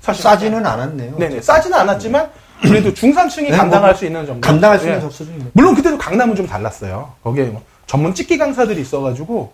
[0.00, 1.16] 사실 싸지는 않았네요.
[1.18, 2.30] 네네 싸지는 않았지만
[2.62, 4.40] 그래도 중산층이 네, 감당할 뭐 수 있는 정도.
[4.40, 5.10] 감당할 수 있는 예.
[5.10, 5.44] 수준이네.
[5.54, 7.12] 물론 그때도 강남은 좀 달랐어요.
[7.22, 9.52] 거기에 뭐 전문 찍기 강사들이 있어가지고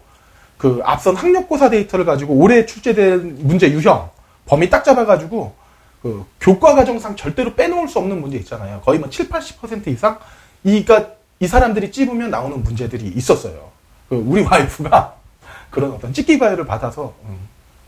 [0.57, 4.09] 그 앞선 학력고사 데이터를 가지고 올해 출제된 문제 유형
[4.47, 5.55] 범위 딱 잡아가지고
[6.03, 8.81] 그 교과 과정상 절대로 빼놓을 수 없는 문제 있잖아요.
[8.85, 10.19] 거의 뭐 7, 80% 이상
[10.65, 11.07] 이가
[11.41, 13.71] 이 사람들이 찝으면 나오는 문제들이 있었어요.
[14.09, 15.15] 그 우리 와이프가
[15.71, 17.37] 그런 어떤 찍기 과외를 받아서 음,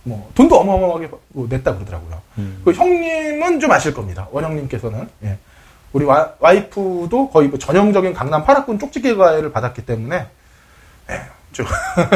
[0.03, 2.21] 뭐 돈도 어마어마하게 뭐 냈다 그러더라고요.
[2.39, 2.61] 음.
[2.65, 4.29] 그 형님은 좀 아실 겁니다.
[4.31, 5.39] 원형님께서는 예.
[5.93, 10.27] 우리 와, 와이프도 거의 뭐 전형적인 강남 파라군 쪽지게 과외를 받았기 때문에
[11.11, 11.21] 예,
[11.53, 11.65] 좀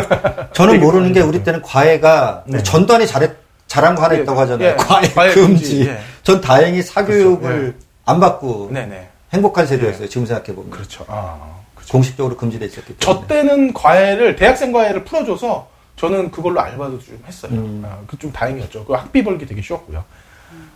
[0.53, 2.63] 저는 모르는 게 우리 때는 과외가 네.
[2.63, 3.31] 전단이 잘했,
[3.69, 4.69] 잘한 거 하나 예, 있다고 하잖아요.
[4.71, 5.87] 예, 과외, 과외 금지.
[5.87, 6.01] 예.
[6.23, 7.79] 전 다행히 사교육을 그렇죠.
[8.05, 10.09] 안 받고 네 네 행복한 세대였어요.
[10.09, 10.71] 지금 생각해 보면.
[10.71, 11.05] 그렇죠.
[11.09, 11.39] 아,
[11.75, 11.93] 그렇죠.
[11.93, 13.21] 공식적으로 금지돼 있었기 때문에.
[13.21, 17.53] 저 때는 과외를 대학생 과외를 풀어줘서 저는 그걸로 알바도 좀 했어요.
[17.53, 17.83] 음.
[17.87, 18.85] 아, 그좀 다행이었죠.
[18.87, 20.05] 그 학비 벌기 되게 쉬웠고요.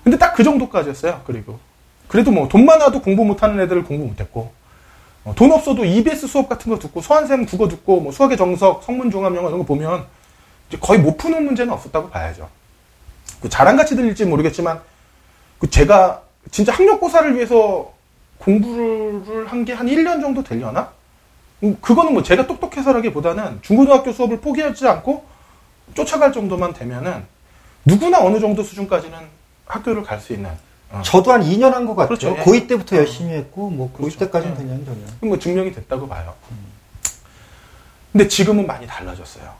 [0.04, 1.22] 근데 딱 그 정도까지였어요.
[1.26, 1.58] 그리고
[2.08, 4.52] 그래도 뭐 돈 많아도 공부 못하는 애들을 공부 못했고
[5.24, 9.10] 어, 돈 없어도 EBS 수업 같은 거 듣고 서한샘 국어 듣고 뭐 수학의 정석, 성문
[9.10, 10.04] 종합 영어 이런 거 보면
[10.68, 12.48] 이제 거의 못 푸는 문제는 없었다고 봐야죠.
[13.40, 14.80] 그 자랑같이 들릴지 모르겠지만
[15.58, 17.93] 그 제가 진짜 학력고사를 위해서
[18.44, 20.92] 공부를 한 게 한 1년 정도 되려나?
[21.62, 25.24] 음, 그거는 뭐 제가 똑똑해서라기보다는 중고등학교 수업을 포기하지 않고
[25.94, 27.24] 쫓아갈 정도만 되면은
[27.84, 29.18] 누구나 어느 정도 수준까지는
[29.66, 30.50] 학교를 갈 수 있는
[30.90, 32.16] 어, 저도 한 2년 한 것 같아요.
[32.18, 32.36] 그렇죠.
[32.38, 32.42] 예.
[32.44, 34.18] 고2 때부터 열심히 했고, 뭐, 고2 그렇죠.
[34.20, 34.58] 때까지는 예.
[34.58, 35.00] 그냥 전혀.
[35.28, 36.34] 뭐 증명이 됐다고 봐요.
[38.12, 39.52] 근데 지금은 많이 달라졌어요.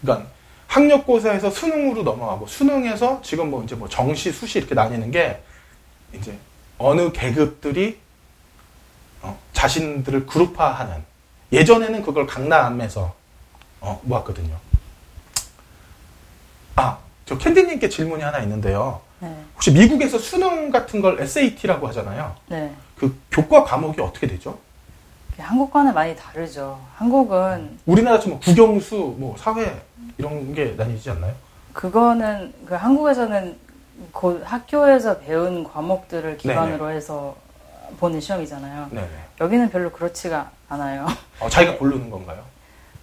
[0.00, 0.28] 그러니까
[0.68, 5.42] 학력고사에서 수능으로 넘어가고 수능에서 지금 뭐 이제 뭐 정시, 수시 이렇게 나뉘는 게
[6.14, 6.36] 이제
[6.78, 7.98] 어느 계급들이
[9.22, 11.02] 어, 자신들을 그룹화하는
[11.52, 13.14] 예전에는 그걸 강남에서
[13.80, 14.56] 어, 모았거든요.
[16.76, 19.00] 아, 저 캔디님께 질문이 하나 있는데요.
[19.20, 19.34] 네.
[19.54, 22.34] 혹시 미국에서 수능 같은 걸 SAT라고 하잖아요.
[22.48, 22.74] 네.
[22.96, 24.58] 그 교과 과목이 어떻게 되죠?
[25.38, 26.80] 한국과는 많이 다르죠.
[26.94, 29.80] 한국은 우리나라처럼 뭐 국영수, 뭐 사회
[30.16, 31.34] 이런 게 나뉘지 않나요?
[31.72, 33.58] 그거는 그 한국에서는
[34.12, 37.36] 곧 학교에서 배운 과목들을 기반으로 해서
[37.98, 38.88] 보는 시험이잖아요.
[38.90, 39.08] 네네.
[39.40, 41.06] 여기는 별로 그렇지가 않아요.
[41.40, 42.42] 어, 자기가 고르는 건가요?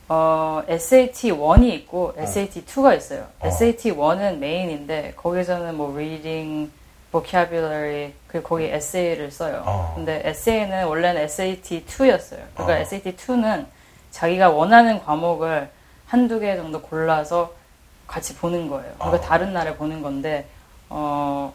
[0.09, 3.27] 어, SAT 1이 있고 SAT 2가 있어요.
[3.39, 3.47] 어.
[3.47, 6.69] SAT 1은 main인데 거기서는 뭐 reading,
[7.11, 9.63] vocabulary 그리고 거기 에세이를 써요.
[9.65, 9.93] 어.
[9.95, 12.39] 근데 에세이는 원래는 SAT 2였어요.
[12.53, 12.81] 그러니까 어.
[12.81, 13.65] SAT 2는
[14.11, 15.69] 자기가 원하는 과목을
[16.07, 17.53] 한두 개 정도 골라서
[18.07, 18.93] 같이 보는 거예요.
[18.95, 19.21] 그러니까 어.
[19.21, 20.45] 다른 날에 보는 건데
[20.93, 21.53] 어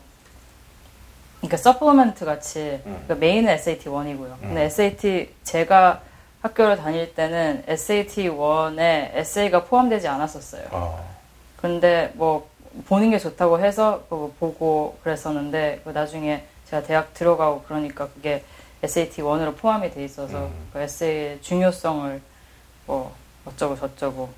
[1.40, 3.02] 그러니까 supplement 같이 음.
[3.04, 4.40] 그러니까 main은 SAT 1이고요.
[4.40, 4.66] 근데 음.
[4.66, 6.00] SAT 제가
[6.40, 10.68] 학교를 다닐 때는 SAT 1에 에세이가 포함되지 않았었어요.
[10.70, 11.16] 어.
[11.56, 12.48] 근데 뭐
[12.86, 18.44] 보는 게 좋다고 해서 그거 보고 그랬었는데 그 나중에 제가 대학 들어가고 그러니까 그게
[18.82, 20.68] SAT 1으로 포함이 돼 있어서 음.
[20.72, 22.20] 그 에세이의 중요성을
[22.86, 23.14] 뭐
[23.46, 24.28] 어쩌고 저쩌고.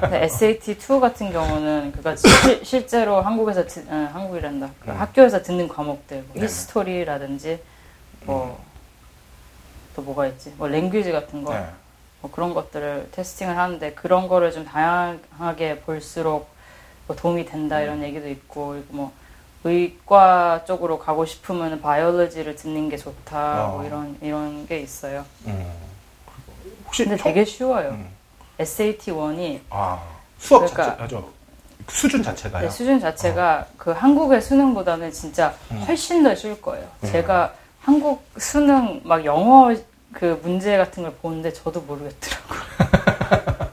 [0.00, 2.14] 근데 SAT 2 같은 경우는 그니까
[2.62, 4.70] 실제로 한국에서 듣, 어, 한국이란다.
[4.80, 4.96] 그 음.
[5.00, 6.42] 학교에서 듣는 과목들, 뭐.
[6.42, 7.60] 히스토리라든지
[8.24, 8.58] 뭐
[9.96, 10.54] 또 뭐가 있지?
[10.56, 11.52] 뭐 랭귀지 같은 거.
[11.52, 11.66] 네.
[12.20, 16.48] 뭐 그런 것들을 테스팅을 하는데 그런 거를 좀 다양하게 볼수록
[17.08, 19.12] 뭐 도움이 된다 이런 얘기도 있고 그리고 뭐
[19.64, 23.64] 의과 쪽으로 가고 싶으면 바이올로지를 듣는 게 좋다.
[23.66, 23.76] 어.
[23.78, 25.24] 뭐 이런 이런 게 있어요.
[25.48, 25.66] 음.
[26.86, 27.88] 혹시 근데 형- 되게 쉬워요.
[27.90, 28.08] 음.
[28.58, 30.00] SAT 1이 아
[30.38, 31.24] 수업 그러니까- 자체 아저
[31.88, 32.64] 수준 자체가요.
[32.64, 35.78] 네, 수준 자체가 그 한국의 수능보다는 진짜 음.
[35.88, 36.86] 훨씬 더 쉬울 거예요.
[37.06, 39.74] 제가 한국 수능 막 영어
[40.12, 42.58] 그 문제 같은 걸 보는데 저도 모르겠더라고요.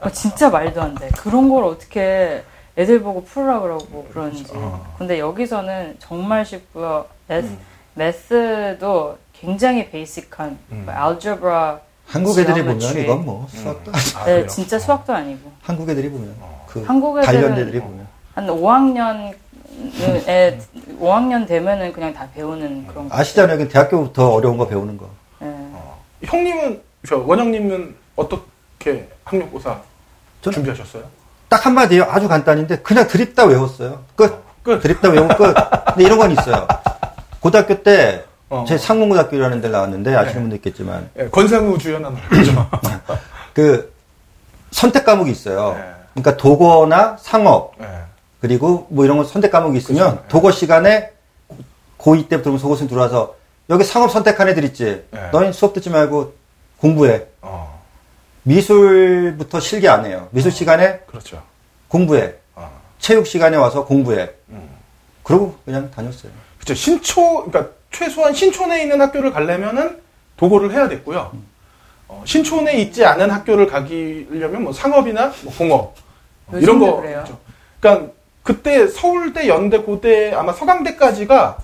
[0.00, 1.08] 어, 진짜 말도 안 돼.
[1.08, 2.42] 그런 걸 어떻게
[2.78, 4.44] 애들 보고 풀으라 그러고 그러는지.
[4.54, 4.94] 어.
[4.98, 7.06] 근데 여기서는 정말 쉽고요.
[7.28, 7.58] math, 음.
[7.94, 10.82] math도 굉장히 basic한 음.
[10.86, 13.04] 뭐 algebra 한국 애들이 보면 geometry.
[13.04, 14.46] 이건 뭐 수학도 아니- 아, 네?
[14.46, 14.78] 진짜 어.
[14.78, 15.50] 수학도 아니고.
[15.62, 16.34] 한국 애들이 보면
[16.66, 19.34] 그 한국 애들은- 단련 애들이 보면 한 5학년
[20.28, 20.58] 에
[21.00, 23.16] 5학년 되면은 그냥 다 배우는 그런 거.
[23.16, 23.60] 아시잖아요.
[23.60, 25.06] 여기 대학교부터 어려운 거 배우는 거.
[25.40, 25.48] 네.
[25.50, 25.98] 어.
[26.22, 29.80] 형님은 저 원영님은 어떻게 학력고사
[30.40, 31.02] 준비하셨어요?
[31.48, 32.04] 딱 한마디예요.
[32.04, 34.02] 아주 간단인데 그냥 드립다 외웠어요.
[34.14, 34.42] 끝.
[34.62, 34.80] 끝.
[34.80, 35.54] 드립다 외우면 끝.
[35.86, 36.66] 근데 이런 건 있어요.
[37.40, 38.64] 고등학교 때 어.
[38.66, 40.40] 제 상문고등학교라는 데를 나왔는데 아시는 네.
[40.40, 42.70] 분도 있겠지만 예, 권상우 주연한 거죠.
[43.52, 43.92] 그
[44.70, 45.74] 선택 과목이 있어요.
[45.74, 45.94] 네.
[46.14, 47.86] 그러니까 도거나 상업 예.
[48.40, 50.22] 그리고 뭐 이런 거 선택 과목이 있으면 그죠.
[50.22, 50.28] 네.
[50.28, 51.10] 도거 시간에
[51.98, 53.34] 고2 때부터 속옷은 들어와서
[53.68, 55.04] 여기 상업 선택한 애들 있지.
[55.10, 55.30] 네.
[55.32, 56.34] 너희 수업 듣지 말고
[56.78, 57.26] 공부해.
[57.42, 57.82] 어,
[58.44, 60.28] 미술부터 실기 안 해요.
[60.30, 61.42] 미술 시간에 그렇죠.
[61.88, 62.34] 공부해.
[62.54, 62.70] 어.
[63.00, 64.30] 체육 시간에 와서 공부해.
[64.50, 64.68] 음.
[65.24, 66.30] 그러고 그냥 다녔어요.
[66.58, 66.74] 그렇죠.
[66.74, 69.98] 신초, 그러니까 최소한 신촌에 있는 학교를 가려면은
[70.36, 71.32] 도고를 해야 됐고요.
[72.08, 75.94] 어, 신촌에 있지 않은 학교를 가기려면 뭐 상업이나 뭐 공업
[76.46, 76.96] 뭐 이런 거.
[76.96, 77.14] 그래요.
[77.24, 77.38] 그렇죠.
[77.80, 81.58] 그러니까 그때 서울대, 연대, 고대 아마 서강대까지가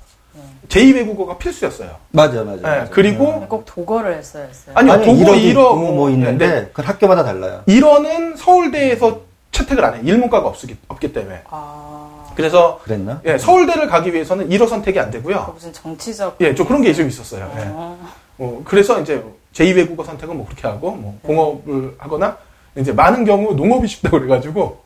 [0.68, 1.96] 제2외국어가 필수였어요.
[2.10, 2.58] 맞아요, 맞아요.
[2.58, 2.88] 예, 맞아요.
[2.90, 4.74] 그리고 꼭 도거를 했어야 했어요.
[4.74, 7.62] 아니요, 아니, 도고 일어도 1어 있고 뭐 있는데 네, 그건 학교마다 달라요.
[7.68, 9.20] 1어는 서울대에서
[9.52, 10.00] 채택을 안 해.
[10.02, 11.42] 일문과가 없기, 없기 때문에.
[11.50, 13.20] 아, 그래서 그랬나?
[13.24, 15.50] 예, 서울대를 가기 위해서는 1어 선택이 안그 되고요.
[15.54, 16.36] 무슨 정치적.
[16.40, 17.50] 예, 좀 그런 게 좀 있었어요.
[17.56, 17.62] 예.
[17.68, 17.98] 어,
[18.38, 19.22] 어, 그래서 이제
[19.54, 22.36] 제2외국어 선택은 뭐 그렇게 하고 뭐 공업을 하거나
[22.76, 24.82] 이제 많은 경우 농업이 쉽다고 그래가지고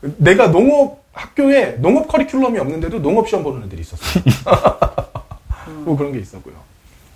[0.00, 4.24] 내가 농업 학교에 농업 커리큘럼이 없는데도 농업 시험 보는 애들이 있었어요.
[5.84, 6.54] 뭐 그런 게 있었고요.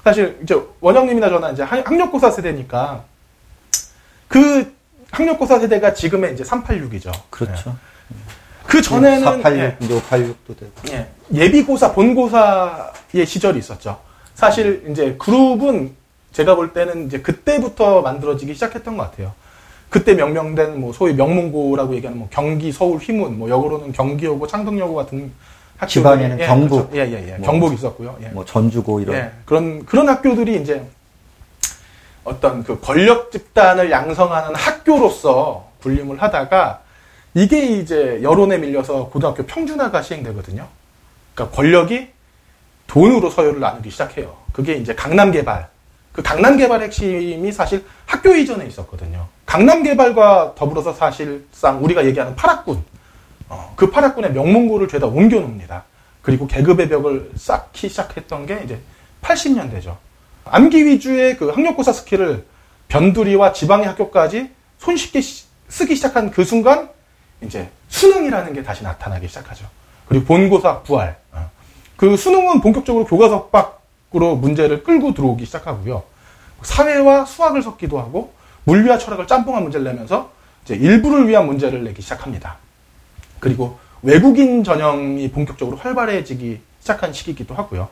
[0.04, 3.04] 사실 이제 원영님이나 저나 이제 학- 학력고사 세대니까
[4.28, 4.72] 그
[5.10, 7.12] 학력고사 세대가 지금의 이제 386이죠.
[7.30, 7.76] 그렇죠.
[8.70, 10.72] 그 전에는 486, 예, 이제 586도 되고.
[10.92, 13.98] 예, 예비고사, 본고사의 시절이 있었죠.
[14.34, 15.90] 사실 이제 그룹은
[16.32, 19.32] 제가 볼 때는 이제 그때부터 만들어지기 시작했던 것 같아요.
[19.88, 25.32] 그때 명명된 뭐 소위 명문고라고 얘기하는 뭐 경기, 서울, 휘문, 뭐 역으로는 경기여고, 창동여고 같은
[25.76, 26.94] 학교 지방에는 경북.
[26.94, 27.36] 예, 예, 예.
[27.38, 27.46] 뭐.
[27.46, 28.16] 경북 있었고요.
[28.22, 28.28] 예.
[28.28, 29.16] 뭐 전주고 이런.
[29.16, 30.86] 예, 그런 그런 학교들이 이제
[32.22, 36.82] 어떤 그 권력 집단을 양성하는 학교로서 군림을 하다가
[37.34, 40.66] 이게 이제 여론에 밀려서 고등학교 평준화가 시행되거든요.
[41.34, 42.08] 그러니까 권력이
[42.86, 44.36] 돈으로 서열을 나누기 시작해요.
[44.52, 45.68] 그게 이제 강남 개발.
[46.12, 49.28] 그 강남 개발 핵심이 사실 학교 이전에 있었거든요.
[49.46, 52.82] 강남 개발과 더불어서 사실상 우리가 얘기하는 팔학군.
[53.48, 55.84] 어, 그 팔학군의 명문고를 죄다 옮겨 놓습니다.
[56.22, 58.78] 그리고 계급의 벽을 쌓기 시작했던 게 이제
[59.22, 59.96] 80년대죠.
[60.44, 62.44] 암기 위주의 그 학력고사 skill을
[62.88, 66.90] 변두리와 지방의 학교까지 손쉽게 시- 쓰기 시작한 그 순간
[67.42, 69.66] 이제 수능이라는 게 다시 나타나기 시작하죠.
[70.06, 71.16] 그리고 본고사 부활.
[71.32, 71.50] 어.
[71.96, 76.02] 그 수능은 본격적으로 교과서 밖으로 문제를 끌고 들어오기 시작하고요.
[76.62, 78.32] 사회와 수학을 섞기도 하고
[78.64, 80.30] 물리와 철학을 짬뽕한 문제를 내면서
[80.64, 82.56] 이제 일부를 위한 문제를 내기 시작합니다.
[83.38, 87.88] 그리고 외국인 전형이 본격적으로 활발해지기 시작한 시기이기도 하고요.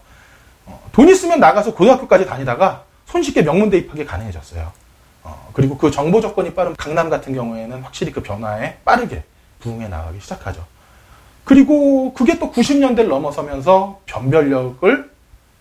[0.67, 4.71] 어, 돈 있으면 나가서 고등학교까지 다니다가 손쉽게 명문 대입하기 가능해졌어요.
[5.25, 9.25] 어, 그리고 그 정보 접근이 빠른 강남 같은 경우에는 확실히 그 변화에 빠르게
[9.61, 10.65] 부응해 나가기 시작하죠.
[11.45, 15.11] 그리고 그게 또 90년대를 넘어서면서 변별력을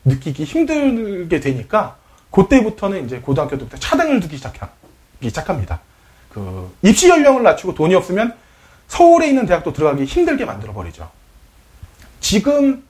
[0.06, 1.98] 느끼기 힘들게 되니까
[2.32, 4.38] 그때부터는 이제 고등학교 때부터 차등을 두기
[5.22, 5.80] 시작합니다.
[6.30, 8.36] 그 입시 연령을 낮추고 돈이 없으면
[8.88, 11.10] 서울에 있는 대학도 들어가기 힘들게 만들어 버리죠.
[12.19, 12.84] 지금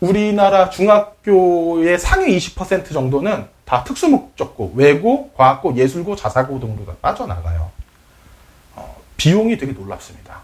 [0.00, 7.70] 우리나라 중학교의 상위 20% 정도는 다 특수목적고, 외고, 과학고, 예술고, 자사고 등으로 빠져나가요.
[9.20, 10.40] 어, 비용이 되게 놀랍습니다.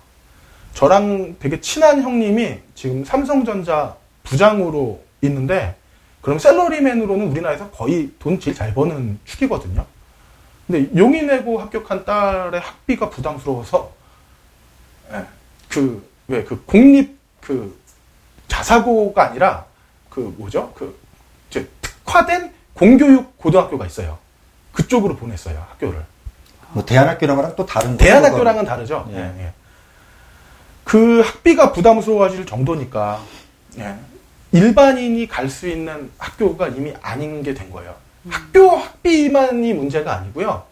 [0.74, 5.74] 저랑 되게 친한 형님이 지금 삼성전자 부장으로 있는데,
[6.20, 9.86] 그럼 셀러리맨으로는 우리나라에서 거의 돈 제일 잘 버는 축이거든요.
[10.66, 13.92] 근데 용이 내고 합격한 딸의 학비가 부담스러워서,
[15.12, 15.24] 예,
[15.68, 17.78] 그, 왜, 그 공립 그
[18.48, 19.64] 자사고가 아니라
[20.10, 20.72] 그 뭐죠?
[20.74, 20.98] 그
[21.80, 24.18] 특화된 공교육 고등학교가 있어요.
[24.72, 26.04] 그쪽으로 보냈어요 학교를.
[26.72, 29.06] 뭐 대안학교랑 거랑 또 다른 대안학교랑은 다르죠.
[29.12, 29.16] 예.
[29.16, 29.52] 예, 예.
[30.84, 33.20] 그 학비가 부담스러워질 정도니까
[33.78, 33.94] 예,
[34.52, 37.94] 일반인이 갈 수 있는 학교가 이미 아닌 게 된 거예요.
[38.28, 40.62] 학교 학비만이 문제가 아니고요.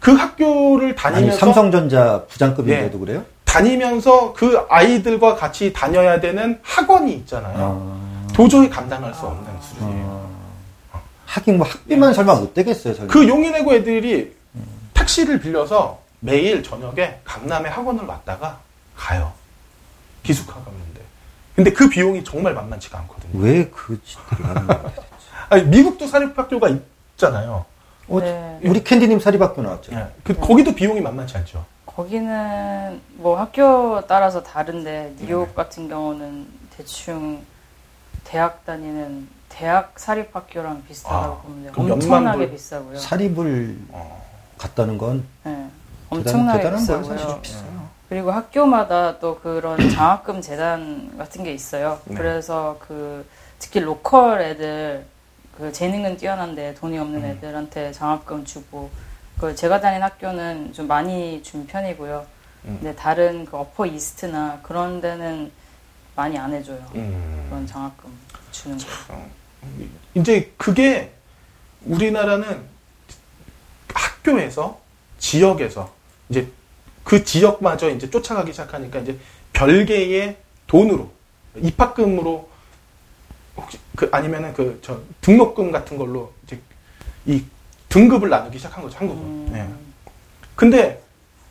[0.00, 3.00] 그 학교를 아니 다니면서 삼성전자 부장급인데도 예.
[3.04, 3.24] 그래요?
[3.44, 7.56] 다니면서 그 아이들과 같이 다녀야 되는 학원이 있잖아요.
[7.58, 10.30] 아, 도저히 감당할 수 없는 수준이에요.
[10.92, 10.98] 아.
[11.26, 12.94] 하긴 뭐 학비만 설마 못 되겠어요.
[12.94, 13.12] 설마.
[13.12, 14.32] 그 용인외고 애들이
[15.00, 18.60] 택시를 빌려서 매일 저녁에 강남에 학원을 왔다가
[18.96, 19.32] 가요.
[20.22, 21.00] 기숙학 갔는데.
[21.56, 23.42] 근데 그 비용이 정말 만만치가 않거든요.
[23.42, 24.92] 왜그 짓들을 하는 거야?
[25.48, 27.64] 아니, 미국도 사립학교가 있잖아요.
[28.08, 28.60] 어, 네.
[28.62, 29.92] 우리 캔디님 사립학교 나왔죠.
[29.92, 30.08] 예.
[30.22, 31.64] 그, 거기도 비용이 만만치 않죠.
[31.86, 35.26] 거기는 뭐 학교 따라서 다른데 네.
[35.26, 36.46] 뉴욕 같은 경우는
[36.76, 37.44] 대충
[38.24, 42.98] 대학 다니는 대학 사립학교랑 비슷하다고 아, 보면 엄청나게 비싸고요.
[42.98, 44.29] 사립을 어.
[44.60, 45.68] 갔다는 건 네,
[46.10, 47.00] 엄청나게 대단한 거예요.
[47.02, 47.18] 비싸고요.
[47.18, 47.88] 사실 비싸요.
[48.10, 51.98] 그리고 학교마다 또 그런 장학금 재단 같은 게 있어요.
[52.04, 52.14] 네.
[52.16, 53.26] 그래서 그
[53.58, 55.06] 특히 로컬 애들
[55.56, 57.24] 그 재능은 뛰어난데 돈이 없는 음.
[57.24, 58.90] 애들한테 장학금 주고
[59.38, 62.26] 그 제가 다닌 학교는 좀 많이 준 편이고요.
[62.66, 62.78] 음.
[62.80, 65.50] 근데 다른 그 어퍼 이스트나 그런 데는
[66.14, 66.84] 많이 안 해줘요.
[66.96, 67.46] 음.
[67.48, 68.10] 그런 장학금
[68.50, 68.84] 주는 거.
[69.08, 69.30] 어,
[70.14, 71.12] 이제 그게
[71.86, 72.62] 우리나라는
[74.24, 74.78] 학교에서
[75.18, 75.92] 지역에서
[76.28, 76.48] 이제
[77.04, 79.18] 그 지역마저 이제 쫓아가기 시작하니까 이제
[79.52, 80.36] 별개의
[80.66, 81.10] 돈으로
[81.56, 82.48] 입학금으로
[83.56, 86.60] 혹시 그 아니면은 그 저 등록금 같은 걸로 이제
[87.26, 87.42] 이
[87.88, 89.22] 등급을 나누기 시작한 거죠 한국은.
[89.22, 89.68] 음, 네.
[90.54, 91.02] 근데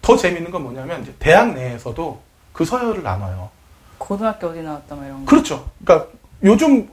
[0.02, 2.22] 더 재밌는 건 뭐냐면 이제 대학 내에서도
[2.54, 3.50] 그 서열을 나눠요.
[3.98, 5.30] 고등학교 어디 나왔다 막 이런 거.
[5.30, 5.70] 그렇죠.
[5.84, 6.10] 그러니까
[6.44, 6.90] 요즘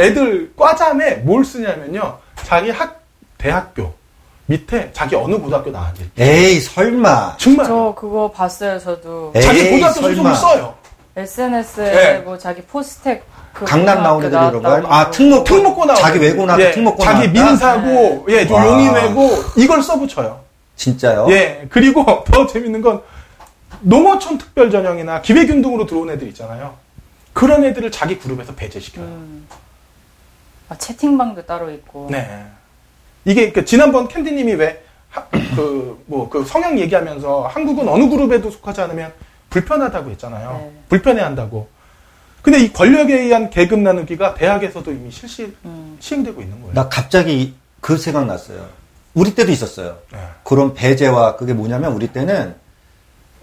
[0.00, 2.18] 애들 과잠에 뭘 쓰냐면요.
[2.36, 3.02] 자기 학
[3.36, 3.92] 대학교
[4.46, 7.36] 밑에 자기 어느 고등학교 나왔는지 에이 설마.
[7.38, 8.78] 정말 저 그거 봤어요.
[8.78, 10.14] 저도 에이, 자기 고등학교 설마.
[10.14, 10.74] 소속을 써요.
[11.16, 12.18] SNS에 네.
[12.20, 14.68] 뭐 자기 포스텍 그 강남 나온 애들 이런 거?
[14.68, 17.76] 아 나왔다고 특목 특목고 나와 자기 외고 나고 특목고 자기 나왔다?
[17.76, 18.66] 민사고 예, 좀 와.
[18.66, 20.40] 용인외고 이걸 써붙여요.
[20.76, 21.26] 진짜요?
[21.30, 23.02] 예, 그리고 더 재밌는 건
[23.82, 26.74] 농어촌 특별 전형이나 기회균 등으로 들어온 애들 있잖아요.
[27.32, 29.04] 그런 애들을 자기 그룹에서 배제시켜요.
[29.04, 29.46] 음.
[30.68, 32.08] 아, 채팅방도 따로 있고.
[32.10, 32.44] 네.
[33.24, 34.82] 이게 그 지난번 캔디님이 왜
[35.54, 39.12] 그 뭐 그 성형 얘기하면서 한국은 어느 그룹에도 속하지 않으면
[39.50, 40.50] 불편하다고 했잖아요.
[40.58, 40.72] 네.
[40.88, 41.68] 불편해한다고.
[42.40, 45.96] 근데 이 권력에 의한 계급 나누기가 대학에서도 이미 실시 음.
[46.00, 46.74] 시행되고 있는 거예요.
[46.74, 48.66] 나 갑자기 그 생각 났어요.
[49.14, 49.98] 우리 때도 있었어요.
[50.10, 50.18] 네.
[50.42, 52.54] 그런 배제와 그게 뭐냐면 우리 때는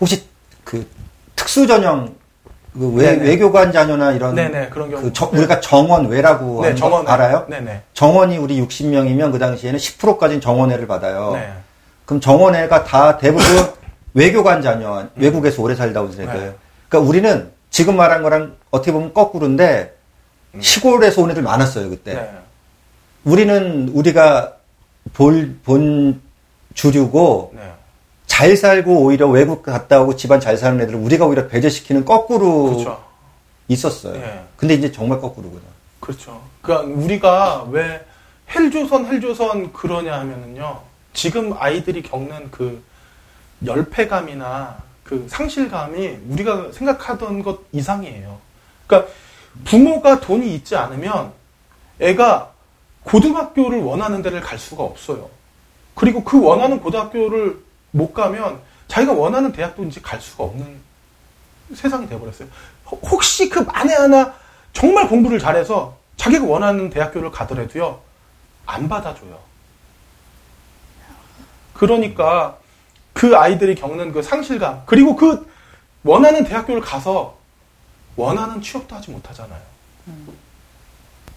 [0.01, 0.23] 혹시
[0.63, 0.87] 그
[1.35, 2.15] 특수 전형
[2.79, 3.25] 그 외, 네네.
[3.25, 5.03] 외교관 자녀나 이런 네네 그런 경우.
[5.03, 7.45] 그 정- 우리가 정원 외라고 네, 하는 거 정원 알아요?
[7.49, 7.81] 네네.
[7.93, 11.33] 정원이 우리 60명이면 그 당시에는 10%까지는 정원회를 받아요.
[11.33, 11.51] 네.
[12.05, 13.45] 그럼 정원회가 다 대부분
[14.15, 16.33] 외교관 자녀, 외국에서 오래 살다 온 세대예요.
[16.51, 16.55] 네.
[16.87, 19.93] 그러니까 우리는 지금 말한 거랑 어떻게 보면 거꾸로인데
[20.61, 22.13] 시골에서 온 애들 많았어요 그때.
[22.13, 22.31] 네.
[23.25, 24.53] 우리는 우리가
[25.13, 26.21] 볼, 본
[26.75, 27.61] 주류고 네.
[28.39, 33.03] 잘 살고 오히려 외국 갔다 오고 집안 잘 사는 애들을 우리가 오히려 배제시키는 거꾸로 그렇죠.
[33.67, 34.15] 있었어요.
[34.15, 34.43] 예.
[34.55, 35.61] 근데 이제 정말 거꾸로구나.
[35.99, 36.41] 그렇죠.
[36.61, 37.99] 그러니까 우리가 왜
[38.49, 40.79] 헬조선 헬조선 그러냐 하면은요.
[41.11, 42.81] 지금 아이들이 겪는 그
[43.65, 48.37] 열패감이나 그 상실감이 우리가 생각하던 것 이상이에요.
[48.87, 49.11] 그러니까
[49.65, 51.33] 부모가 돈이 있지 않으면
[51.99, 52.53] 애가
[53.03, 55.27] 고등학교를 원하는 데를 갈 수가 없어요.
[55.93, 60.79] 그리고 그 원하는 고등학교를 못 가면 자기가 원하는 대학도 이제 갈 수가 없는
[61.75, 62.47] 세상이 돼버렸어요.
[62.87, 64.33] 혹- 혹시 그 만에 하나
[64.73, 67.99] 정말 공부를 잘해서 자기가 원하는 대학교를 가더라도요,
[68.65, 69.39] 안 받아줘요.
[71.73, 72.57] 그러니까
[73.13, 75.49] 그 아이들이 겪는 그 상실감, 그리고 그
[76.03, 77.37] 원하는 대학교를 가서
[78.15, 79.61] 원하는 취업도 하지 못하잖아요.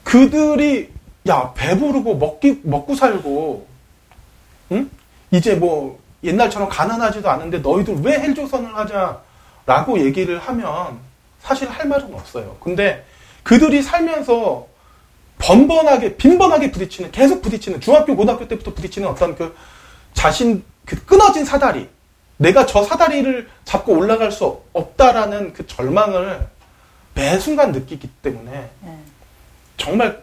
[0.05, 0.91] 그들이
[1.29, 3.67] 야 배부르고 먹기 먹고 살고
[4.73, 4.91] 응?
[5.31, 10.99] 이제 뭐 옛날처럼 가난하지도 않은데 너희들 왜 헬조선을 하자라고 얘기를 하면
[11.41, 12.57] 사실 할 말은 없어요.
[12.61, 13.05] 근데
[13.43, 14.67] 그들이 살면서
[15.39, 19.57] 번번하게 빈번하게 부딪히는 계속 부딪히는 중학교 고등학교 때부터 부딪히는 어떤 그
[20.15, 21.89] 자신 그 끊어진 사다리
[22.37, 26.47] 내가 저 사다리를 잡고 올라갈 수 없다라는 그 절망을
[27.15, 28.99] 매 순간 느끼기 때문에 네.
[29.77, 30.23] 정말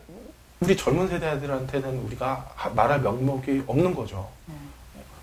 [0.62, 4.28] 우리 젊은 세대들한테는 우리가 하- 말할 명목이 없는 거죠.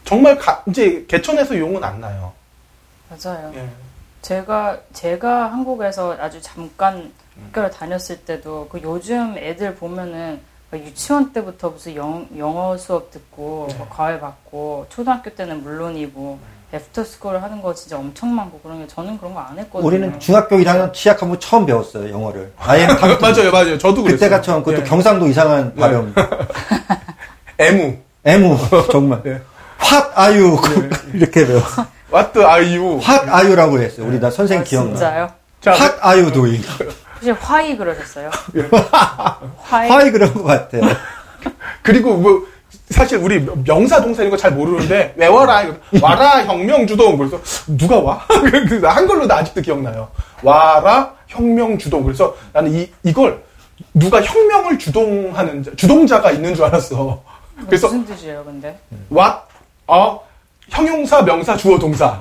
[0.06, 2.32] 정말 가- 이제 개천에서 용은 안 나요.
[3.10, 3.52] 맞아요.
[3.54, 3.68] 예.
[4.22, 7.12] 제가 제가 한국에서 아주 잠깐
[7.46, 13.66] 학교를 다녔을 때도 그 요즘 애들 보면은 막 유치원 때부터 무슨 영, 영어 수업 듣고
[13.70, 13.78] 네.
[13.78, 16.38] 막 과외 받고 초등학교 때는 물론이고
[16.72, 19.86] after school 하는 거 진짜 엄청 많고 그런 게 저는 그런 거 안 했거든요.
[19.86, 22.52] 우리는 중학교 1학년 시작하면 처음 배웠어요 영어를.
[22.58, 22.86] 아예
[23.20, 23.78] 맞아요, 맞아요.
[23.78, 24.18] 저도 그랬어요.
[24.18, 24.84] 그때가 처음 그것도 예.
[24.84, 26.12] 경상도 이상한 발음.
[27.58, 27.96] 애무.
[28.24, 28.56] 애무
[28.90, 29.42] 정말.
[29.80, 29.86] 네.
[29.86, 30.58] What are you?
[31.14, 31.62] 이렇게 배워.
[32.12, 32.98] What are you?
[32.98, 34.06] What are you라고 했어요.
[34.06, 34.90] 우리 나 선생 아, 님 기억나.
[34.96, 35.30] 진짜요?
[35.60, 36.64] 자, What are you doing?
[37.14, 38.30] 혹시 화이 그러셨어요?
[38.56, 38.68] 예.
[39.62, 39.88] 화이?
[39.88, 40.82] 화이 그런 것 같아요.
[41.82, 42.46] 그리고 뭐
[42.90, 47.40] 사실 우리 명사 동사 이런 거 잘 모르는데 왜 와라 이거 와라 혁명 주동 그래서
[47.66, 48.24] 누가 와?
[48.28, 50.08] 한글로 나 아직도 기억나요.
[50.42, 53.42] 와라 혁명 주동 그래서 나는 이 이걸
[53.94, 57.22] 누가 혁명을 주동하는 자- 주동자가 있는 줄 알았어.
[57.66, 58.78] 그래서 무슨 뜻이에요, 근데?
[59.10, 59.38] what
[59.86, 60.20] 어
[60.70, 62.20] 형용사 명사 주어 동사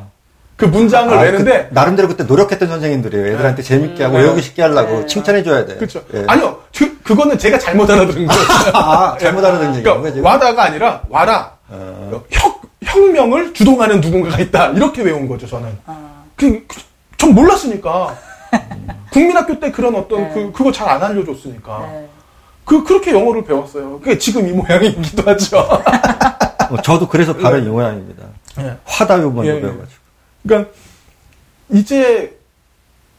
[0.56, 3.28] 그 문장을 아, 외는데 그, 나름대로 그때 노력했던 선생님들이에요.
[3.34, 4.24] 애들한테 재밌게 하고 네.
[4.24, 5.06] 외우기 쉽게 하려고 네.
[5.06, 5.76] 칭찬해 줘야 돼.
[5.76, 6.02] 그렇죠.
[6.14, 6.24] 예.
[6.28, 8.42] 아니요 그, 그거는 제가 잘못 알아들은 거예요.
[8.74, 10.02] 아, 잘못 알아듣는 얘기인 거지.
[10.22, 12.24] 그러니까 와다가 아니라 와라 어.
[12.32, 16.80] 혁, 혁명을 주동하는 누군가가 있다 이렇게 외운 거죠 저는 아, 그, 그-
[17.18, 18.16] 전 몰랐으니까
[19.12, 20.32] 국민학교 때 그런 어떤 네.
[20.34, 22.08] 그 그거 잘 안 알려줬으니까 네.
[22.64, 25.82] 그 그렇게 영어를 배웠어요 그게 지금 이 모양이기도 하죠 어,
[26.84, 28.26] 저도 그래서 바로 이 모양입니다.
[28.60, 28.78] 예.
[28.86, 29.62] 화다요 먼저 예, 예.
[29.62, 30.02] 배워가지고.
[30.44, 30.72] 그러니까
[31.70, 32.38] 이제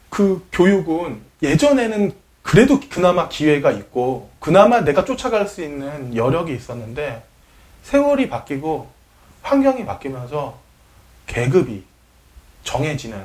[0.08, 7.24] 그 교육은 예전에는 그래도 그나마 기회가 있고 그나마 내가 쫓아갈 수 있는 여력이 있었는데
[7.82, 8.88] 세월이 바뀌고
[9.42, 10.58] 환경이 바뀌면서
[11.26, 11.84] 계급이
[12.62, 13.24] 정해지는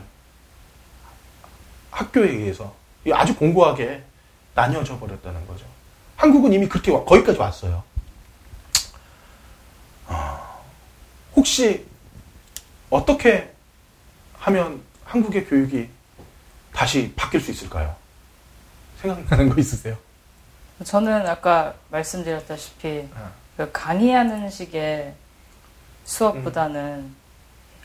[1.92, 2.74] 학교에 의해서
[3.14, 4.04] 아주 공고하게
[4.56, 5.66] 나뉘어져 버렸다는 거죠.
[6.16, 7.84] 한국은 이미 그렇게 와- 거기까지 왔어요.
[10.12, 10.60] 아,
[11.36, 11.86] 혹시
[12.90, 13.52] 어떻게
[14.40, 15.90] 하면 한국의 교육이
[16.74, 17.96] 다시 바뀔 수 있을까요?
[19.02, 19.98] 생각나는 거 있으세요?
[20.84, 23.08] 저는 아까 말씀드렸다시피
[23.58, 25.14] 그 강의하는 식의
[26.06, 27.14] 수업보다는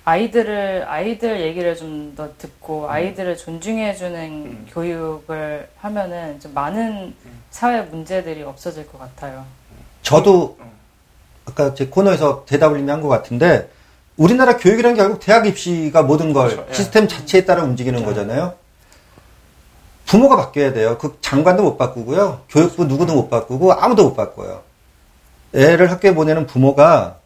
[0.05, 4.66] 아이들을 아이들 얘기를 좀 더 듣고 아이들을 존중해주는 음.
[4.70, 7.15] 교육을 하면은 좀 많은
[7.51, 9.44] 사회 문제들이 없어질 것 같아요.
[10.03, 10.70] 저도 음.
[11.47, 13.70] 아까 제 코너에서 대답을 이미 한 것 같은데
[14.16, 16.74] 우리나라 교육이라는 게 결국 대학 입시가 모든 걸 그렇죠, 예.
[16.74, 18.55] 시스템 자체에 따라 움직이는 거잖아요.
[20.06, 20.97] 부모가 바뀌어야 돼요.
[20.98, 22.40] 그 장관도 못 바꾸고요.
[22.48, 24.62] 교육부 누구도 못 바꾸고 아무도 못 바꿔요.
[25.55, 27.16] 애를 학교에 보내는 부모가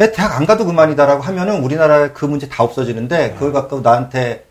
[0.00, 4.44] 애 대학 안 가도 그만이다라고 하면은 우리나라에 그 문제 다 없어지는데 그걸 갖고 나한테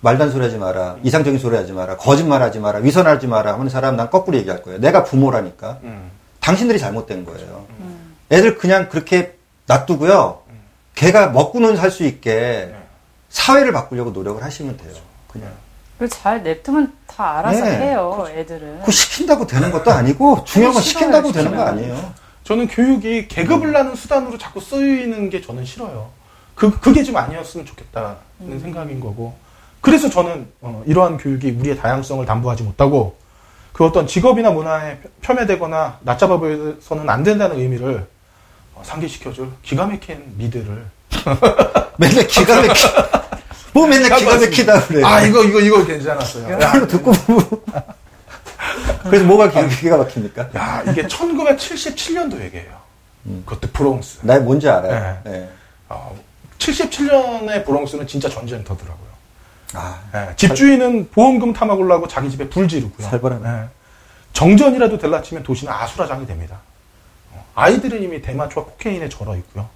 [0.00, 0.96] 말단 소리 하지 마라.
[1.02, 1.96] 이상적인 소리 하지 마라.
[1.96, 2.78] 거짓말 하지 마라.
[2.78, 3.54] 위선하지 마라.
[3.54, 4.78] 하는 사람 난 거꾸로 얘기할 거예요.
[4.80, 5.78] 내가 부모라니까.
[5.82, 6.10] 음.
[6.40, 7.66] 당신들이 잘못된 거예요.
[8.30, 9.34] 애들 그냥 그렇게
[9.66, 10.42] 놔두고요.
[10.50, 10.60] 음.
[10.94, 12.30] 걔가 먹고는 살 수 있게
[12.72, 12.74] 네.
[13.28, 14.92] 사회를 바꾸려고 노력을 하시면 돼요.
[15.28, 15.50] 그냥.
[15.94, 17.76] 그걸 잘 냅두면 다 알아서 네.
[17.78, 18.82] 해요, 애들은.
[18.84, 21.62] 그 시킨다고 되는 것도 아니고 중요한 건 싫어요, 시킨다고 되는 거.
[21.62, 22.14] 아니에요.
[22.44, 26.10] 저는 교육이 계급을 낳는 수단으로 자꾸 쓰이는 게 저는 싫어요.
[26.54, 29.34] 그, 그게 좀 아니었으면 좋겠다는 생각인 거고.
[29.80, 33.16] 그래서 저는 어, 이러한 교육이 우리의 다양성을 담보하지 못하고
[33.72, 38.06] 그 어떤 직업이나 문화에 폄훼되거나 낮잡아 보여서는 안 된다는 의미를 어,
[38.82, 40.86] 상기시켜줄 기가 막힌 미드를
[41.98, 42.86] 맨날 기가 막히.
[43.72, 45.04] 뭐 맨날 기가 막히다 그래.
[45.04, 46.60] 아 이거 이거 이거 괜찮았어요.
[46.60, 47.12] 야, 이거 듣고.
[49.04, 50.50] 그래서 뭐가 기가, 기가 막힙니까?
[50.54, 52.80] 야 이게 1977년도 얘기예요.
[53.44, 54.20] 그것도 브롱스.
[54.22, 55.18] 나 뭔지 알아요.
[55.24, 55.48] 네.
[55.88, 56.16] 어,
[56.58, 59.10] 77년의 브롱스는 진짜 전쟁터더라고요.
[59.74, 63.06] 아, 예, 집주인은 보험금 탐하려고 자기 집에 불 지르고요.
[63.08, 63.48] 살벌하네.
[63.48, 63.64] 예.
[64.32, 66.58] 정전이라도 될라치면 도시는 아수라장이 됩니다.
[67.54, 69.68] 어, 아이들은 이미 대마초와 코케인에 절어 있고요.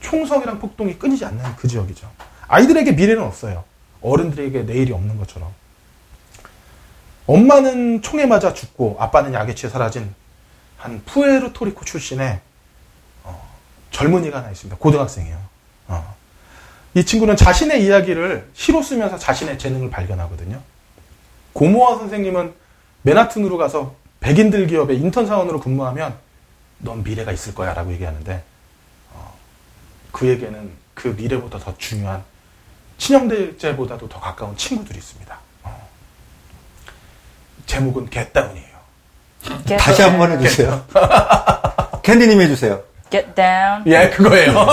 [0.00, 2.10] 총성이랑 폭동이 끊이지 않는 그 지역이죠.
[2.48, 3.64] 아이들에게 미래는 없어요.
[4.02, 5.52] 어른들에게 내일이 없는 것처럼.
[7.26, 10.14] 엄마는 총에 맞아 죽고 아빠는 약에 취해 사라진
[10.76, 12.40] 한 푸에르토리코 출신의
[13.22, 13.50] 어,
[13.90, 14.76] 젊은이가 하나 있습니다.
[14.76, 15.38] 고등학생이에요.
[15.88, 16.14] 어.
[16.92, 20.60] 이 친구는 자신의 이야기를 시로 쓰면서 자신의 재능을 발견하거든요.
[21.54, 22.52] 고모아 선생님은
[23.02, 26.16] 맨하튼으로 가서 백인들 기업의 인턴 사원으로 근무하면
[26.78, 28.42] 넌 미래가 있을 거야 라고 얘기하는데
[29.12, 29.34] 어,
[30.12, 32.22] 그에게는 그 미래보다 더 중요한
[32.98, 35.38] 친형제보다도 더 가까운 친구들이 있습니다.
[35.64, 35.88] 어.
[37.66, 38.74] 제목은 Get Down이에요.
[39.66, 40.12] Get 다시 down.
[40.20, 40.84] 한번 해주세요.
[42.02, 42.82] 캔디님 해주세요.
[43.10, 43.84] Get down.
[43.86, 44.54] 예, 그거예요.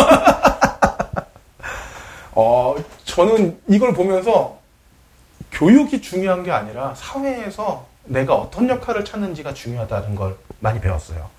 [2.33, 2.75] 어,
[3.05, 4.59] 저는 이걸 보면서
[5.51, 11.29] 교육이 중요한 게 아니라 사회에서 내가 어떤 역할을 찾는지가 중요하다는 걸 많이 배웠어요.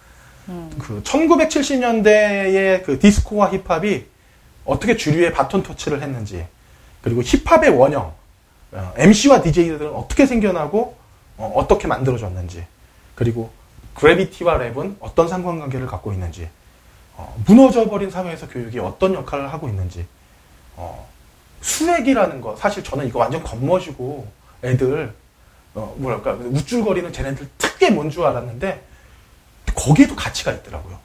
[0.79, 4.07] 그 1970년대의 그 디스코와 힙합이
[4.65, 6.47] 어떻게 주류의 바톤 터치를 했는지,
[7.01, 8.13] 그리고 힙합의 원형,
[8.73, 10.97] 어, MC와 DJ들은 어떻게 생겨나고
[11.37, 12.65] 어, 떻게 만들어졌는지,
[13.15, 13.51] 그리고
[13.95, 16.49] 그래비티와 랩은 어떤 상관관계를 갖고 있는지,
[17.17, 20.07] 어, 무너져버린 사회에서 교육이 어떤 역할을 하고 있는지
[20.77, 21.07] 어,
[21.61, 24.27] 수액이라는 거 사실 저는 이거 완전 겉멋이고
[24.65, 25.13] 애들
[25.75, 28.83] 어, 뭐랄까 우쭐거리는 쟤네들 특게 뭔 줄 알았는데
[29.75, 30.99] 거기에도 가치가 있더라고요.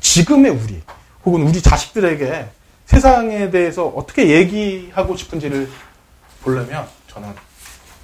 [0.00, 0.80] 지금의 우리
[1.24, 2.46] 혹은 우리 자식들에게
[2.86, 5.68] 세상에 대해서 어떻게 얘기하고 싶은지를
[6.42, 7.30] 보려면 저는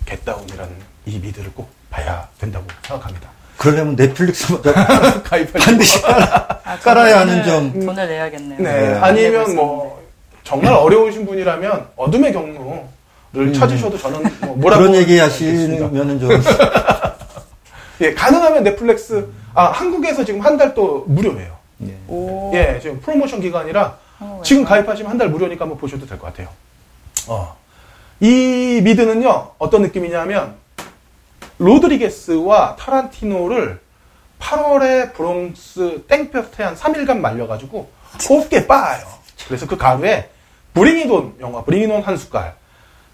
[0.06, 0.72] Get Down이라는
[1.06, 3.28] 이 미드를 꼭 봐야 된다고 생각합니다.
[3.56, 7.72] 그러려면 넷플릭스 먼저 가입할 반드시 깔아, 아, 깔아야 하는 점.
[7.86, 8.58] 돈을 내야겠네요.
[8.58, 8.94] 네, 네.
[9.00, 10.02] 아니면 뭐
[10.44, 15.18] 정말 어려우신 분이라면 어둠의 경로를 찾으셔도 저는 뭐 뭐라고 그런 얘기.
[15.18, 16.30] 하시면은 좀
[18.00, 21.56] 예, 가능하면 넷플릭스 아 한국에서 지금 한 달 또 무료예요.
[21.86, 21.96] 예.
[22.08, 22.50] 오.
[22.54, 24.40] 예, 지금 프로모션 기간이라 한국에서.
[24.44, 26.48] 지금 가입하시면 한 달 무료니까 한번 보셔도 될 것 같아요.
[27.28, 27.56] 어.
[28.20, 30.54] 이 미드는요, 어떤 느낌이냐면,
[31.58, 33.80] 로드리게스와 타란티노를
[34.40, 37.90] 8월에 브롱스 땡볕에 한 3일간 말려가지고
[38.26, 39.06] 곱게 빻아요.
[39.46, 40.30] 그래서 그 가루에
[40.74, 42.54] 브링이돈 영화, 브링이돈 한 숟갈,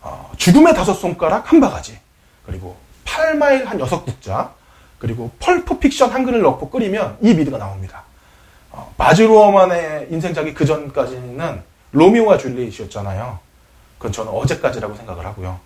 [0.02, 1.98] 어, 죽음의 다섯 손가락 한 바가지,
[2.44, 4.52] 그리고 8마일 한 여섯 국자,
[4.98, 8.02] 그리고 Pulp Fiction 한 그릇 넣고 끓이면 이 미드가 나옵니다.
[8.70, 11.62] 어, 바즈루어만의 인생작이 그 전까지는
[11.92, 13.38] 로미오와 줄리엣이었잖아요.
[13.98, 15.58] 그건 저는 어제까지라고 생각을 하고요.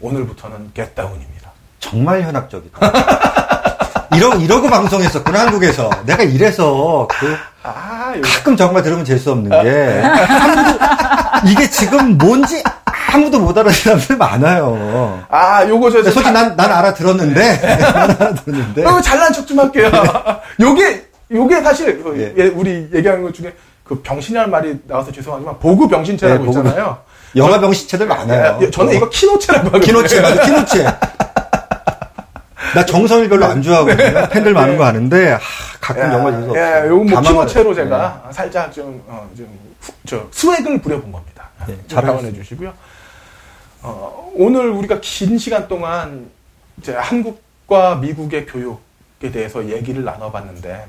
[0.00, 1.50] 오늘부터는 Get Down입니다.
[1.78, 2.78] 정말 현학적이다.
[4.16, 5.88] 이러, 이러고 방송했었구나, 한국에서.
[6.04, 10.78] 내가 이래서, 그, 아, 가끔 정말 들으면 재수 없는 게, 아무도,
[11.48, 12.62] 이게 지금 뭔지
[13.12, 15.24] 아무도 못 알아듣는 사람들 많아요.
[15.28, 19.90] 아, 요거 저 근데 솔직히 난, 난 알아들었는데, 난 알아들었는데, 어, 잘난 척 좀 할게요.
[20.60, 22.42] 요게 요게 사실 그 예.
[22.44, 23.54] 예, 우리 얘기하는 것 중에
[23.84, 26.98] 그 병신이라는 말이 나와서 죄송하지만 보구 병신체라고 네, 보구 있잖아요.
[27.36, 28.58] 영화 병시체들 많아요.
[28.62, 29.84] 예, 저는 이거 키노체라고 하거든요.
[29.86, 30.84] 키노체, 맞아, 키노체.
[32.74, 34.28] 나 정성일 별로 안 좋아하거든요.
[34.28, 35.38] 팬들 많은 거 아는데, 하,
[35.80, 36.62] 가끔 정말 재수 없어요.
[36.84, 37.74] 예, 요거 뭐 키노체로.
[37.74, 39.46] 제가 살짝 좀, 어, 좀,
[39.80, 41.48] 후- 저, 수액을 부려본 겁니다.
[41.66, 42.04] 네, 잘.
[42.04, 42.72] 당원해 주시고요.
[43.82, 46.30] 어, 오늘 우리가 긴 시간 동안
[46.78, 50.86] 이제 한국과 미국의 교육에 대해서 얘기를 나눠봤는데,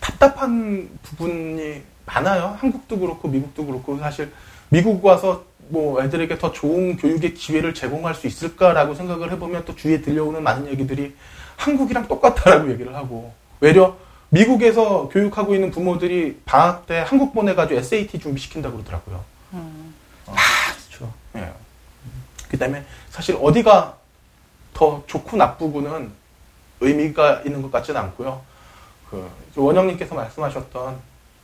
[0.00, 2.56] 답답한 부분이 많아요.
[2.58, 4.32] 한국도 그렇고 미국도 그렇고 사실
[4.68, 10.00] 미국 와서 뭐 애들에게 더 좋은 교육의 기회를 제공할 수 있을까라고 생각을 해보면 또 주위에
[10.00, 11.14] 들려오는 많은 얘기들이
[11.56, 13.96] 한국이랑 똑같다라고 얘기를 하고 외려
[14.30, 19.24] 미국에서 교육하고 있는 부모들이 방학 때 한국 보내가지고 SAT 준비시킨다고 그러더라고요.
[19.52, 19.94] 음.
[21.00, 21.12] 그렇죠.
[21.36, 21.52] 예.
[22.48, 23.96] 그 다음에 사실 어디가
[24.74, 26.12] 더 좋고 나쁘고는
[26.80, 28.42] 의미가 있는 것 같지는 않고요.
[29.08, 31.00] 그 원영님께서 말씀하셨던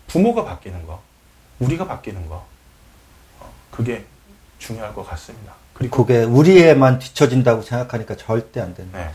[0.06, 1.02] 부모가 바뀌는 거,
[1.58, 2.46] 우리가 바뀌는 거,
[3.40, 4.04] 어, 그게
[4.58, 5.52] 중요할 것 같습니다.
[5.74, 8.98] 그리고 그게 우리에만 뒤처진다고 생각하니까 절대 안 된다.
[8.98, 9.10] 네.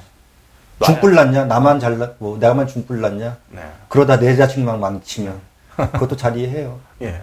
[0.84, 1.46] 중불 났냐?
[1.46, 3.38] 나만 잘났, 뭐, 내가만 중불 났냐?
[3.50, 3.72] 네.
[3.88, 5.40] 그러다 내 자식만 망치면.
[5.94, 6.80] 그것도 잘 이해해요.
[7.02, 7.22] 예.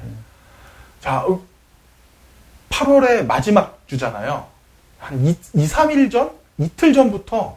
[1.01, 1.25] 자,
[2.83, 4.45] 8월의 마지막 주잖아요.
[4.99, 5.35] 한 2,
[5.67, 6.31] 3일 전?
[6.59, 7.57] 이틀 전부터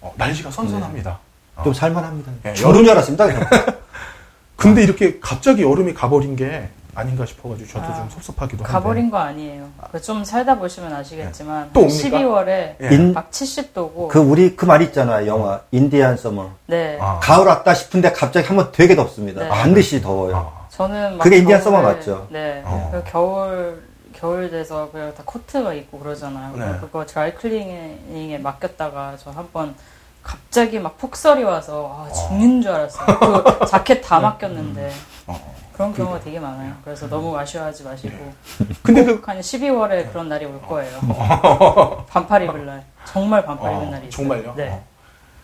[0.00, 1.18] 어, 날씨가 선선합니다.
[1.56, 1.62] 어.
[1.62, 2.32] 좀 살만합니다.
[2.46, 3.26] 예, 죽은 줄 알았습니다.
[4.56, 8.72] 근데 이렇게 갑자기 여름이 가버린 게 아닌가 싶어가지고 저도 아, 좀 섭섭하기도 한데.
[8.72, 9.68] 가버린 거 아니에요.
[9.92, 12.18] 그좀 살다 보시면 아시겠지만 또 옵니까?
[12.18, 12.48] 12월에
[12.82, 12.88] 예.
[12.94, 15.26] 인- 막 70도고 그 우리 그 말 있잖아.
[15.26, 16.50] 영화 인디안 서머.
[16.66, 16.98] 네.
[17.00, 17.18] 아.
[17.20, 19.42] 가을 왔다 싶은데 갑자기 한번 되게 덥습니다.
[19.42, 19.48] 네.
[19.48, 20.36] 반드시 더워요.
[20.56, 20.66] 아.
[20.70, 22.26] 저는 막 그게 인디안 서머 맞죠?
[22.30, 22.62] 네.
[22.64, 22.90] 어.
[22.92, 23.82] 그 겨울
[24.24, 26.56] 겨울 돼서 그냥 다 코트가 있고 그러잖아요.
[26.56, 26.78] 네.
[26.80, 29.74] 그거 드라이클리닝에 맡겼다가 저 한 번
[30.22, 33.18] 갑자기 막 폭설이 와서 아, 죽는 줄 알았어요.
[33.58, 34.90] 그 자켓 다 맡겼는데
[35.26, 35.54] 어.
[35.74, 36.72] 그런 경우가 되게 많아요.
[36.82, 38.16] 그래서 너무 아쉬워하지 마시고
[38.82, 40.98] 근데 그 한 12월에 그런 날이 올 거예요.
[42.08, 44.10] 반팔 입을 날 정말 반팔 어, 날이 있어요.
[44.10, 44.54] 정말요?
[44.56, 44.70] 네.
[44.70, 44.82] 어.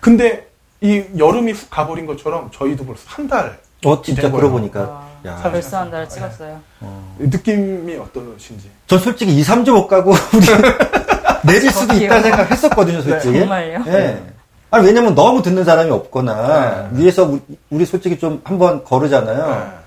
[0.01, 0.49] 근데
[0.81, 4.71] 이 여름이 훅 가버린 것처럼 저희도 벌써 한 달 어, 진짜 된 그러고 거예요.
[4.73, 5.10] 보니까.
[5.25, 5.37] 아, 야.
[5.51, 6.61] 벌써 한달 찍었어요.
[7.19, 8.71] 느낌이 어떠신지.
[8.87, 10.47] 전 솔직히 2, 3주 못 가고 우리
[11.45, 12.07] 내릴 수도 저기요.
[12.07, 13.41] 있다는 생각 했었거든요, 솔직히.
[13.41, 13.85] 정말요?
[13.89, 14.23] 예.
[14.71, 17.03] 아니, 왜냐면 너무 듣는 사람이 없거나, 네.
[17.03, 17.41] 위에서 우리,
[17.71, 19.80] 우리 솔직히 좀 한번 거르잖아요.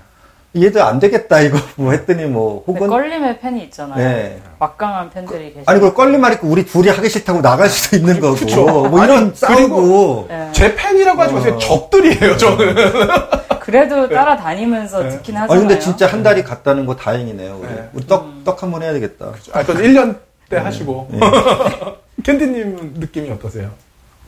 [0.54, 0.62] 네.
[0.66, 2.88] 얘들 안 되겠다, 이거 뭐 했더니 뭐, 혹은.
[2.88, 3.96] 껄림의 팬이 있잖아요.
[3.98, 4.40] 네.
[4.58, 5.64] 막강한 팬들이 계시고.
[5.66, 8.36] 아니, 그걸 껄림 말있고 우리 둘이 하기 싫다고 나갈 수도 있는 거고.
[8.36, 8.64] 그쵸.
[8.64, 10.26] 뭐 아니, 이런 싸우고.
[10.28, 10.48] 네.
[10.52, 11.54] 제 팬이라고 하지 마세요.
[11.54, 11.58] 어.
[11.58, 12.74] 적들이에요, 저는.
[13.60, 15.58] 그래도 따라다니면서 듣긴 하잖아요.
[15.58, 17.58] 아니, 근데 진짜 한 달이 갔다는 거 다행이네요.
[17.60, 17.88] 우리, 네.
[17.92, 18.42] 우리 떡, 음.
[18.44, 19.32] 떡한 번 해야 되겠다.
[19.52, 20.18] 아, 그건 1년
[20.48, 21.08] 때 하시고.
[22.22, 23.70] 캔디님 느낌이 어떠세요?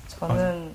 [0.09, 0.70] 저는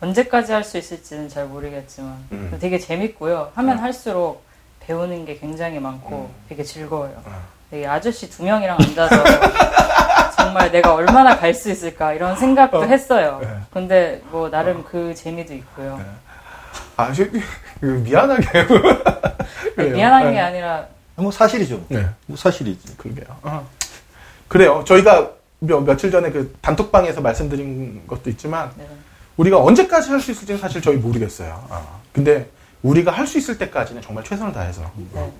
[0.00, 2.56] 언제까지 할 수 있을지는 잘 모르겠지만 음.
[2.60, 3.50] 되게 재밌고요.
[3.54, 3.82] 하면 음.
[3.82, 4.42] 할수록
[4.86, 6.42] 배우는 게 굉장히 많고 음.
[6.48, 7.12] 되게 즐거워요.
[7.24, 7.42] 어.
[7.70, 9.16] 되게 아저씨 두 명이랑 앉아서
[10.36, 12.84] 정말 내가 얼마나 갈 수 있을까 이런 생각도 어.
[12.84, 13.40] 했어요.
[13.42, 13.48] 네.
[13.72, 15.96] 근데 뭐 나름 그 재미도 있고요.
[15.98, 16.04] 네.
[16.96, 17.24] 아, 저,
[17.80, 18.58] 그 미안하게.
[18.58, 18.66] 아니,
[19.74, 19.94] 그래요.
[19.96, 20.40] 미안한 게 네.
[20.40, 20.86] 아니라
[21.16, 21.84] 뭐 사실이죠.
[21.88, 22.06] 네.
[22.26, 22.96] 뭐 사실이지.
[22.96, 23.24] 그러게요.
[23.42, 23.66] 어.
[24.48, 24.84] 그래요.
[24.86, 28.86] 저희가 며, 며칠 전에 그 단톡방에서 말씀드린 것도 있지만 네.
[29.36, 31.66] 우리가 언제까지 할 수 있을지는 사실 저희 모르겠어요.
[31.68, 32.00] 어.
[32.12, 32.48] 근데
[32.82, 34.82] 우리가 할 수 있을 때까지는 정말 최선을 다해서
[35.14, 35.32] 어,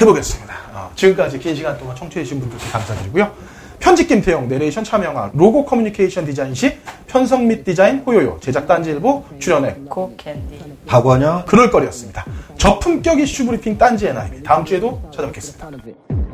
[0.00, 0.54] 해보겠습니다.
[0.74, 3.32] 어, 지금까지 긴 시간 동안 청취해주신 분들께 감사드리고요.
[3.80, 6.76] 편집 김태영, 내레이션 참여왕, 로고 커뮤니케이션 디자인 시,
[7.06, 10.58] 편성 및 디자인 호요요, 제작 딴지일보, 출연해 고 캔디.
[10.86, 12.24] 박원영 그럴 거리였습니다.
[12.56, 15.70] 저품격 이슈 브리핑 딴지 NYB 다음 주에도 찾아뵙겠습니다.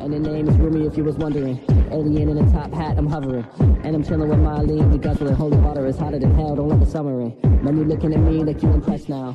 [0.01, 1.57] And the name is Rumi if you was wondering.
[1.91, 3.45] Alien in a top hat, I'm hovering.
[3.85, 4.91] And I'm chilling with my lean.
[4.91, 6.53] We guzzling holy water is hotter than hell.
[6.53, 7.33] Don't let the summer in.
[7.63, 9.33] Man, you looking at me like you impressed now.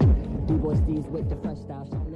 [0.50, 2.09] D-boy Steve's with the fresh style.